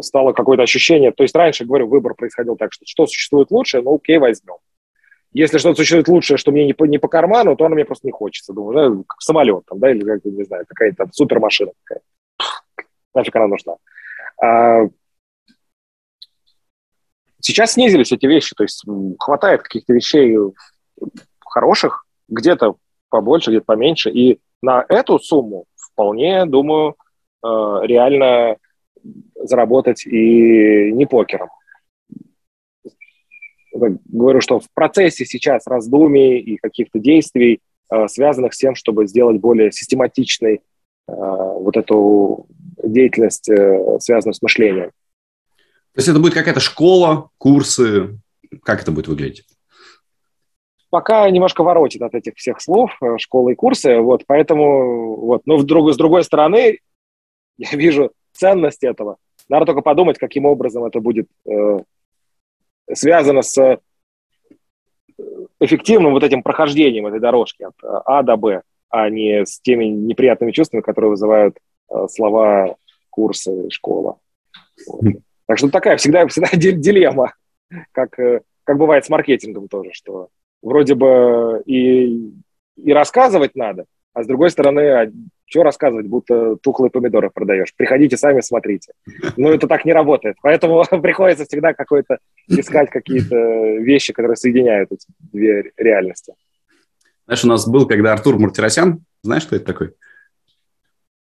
Стало 0.00 0.32
какое-то 0.32 0.64
ощущение, 0.64 1.12
то 1.12 1.22
есть 1.22 1.34
раньше, 1.36 1.64
говорю, 1.64 1.86
выбор 1.86 2.14
происходил 2.14 2.56
так, 2.56 2.72
что 2.72 2.84
что 2.86 3.06
существует 3.06 3.50
лучше, 3.52 3.82
ну 3.82 3.94
окей, 3.94 4.18
возьмем. 4.18 4.56
Если 5.32 5.58
что-то 5.58 5.76
существует 5.76 6.08
лучшее, 6.08 6.38
что 6.38 6.50
мне 6.50 6.64
не 6.64 6.72
по, 6.72 6.84
не 6.84 6.98
по 6.98 7.08
карману, 7.08 7.56
то 7.56 7.66
оно 7.66 7.74
мне 7.74 7.84
просто 7.84 8.06
не 8.06 8.10
хочется. 8.10 8.52
Думаю, 8.52 8.74
да, 8.74 9.02
как 9.06 9.20
самолет 9.20 9.64
там, 9.66 9.78
да, 9.78 9.90
или, 9.90 10.02
не 10.24 10.44
знаю, 10.44 10.64
какая-то 10.66 11.08
супермашина 11.12 11.72
какая 11.84 12.02
Нафиг 13.14 13.36
она 13.36 13.46
нужна. 13.46 13.76
А, 14.42 14.88
Сейчас 17.46 17.74
снизились 17.74 18.10
эти 18.10 18.26
вещи, 18.26 18.56
то 18.56 18.64
есть 18.64 18.84
хватает 19.20 19.62
каких-то 19.62 19.92
вещей 19.92 20.36
хороших, 21.38 22.04
где-то 22.26 22.74
побольше, 23.08 23.52
где-то 23.52 23.64
поменьше, 23.64 24.10
и 24.10 24.40
на 24.62 24.84
эту 24.88 25.20
сумму 25.20 25.66
вполне, 25.76 26.44
думаю, 26.44 26.96
э, 27.44 27.46
реально 27.84 28.56
заработать 29.36 30.04
и 30.06 30.90
не 30.90 31.06
покером. 31.06 31.50
Говорю, 33.72 34.40
что 34.40 34.58
в 34.58 34.66
процессе 34.74 35.24
сейчас 35.24 35.68
раздумий 35.68 36.40
и 36.40 36.56
каких-то 36.56 36.98
действий, 36.98 37.60
э, 37.92 38.08
связанных 38.08 38.54
с 38.54 38.58
тем, 38.58 38.74
чтобы 38.74 39.06
сделать 39.06 39.40
более 39.40 39.70
систематичной 39.70 40.54
э, 40.56 40.60
вот 41.06 41.76
эту 41.76 42.48
деятельность, 42.82 43.48
связанную 44.00 44.34
с 44.34 44.42
мышлением. 44.42 44.90
То 45.96 46.00
есть 46.00 46.08
это 46.10 46.20
будет 46.20 46.34
какая-то 46.34 46.60
школа, 46.60 47.30
курсы? 47.38 48.18
Как 48.64 48.82
это 48.82 48.92
будет 48.92 49.08
выглядеть? 49.08 49.46
Пока 50.90 51.30
немножко 51.30 51.62
воротит 51.62 52.02
от 52.02 52.14
этих 52.14 52.34
всех 52.36 52.60
слов, 52.60 52.90
э, 53.00 53.16
школы 53.16 53.52
и 53.52 53.54
курсы, 53.54 53.96
вот, 54.00 54.24
поэтому, 54.26 55.16
вот, 55.16 55.46
но 55.46 55.56
вдруг, 55.56 55.90
с 55.90 55.96
другой 55.96 56.22
стороны, 56.22 56.80
я 57.56 57.70
вижу 57.70 58.12
ценность 58.32 58.84
этого. 58.84 59.16
Надо 59.48 59.64
только 59.64 59.80
подумать, 59.80 60.18
каким 60.18 60.44
образом 60.44 60.84
это 60.84 61.00
будет 61.00 61.28
э, 61.48 61.78
связано 62.92 63.40
с 63.40 63.56
э, 63.56 63.78
эффективным 65.60 66.12
вот 66.12 66.24
этим 66.24 66.42
прохождением 66.42 67.06
этой 67.06 67.20
дорожки 67.20 67.62
от 67.62 67.74
э, 67.82 67.86
А 68.04 68.22
до 68.22 68.36
Б, 68.36 68.60
а 68.90 69.08
не 69.08 69.46
с 69.46 69.60
теми 69.60 69.86
неприятными 69.86 70.52
чувствами, 70.52 70.82
которые 70.82 71.12
вызывают 71.12 71.56
э, 71.88 72.06
слова 72.10 72.76
курсы, 73.08 73.70
школа. 73.70 74.18
Вот. 74.86 75.22
Так 75.46 75.58
что 75.58 75.70
такая 75.70 75.96
всегда, 75.96 76.26
всегда 76.26 76.48
дилемма, 76.52 77.34
как, 77.92 78.18
э, 78.18 78.40
как 78.64 78.78
бывает 78.78 79.04
с 79.04 79.08
маркетингом 79.08 79.68
тоже, 79.68 79.90
что 79.92 80.28
вроде 80.62 80.94
бы 80.94 81.62
и, 81.66 82.32
и 82.76 82.92
рассказывать 82.92 83.54
надо, 83.54 83.86
а 84.12 84.22
с 84.22 84.26
другой 84.26 84.50
стороны, 84.50 84.80
а 84.80 85.10
что 85.48 85.62
рассказывать, 85.62 86.06
будто 86.06 86.56
тухлые 86.56 86.90
помидоры 86.90 87.30
продаешь. 87.30 87.72
Приходите 87.76 88.16
сами, 88.16 88.40
смотрите. 88.40 88.92
Но 89.36 89.50
это 89.50 89.68
так 89.68 89.84
не 89.84 89.92
работает. 89.92 90.36
Поэтому 90.42 90.82
приходится 91.02 91.44
всегда 91.44 91.72
какой-то 91.72 92.18
искать 92.48 92.90
какие-то 92.90 93.36
вещи, 93.76 94.12
которые 94.12 94.36
соединяют 94.36 94.90
эти 94.90 95.06
две 95.32 95.70
реальности. 95.76 96.34
Знаешь, 97.26 97.44
у 97.44 97.48
нас 97.48 97.68
был, 97.68 97.86
когда 97.86 98.12
Артур 98.12 98.38
Мартиросян, 98.38 99.04
знаешь, 99.22 99.46
кто 99.46 99.56
это 99.56 99.64
такой? 99.64 99.92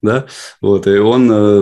Да, 0.02 0.28
вот, 0.62 0.86
и 0.86 0.98
он 0.98 1.32
э, 1.32 1.62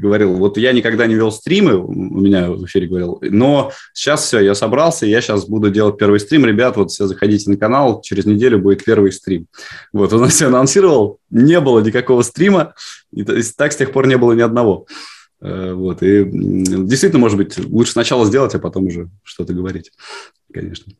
говорил, 0.00 0.34
вот 0.34 0.56
я 0.56 0.72
никогда 0.72 1.06
не 1.06 1.14
вел 1.14 1.30
стримы, 1.30 1.76
у 1.76 1.92
меня 1.92 2.50
в 2.50 2.64
эфире 2.64 2.88
говорил, 2.88 3.18
но 3.20 3.70
сейчас 3.92 4.24
все, 4.24 4.40
я 4.40 4.54
собрался, 4.54 5.04
я 5.04 5.20
сейчас 5.20 5.44
буду 5.46 5.70
делать 5.70 5.98
первый 5.98 6.20
стрим, 6.20 6.46
ребят, 6.46 6.78
вот 6.78 6.90
все 6.90 7.06
заходите 7.06 7.50
на 7.50 7.58
канал, 7.58 8.00
через 8.00 8.24
неделю 8.24 8.60
будет 8.60 8.82
первый 8.84 9.12
стрим. 9.12 9.46
Вот, 9.92 10.10
он 10.12 10.28
все 10.30 10.46
анонсировал, 10.46 11.18
не 11.28 11.60
было 11.60 11.80
никакого 11.80 12.22
стрима, 12.22 12.74
и 13.12 13.24
так 13.24 13.72
с 13.72 13.76
тех 13.76 13.92
пор 13.92 14.06
не 14.06 14.16
было 14.16 14.32
ни 14.32 14.40
одного. 14.40 14.86
Э, 15.42 15.74
вот, 15.74 16.02
и 16.02 16.24
действительно, 16.24 17.20
может 17.20 17.36
быть, 17.36 17.58
лучше 17.58 17.92
сначала 17.92 18.24
сделать, 18.24 18.54
а 18.54 18.58
потом 18.58 18.86
уже 18.86 19.10
что-то 19.22 19.52
говорить, 19.52 19.92
конечно. 20.50 20.94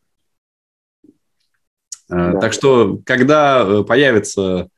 Э, 2.11 2.33
да. 2.33 2.41
Так 2.41 2.53
что, 2.53 3.01
когда 3.07 3.65
э, 3.67 3.85
появится 3.85 4.69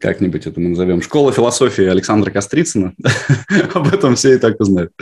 как-нибудь 0.00 0.46
это 0.46 0.58
мы 0.60 0.70
назовем, 0.70 1.02
школа 1.02 1.32
философии 1.32 1.84
Александра 1.84 2.30
Кострицына. 2.30 2.94
Об 3.74 3.88
этом 3.88 4.14
все 4.16 4.34
и 4.34 4.38
так 4.38 4.58
узнают. 4.60 4.92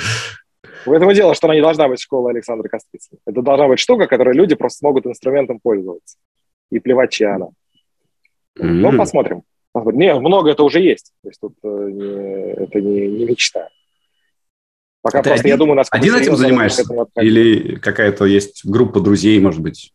В 0.85 0.93
этом 0.93 1.11
и 1.11 1.15
дело, 1.15 1.35
что 1.35 1.47
она 1.47 1.55
не 1.55 1.61
должна 1.61 1.89
быть 1.89 2.01
школа 2.01 2.31
Александра 2.31 2.69
Кострицына. 2.69 3.19
Это 3.27 3.43
должна 3.43 3.69
быть 3.69 3.79
штука, 3.79 4.07
которой 4.07 4.35
люди 4.35 4.55
просто 4.55 4.79
смогут 4.79 5.07
инструментом 5.07 5.61
пользоваться. 5.61 6.17
И 6.71 6.79
плевать, 6.81 7.11
чья 7.11 7.37
она. 7.37 7.47
Mm-hmm. 8.59 8.65
Ну, 8.65 8.97
посмотрим. 8.97 9.43
посмотрим. 9.73 10.01
Не, 10.01 10.15
много 10.19 10.51
это 10.51 10.63
уже 10.63 10.81
есть. 10.81 11.13
То 11.23 11.29
есть 11.29 11.41
тут 11.41 11.55
э, 11.63 11.69
не, 11.69 12.65
это 12.65 12.81
не, 12.81 13.07
не 13.07 13.25
мечта. 13.25 13.69
Пока 15.01 15.21
а 15.21 15.23
просто, 15.23 15.41
один, 15.41 15.51
я 15.51 15.57
думаю, 15.57 15.77
насколько 15.77 16.05
Один 16.05 16.17
этим 16.17 16.37
занимаешься? 16.37 16.83
Или 17.17 17.77
какая-то 17.77 18.27
есть 18.27 18.65
группа 18.65 19.01
друзей, 19.01 19.39
может 19.41 19.63
быть? 19.63 19.93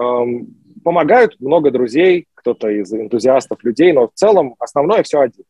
Эм, 0.00 0.56
помогают 0.82 1.38
много 1.40 1.70
друзей, 1.70 2.26
кто-то 2.44 2.68
из 2.68 2.92
энтузиастов 2.92 3.64
людей, 3.64 3.92
но 3.92 4.08
в 4.08 4.12
целом 4.12 4.54
основное 4.58 5.02
все 5.02 5.20
один. 5.20 5.44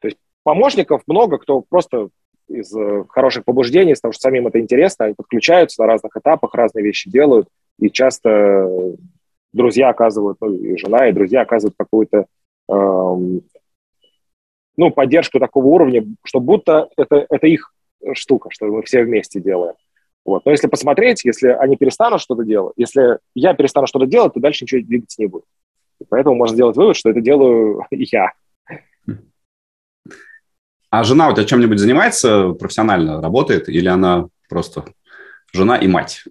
То 0.00 0.08
есть 0.08 0.16
помощников 0.42 1.02
много, 1.06 1.36
кто 1.36 1.60
просто 1.60 2.08
из 2.48 2.74
э, 2.74 3.04
хороших 3.10 3.44
побуждений, 3.44 3.94
потому 3.94 4.12
что 4.12 4.22
самим 4.22 4.46
это 4.46 4.58
интересно, 4.58 5.04
они 5.04 5.14
подключаются 5.14 5.82
на 5.82 5.86
разных 5.86 6.16
этапах, 6.16 6.54
разные 6.54 6.82
вещи 6.82 7.10
делают, 7.10 7.48
и 7.78 7.90
часто 7.90 8.96
друзья 9.52 9.90
оказывают, 9.90 10.38
ну, 10.40 10.54
и 10.54 10.78
жена, 10.78 11.08
и 11.08 11.12
друзья 11.12 11.42
оказывают 11.42 11.74
какую-то 11.76 12.24
эм, 12.70 13.42
ну, 14.78 14.90
поддержку 14.90 15.38
такого 15.38 15.66
уровня, 15.66 16.06
что 16.24 16.40
будто 16.40 16.88
это, 16.96 17.26
это 17.28 17.46
их 17.46 17.74
штука, 18.14 18.48
что 18.50 18.66
мы 18.66 18.82
все 18.82 19.04
вместе 19.04 19.40
делаем. 19.40 19.74
Вот. 20.24 20.44
Но 20.46 20.52
если 20.52 20.68
посмотреть, 20.68 21.24
если 21.24 21.48
они 21.48 21.76
перестанут 21.76 22.22
что-то 22.22 22.44
делать, 22.44 22.72
если 22.76 23.18
я 23.34 23.52
перестану 23.52 23.86
что-то 23.86 24.06
делать, 24.06 24.32
то 24.32 24.40
дальше 24.40 24.64
ничего 24.64 24.80
двигаться 24.82 25.20
не 25.20 25.26
будет. 25.26 25.44
И 26.02 26.06
поэтому 26.08 26.34
можно 26.34 26.54
сделать 26.54 26.76
вывод, 26.76 26.96
что 26.96 27.10
это 27.10 27.20
делаю 27.20 27.86
я. 27.90 28.32
А 30.90 31.04
жена 31.04 31.28
у 31.28 31.32
тебя 31.32 31.44
чем-нибудь 31.44 31.78
занимается 31.78 32.52
профессионально, 32.52 33.22
работает, 33.22 33.68
или 33.68 33.88
она 33.88 34.28
просто 34.48 34.84
жена 35.52 35.76
и 35.76 35.86
мать? 35.86 36.24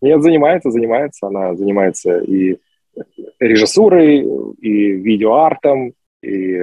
Нет, 0.00 0.22
занимается, 0.22 0.70
занимается. 0.70 1.26
Она 1.26 1.54
занимается 1.54 2.18
и 2.18 2.58
режиссурой, 3.38 4.24
и 4.58 4.92
видеоартом, 4.92 5.92
и... 6.22 6.60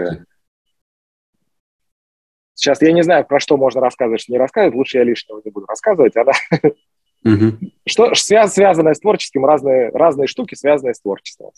Сейчас 2.53 2.81
я 2.81 2.91
не 2.91 3.03
знаю, 3.03 3.23
про 3.27 3.39
что 3.39 3.55
можно 3.55 3.81
рассказывать, 3.81 4.21
что 4.21 4.31
не 4.31 4.39
рассказывать. 4.39 4.75
Лучше 4.75 4.97
я 4.97 5.03
лишнего 5.03 5.41
не 5.45 5.51
буду 5.51 5.67
рассказывать. 5.67 6.15
Она... 6.15 6.31
Угу. 7.27 7.71
Что 7.85 8.15
связ, 8.15 8.53
связанное 8.53 8.93
с 8.93 8.99
творческим, 8.99 9.45
разные, 9.45 9.89
разные 9.89 10.27
штуки, 10.27 10.55
связанные 10.55 10.93
с 10.93 11.01
творчеством. 11.01 11.51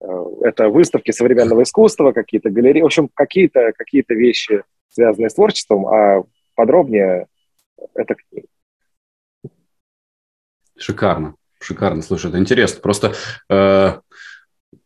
Э, 0.00 0.24
это 0.42 0.68
выставки 0.68 1.10
современного 1.10 1.62
искусства, 1.62 2.12
какие-то 2.12 2.50
галереи, 2.50 2.82
в 2.82 2.86
общем, 2.86 3.08
какие-то 3.12 3.72
какие 3.76 4.04
вещи, 4.08 4.62
связанные 4.88 5.30
с 5.30 5.34
творчеством, 5.34 5.86
а 5.86 6.24
подробнее 6.54 7.26
это 7.94 8.14
книга. 8.14 8.48
Шикарно, 10.78 11.36
шикарно. 11.60 12.02
Слушай, 12.02 12.28
это 12.28 12.38
интересно. 12.38 12.80
Просто 12.80 13.14
э, 13.48 14.00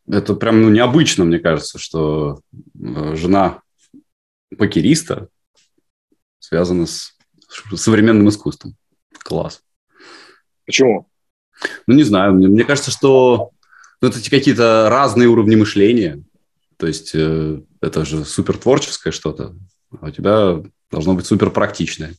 это 0.08 0.34
прям 0.34 0.62
ну, 0.62 0.70
необычно, 0.70 1.24
мне 1.24 1.38
кажется, 1.38 1.78
что 1.78 2.40
э, 2.52 3.14
жена 3.16 3.62
покериста 4.56 5.28
связана 6.38 6.86
с 6.86 7.16
современным 7.74 8.28
искусством. 8.28 8.76
Класс. 9.18 9.62
Почему? 10.70 11.08
Ну, 11.88 11.94
не 11.94 12.04
знаю. 12.04 12.34
Мне, 12.34 12.62
кажется, 12.62 12.92
что 12.92 13.50
ну, 14.00 14.06
это 14.06 14.18
какие-то 14.30 14.86
разные 14.88 15.26
уровни 15.26 15.56
мышления. 15.56 16.22
То 16.76 16.86
есть 16.86 17.10
э, 17.12 17.60
это 17.80 18.04
же 18.04 18.24
супер 18.24 18.56
творческое 18.56 19.10
что-то, 19.10 19.56
а 20.00 20.06
у 20.06 20.10
тебя 20.10 20.62
должно 20.92 21.14
быть 21.14 21.26
супер 21.26 21.50
практичное. 21.50 22.14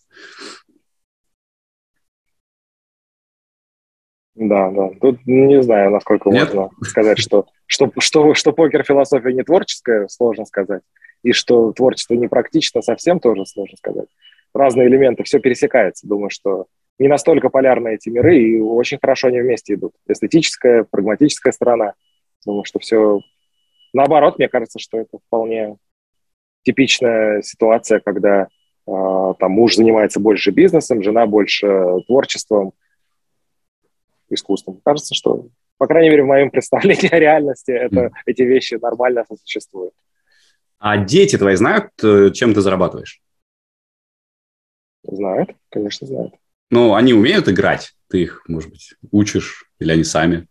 Да, 4.35 4.69
да. 4.71 4.89
Тут 4.99 5.25
не 5.25 5.63
знаю, 5.63 5.91
насколько 5.91 6.29
Нет? 6.29 6.53
можно 6.53 6.71
сказать, 6.83 7.19
что, 7.19 7.45
что, 7.65 7.89
что, 7.99 8.33
что 8.33 8.51
покер-философия 8.51 9.31
не 9.31 9.43
творческая, 9.43 10.09
сложно 10.09 10.43
сказать. 10.43 10.81
И 11.23 11.31
что 11.31 11.71
творчество 11.71 12.15
не 12.15 12.27
практично, 12.27 12.81
совсем 12.81 13.21
тоже 13.21 13.45
сложно 13.45 13.77
сказать. 13.77 14.07
Разные 14.53 14.89
элементы, 14.89 15.23
все 15.23 15.39
пересекается. 15.39 16.05
Думаю, 16.05 16.29
что 16.29 16.67
не 17.01 17.07
настолько 17.07 17.49
полярны 17.49 17.95
эти 17.95 18.09
миры, 18.09 18.37
и 18.37 18.59
очень 18.59 18.99
хорошо 19.01 19.29
они 19.29 19.41
вместе 19.41 19.73
идут. 19.73 19.93
Эстетическая, 20.07 20.83
прагматическая 20.83 21.51
сторона. 21.51 21.93
Думаю, 22.45 22.63
что 22.63 22.77
все... 22.77 23.21
Наоборот, 23.91 24.37
мне 24.37 24.47
кажется, 24.47 24.77
что 24.77 24.99
это 24.99 25.17
вполне 25.17 25.77
типичная 26.61 27.41
ситуация, 27.41 28.01
когда 28.01 28.43
э, 28.43 28.47
там 28.85 29.51
муж 29.51 29.75
занимается 29.75 30.19
больше 30.19 30.51
бизнесом, 30.51 31.01
жена 31.01 31.25
больше 31.25 32.01
творчеством, 32.05 32.73
искусством. 34.29 34.79
Кажется, 34.85 35.15
что, 35.15 35.47
по 35.77 35.87
крайней 35.87 36.11
мере, 36.11 36.21
в 36.21 36.27
моем 36.27 36.51
представлении 36.51 37.11
о 37.11 37.17
реальности 37.17 37.71
это, 37.71 38.11
эти 38.27 38.43
вещи 38.43 38.75
нормально 38.75 39.25
существуют. 39.43 39.95
А 40.77 40.97
дети 40.97 41.35
твои 41.35 41.55
знают, 41.55 41.89
э, 42.03 42.29
чем 42.31 42.53
ты 42.53 42.61
зарабатываешь? 42.61 43.19
Знают, 45.03 45.55
конечно, 45.71 46.05
знают. 46.05 46.35
Ну, 46.71 46.95
они 46.95 47.13
умеют 47.13 47.49
играть? 47.49 47.93
Ты 48.09 48.23
их, 48.23 48.43
может 48.47 48.71
быть, 48.71 48.95
учишь? 49.11 49.65
Или 49.79 49.91
они 49.91 50.03
сами? 50.03 50.47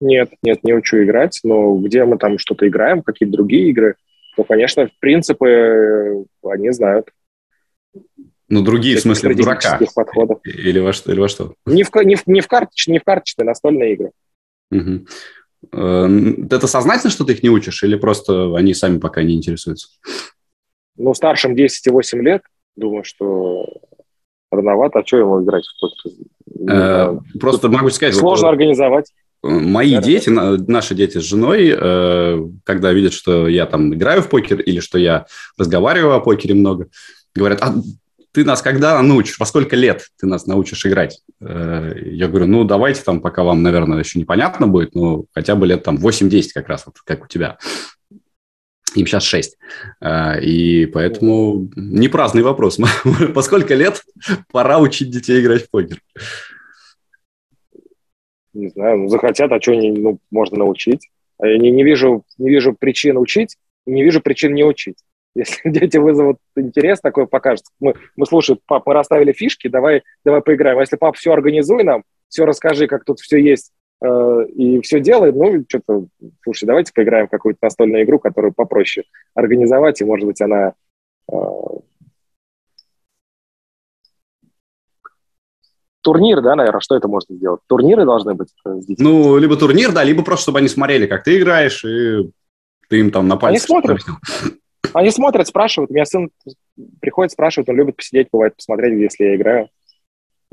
Нет, 0.00 0.30
нет, 0.42 0.62
не 0.62 0.74
учу 0.74 1.02
играть, 1.02 1.40
но 1.42 1.76
где 1.78 2.04
мы 2.04 2.18
там 2.18 2.38
что-то 2.38 2.68
играем, 2.68 3.02
какие-то 3.02 3.32
другие 3.32 3.70
игры, 3.70 3.96
то, 4.36 4.44
конечно, 4.44 4.86
в 4.86 4.98
принципе, 5.00 5.46
э, 5.46 6.24
они 6.44 6.70
знают. 6.70 7.08
Ну, 8.48 8.62
другие, 8.62 8.96
в 8.96 9.00
смысле, 9.00 9.34
дурака? 9.34 9.80
Подходов. 9.94 10.40
Или 10.44 10.78
во 10.78 10.92
что? 10.92 11.10
Или 11.10 11.20
во 11.20 11.28
что? 11.28 11.54
Не 11.66 11.82
в, 11.82 11.92
не 12.04 12.14
в, 12.14 12.26
не 12.26 12.40
в, 12.40 12.46
карточ, 12.46 12.86
не 12.86 12.98
в 12.98 13.04
карточные, 13.04 13.46
настольные 13.46 13.94
игры. 13.94 14.10
Угу. 14.70 15.06
Это 15.72 16.66
сознательно, 16.66 17.10
что 17.10 17.24
ты 17.24 17.32
их 17.32 17.42
не 17.42 17.50
учишь, 17.50 17.82
или 17.82 17.96
просто 17.96 18.54
они 18.56 18.74
сами 18.74 18.98
пока 18.98 19.22
не 19.22 19.34
интересуются? 19.34 19.88
Ну, 20.96 21.14
старшим 21.14 21.56
10 21.56 21.86
и 21.86 21.90
8 21.90 22.22
лет, 22.22 22.42
думаю, 22.76 23.04
что 23.04 23.66
рановато. 24.50 25.00
А 25.00 25.06
что 25.06 25.18
ему 25.18 25.42
играть? 25.42 25.64
Э, 26.68 27.18
просто 27.40 27.68
могу 27.68 27.90
сказать... 27.90 28.14
Сложно 28.14 28.46
вот, 28.46 28.52
организовать. 28.52 29.12
Мои 29.42 29.94
да, 29.94 30.02
дети, 30.02 30.30
да. 30.30 30.56
наши 30.66 30.94
дети 30.94 31.18
с 31.18 31.22
женой, 31.22 31.72
э, 31.76 32.44
когда 32.64 32.92
видят, 32.92 33.12
что 33.12 33.46
я 33.46 33.66
там 33.66 33.94
играю 33.94 34.22
в 34.22 34.28
покер 34.28 34.60
или 34.60 34.80
что 34.80 34.98
я 34.98 35.26
разговариваю 35.56 36.16
о 36.16 36.20
покере 36.20 36.54
много, 36.54 36.88
говорят, 37.34 37.60
а 37.62 37.74
ты 38.32 38.44
нас 38.44 38.62
когда 38.62 39.00
научишь? 39.00 39.38
Во 39.38 39.46
сколько 39.46 39.76
лет 39.76 40.08
ты 40.20 40.26
нас 40.26 40.46
научишь 40.46 40.84
играть? 40.86 41.20
Э, 41.40 41.92
я 42.04 42.26
говорю, 42.26 42.46
ну, 42.46 42.64
давайте 42.64 43.02
там, 43.02 43.20
пока 43.20 43.44
вам, 43.44 43.62
наверное, 43.62 44.00
еще 44.00 44.18
непонятно 44.18 44.66
будет, 44.66 44.94
но 44.94 45.24
хотя 45.32 45.54
бы 45.54 45.66
лет 45.66 45.84
там 45.84 45.96
8-10 45.96 46.48
как 46.54 46.68
раз, 46.68 46.84
вот, 46.86 46.96
как 47.04 47.24
у 47.24 47.28
тебя. 47.28 47.58
Им 48.94 49.06
сейчас 49.06 49.24
6. 49.24 49.58
Э, 50.00 50.40
и 50.40 50.86
поэтому 50.86 51.70
не 51.76 52.08
праздный 52.08 52.42
вопрос. 52.42 52.78
По 53.34 53.42
сколько 53.42 53.74
лет 53.74 54.02
пора 54.50 54.78
учить 54.78 55.10
детей 55.10 55.40
играть 55.40 55.64
в 55.64 55.70
покер? 55.70 55.98
Не 58.54 58.68
знаю, 58.68 58.98
ну, 58.98 59.08
захотят, 59.08 59.52
а 59.52 59.60
что 59.60 59.74
не, 59.74 59.92
ну, 59.92 60.18
можно 60.30 60.58
научить? 60.58 61.08
А 61.38 61.46
я 61.46 61.58
не, 61.58 61.70
не, 61.70 61.84
вижу, 61.84 62.24
не 62.38 62.50
вижу 62.50 62.74
причин 62.74 63.16
учить, 63.16 63.56
не 63.86 64.02
вижу 64.02 64.20
причин 64.20 64.54
не 64.54 64.64
учить. 64.64 64.96
Если 65.34 65.60
дети 65.70 65.98
вызовут 65.98 66.38
интерес 66.56 67.00
такой, 67.00 67.26
покажут. 67.26 67.66
Мы, 67.78 67.94
мы 68.16 68.26
слушаем, 68.26 68.58
пап, 68.66 68.86
мы 68.86 68.94
расставили 68.94 69.32
фишки, 69.32 69.68
давай, 69.68 70.02
давай 70.24 70.40
поиграем. 70.40 70.78
А 70.78 70.80
если 70.80 70.96
пап, 70.96 71.16
все 71.16 71.32
организуй 71.32 71.84
нам, 71.84 72.02
все 72.28 72.44
расскажи, 72.44 72.86
как 72.86 73.04
тут 73.04 73.20
все 73.20 73.38
есть, 73.38 73.70
и 74.00 74.80
все 74.82 75.00
делает, 75.00 75.34
ну, 75.34 75.64
что-то, 75.68 76.06
слушай, 76.42 76.66
давайте 76.66 76.92
поиграем 76.92 77.26
в 77.26 77.30
какую-то 77.30 77.58
настольную 77.62 78.04
игру, 78.04 78.18
которую 78.18 78.52
попроще 78.52 79.06
организовать, 79.34 80.00
и, 80.00 80.04
может 80.04 80.26
быть, 80.26 80.40
она 80.40 80.74
э, 81.32 81.36
турнир, 86.02 86.40
да, 86.40 86.54
наверное, 86.54 86.80
что 86.80 86.96
это 86.96 87.08
можно 87.08 87.34
сделать? 87.34 87.60
Турниры 87.66 88.04
должны 88.04 88.34
быть 88.34 88.48
с 88.64 88.86
детьми? 88.86 89.04
Ну, 89.04 89.36
либо 89.36 89.56
турнир, 89.56 89.92
да, 89.92 90.04
либо 90.04 90.22
просто, 90.22 90.44
чтобы 90.44 90.60
они 90.60 90.68
смотрели, 90.68 91.06
как 91.06 91.24
ты 91.24 91.38
играешь, 91.38 91.84
и 91.84 92.30
ты 92.88 93.00
им 93.00 93.10
там 93.10 93.26
на 93.28 93.36
пальцы... 93.36 93.56
Они 93.56 93.58
смотрят. 93.58 94.00
Они 94.94 95.10
смотрят, 95.10 95.46
спрашивают. 95.46 95.90
У 95.90 95.94
меня 95.94 96.06
сын 96.06 96.30
приходит, 97.00 97.32
спрашивает, 97.32 97.68
он 97.68 97.76
любит 97.76 97.96
посидеть, 97.96 98.28
бывает, 98.32 98.56
посмотреть, 98.56 98.98
если 98.98 99.24
я 99.24 99.36
играю. 99.36 99.68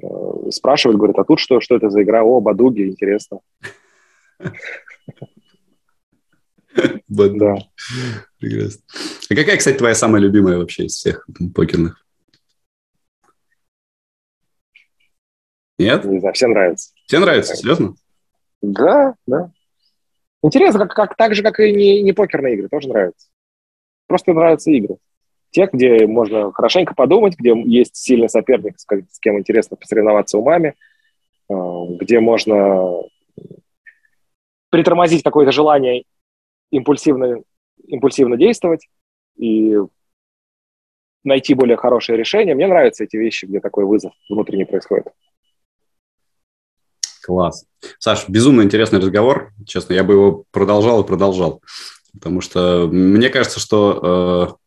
Э, 0.01 0.51
спрашивает, 0.51 0.97
говорит, 0.97 1.17
а 1.17 1.23
тут 1.23 1.39
что, 1.39 1.61
что 1.61 1.75
это 1.75 1.89
за 1.89 2.03
игра? 2.03 2.23
О, 2.23 2.41
Бадуги, 2.41 2.87
интересно. 2.87 3.39
Да. 7.07 7.55
Прекрасно. 8.39 8.81
А 9.29 9.35
какая, 9.35 9.57
кстати, 9.57 9.77
твоя 9.77 9.95
самая 9.95 10.21
любимая 10.21 10.57
вообще 10.57 10.85
из 10.85 10.95
всех 10.95 11.25
покерных? 11.53 12.05
Нет? 15.77 16.05
Не 16.05 16.19
знаю, 16.19 16.33
все 16.33 16.47
нравится. 16.47 16.93
Все 17.05 17.19
нравится, 17.19 17.55
серьезно? 17.55 17.95
Да, 18.61 19.15
да. 19.25 19.51
Интересно, 20.41 20.81
как, 20.81 20.93
как, 20.93 21.17
так 21.17 21.35
же, 21.35 21.43
как 21.43 21.59
и 21.59 21.73
не, 21.73 22.01
не 22.01 22.13
покерные 22.13 22.55
игры, 22.55 22.69
тоже 22.69 22.87
нравится. 22.87 23.27
Просто 24.07 24.33
нравятся 24.33 24.71
игры. 24.71 24.97
Те, 25.55 25.69
где 25.71 26.05
можно 26.05 26.51
хорошенько 26.51 26.93
подумать, 26.93 27.37
где 27.37 27.53
есть 27.63 27.95
сильный 27.95 28.27
соперник, 28.27 28.77
с 28.77 29.19
кем 29.21 29.39
интересно 29.39 29.77
посоревноваться 29.77 30.37
умами, 30.37 30.75
э, 31.49 31.53
где 31.91 32.19
можно 32.19 33.03
притормозить 34.69 35.23
какое-то 35.23 35.53
желание 35.53 36.03
импульсивно, 36.71 37.41
импульсивно 37.87 38.35
действовать 38.35 38.89
и 39.37 39.77
найти 41.23 41.53
более 41.53 41.77
хорошее 41.77 42.17
решение. 42.17 42.53
Мне 42.53 42.67
нравятся 42.67 43.05
эти 43.05 43.15
вещи, 43.15 43.45
где 43.45 43.61
такой 43.61 43.85
вызов 43.85 44.11
внутренний 44.29 44.65
происходит. 44.65 45.07
Класс. 47.23 47.65
Саш, 47.99 48.27
безумно 48.27 48.61
интересный 48.61 48.99
разговор. 48.99 49.53
Честно, 49.65 49.93
я 49.93 50.03
бы 50.03 50.15
его 50.15 50.43
продолжал 50.51 51.01
и 51.01 51.07
продолжал. 51.07 51.61
Потому 52.11 52.41
что 52.41 52.89
мне 52.91 53.29
кажется, 53.29 53.61
что 53.61 54.57
э, 54.59 54.64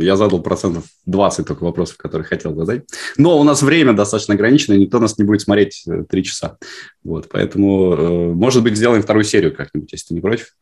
я 0.00 0.16
задал 0.16 0.42
процентов 0.42 0.84
20 1.06 1.46
только 1.46 1.64
вопросов, 1.64 1.96
которые 1.96 2.26
хотел 2.26 2.54
задать. 2.54 2.84
Но 3.16 3.38
у 3.38 3.44
нас 3.44 3.62
время 3.62 3.92
достаточно 3.92 4.34
ограничено, 4.34 4.74
и 4.74 4.80
никто 4.80 4.98
нас 4.98 5.18
не 5.18 5.24
будет 5.24 5.40
смотреть 5.40 5.84
э, 5.86 6.04
три 6.08 6.24
часа. 6.24 6.58
Вот, 7.04 7.28
поэтому, 7.30 7.94
э, 7.94 8.32
может 8.32 8.62
быть, 8.62 8.76
сделаем 8.76 9.02
вторую 9.02 9.24
серию 9.24 9.54
как-нибудь, 9.54 9.92
если 9.92 10.08
ты 10.08 10.14
не 10.14 10.20
против. 10.20 10.54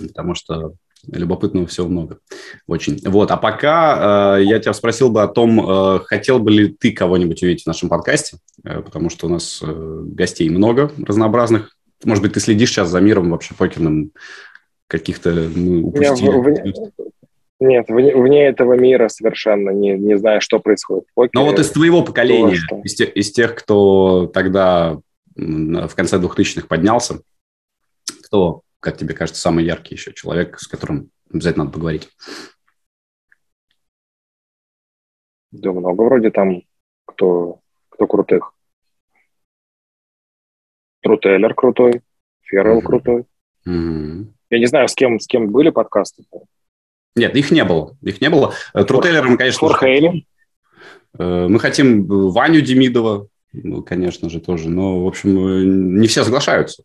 Потому 0.00 0.34
что 0.34 0.74
любопытного 1.10 1.66
всего 1.66 1.88
много. 1.88 2.18
Очень. 2.66 2.98
Вот. 3.04 3.30
А 3.30 3.36
пока 3.36 4.38
э, 4.38 4.44
я 4.44 4.58
тебя 4.58 4.72
спросил 4.72 5.10
бы 5.10 5.22
о 5.22 5.28
том, 5.28 5.60
э, 5.68 6.00
хотел 6.04 6.38
бы 6.38 6.50
ли 6.50 6.68
ты 6.68 6.92
кого-нибудь 6.92 7.42
увидеть 7.42 7.64
в 7.64 7.66
нашем 7.66 7.88
подкасте, 7.88 8.38
э, 8.64 8.80
потому 8.80 9.10
что 9.10 9.26
у 9.26 9.30
нас 9.30 9.60
э, 9.62 10.02
гостей 10.06 10.48
много 10.48 10.90
разнообразных. 10.98 11.76
Может 12.04 12.22
быть, 12.22 12.32
ты 12.32 12.40
следишь 12.40 12.70
сейчас 12.70 12.88
за 12.88 13.00
миром 13.00 13.30
вообще 13.30 13.54
покерным 13.54 14.12
каких-то 14.86 15.30
мы 15.54 15.82
упустили. 15.82 16.74
Нет, 17.60 17.88
вне, 17.88 18.14
вне 18.14 18.46
этого 18.46 18.74
мира 18.74 19.08
совершенно 19.08 19.70
не, 19.70 19.92
не 19.92 20.18
знаю, 20.18 20.40
что 20.40 20.58
происходит 20.58 21.04
в 21.08 21.14
покере. 21.14 21.30
Но 21.34 21.44
вот 21.44 21.58
из 21.58 21.70
твоего 21.70 22.02
поколения, 22.02 22.58
то, 22.68 22.80
из, 22.82 22.94
те, 22.94 23.04
из 23.04 23.30
тех, 23.32 23.54
кто 23.54 24.26
тогда 24.26 24.98
в 25.36 25.94
конце 25.94 26.18
2000-х 26.18 26.66
поднялся, 26.66 27.20
кто, 28.24 28.62
как 28.80 28.96
тебе 28.96 29.14
кажется, 29.14 29.40
самый 29.40 29.64
яркий 29.64 29.94
еще 29.94 30.12
человек, 30.12 30.58
с 30.58 30.66
которым 30.66 31.10
обязательно 31.32 31.64
надо 31.64 31.74
поговорить? 31.74 32.08
Да 35.52 35.72
много 35.72 36.02
вроде 36.02 36.30
там, 36.30 36.62
кто, 37.06 37.60
кто 37.88 38.06
крутых. 38.08 38.52
Трутейлер 41.02 41.54
крутой, 41.54 42.02
Феррелл 42.42 42.78
mm-hmm. 42.78 42.82
крутой. 42.82 43.24
Mm-hmm. 43.68 44.24
Я 44.50 44.58
не 44.58 44.66
знаю, 44.66 44.88
с 44.88 44.94
кем, 44.94 45.20
с 45.20 45.26
кем 45.26 45.52
были 45.52 45.70
подкасты. 45.70 46.24
Нет, 47.16 47.36
их 47.36 47.50
не 47.50 47.64
было. 47.64 47.96
Их 48.02 48.20
не 48.20 48.28
было. 48.28 48.54
Э, 48.74 48.84
Трутейлером, 48.84 49.36
конечно... 49.36 49.68
Форхейли. 49.68 50.26
Э, 51.18 51.46
мы 51.48 51.60
хотим 51.60 52.06
Ваню 52.06 52.60
Демидова, 52.60 53.28
ну, 53.52 53.82
конечно 53.82 54.28
же, 54.28 54.40
тоже. 54.40 54.68
Но, 54.68 55.04
в 55.04 55.06
общем, 55.06 55.38
э, 55.38 55.64
не 55.64 56.08
все 56.08 56.24
соглашаются 56.24 56.82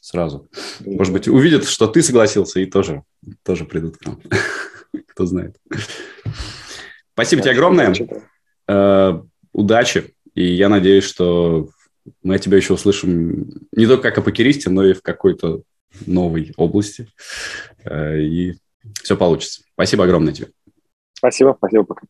сразу. 0.00 0.48
Может 0.80 1.12
быть, 1.12 1.28
увидят, 1.28 1.68
что 1.68 1.86
ты 1.86 2.02
согласился, 2.02 2.60
и 2.60 2.66
тоже, 2.66 3.02
тоже 3.44 3.64
придут 3.64 3.98
к 3.98 4.06
нам. 4.06 4.20
Кто 5.06 5.26
знает. 5.26 5.56
Спасибо 7.12 7.42
тебе 7.42 7.52
огромное. 7.52 7.94
Удачи. 9.52 10.14
И 10.34 10.44
я 10.54 10.68
надеюсь, 10.68 11.04
что 11.04 11.68
мы 12.22 12.38
тебя 12.38 12.56
еще 12.56 12.74
услышим 12.74 13.50
не 13.72 13.86
только 13.86 14.02
как 14.02 14.18
о 14.18 14.22
покеристе, 14.22 14.70
но 14.70 14.84
и 14.84 14.92
в 14.92 15.02
какой-то 15.02 15.62
новой 16.06 16.52
области. 16.56 17.08
И 17.90 18.54
все 19.02 19.16
получится. 19.16 19.62
Спасибо 19.78 20.02
огромное 20.02 20.32
тебе. 20.32 20.48
Спасибо, 21.14 21.54
спасибо, 21.56 21.84
пока. 21.84 22.02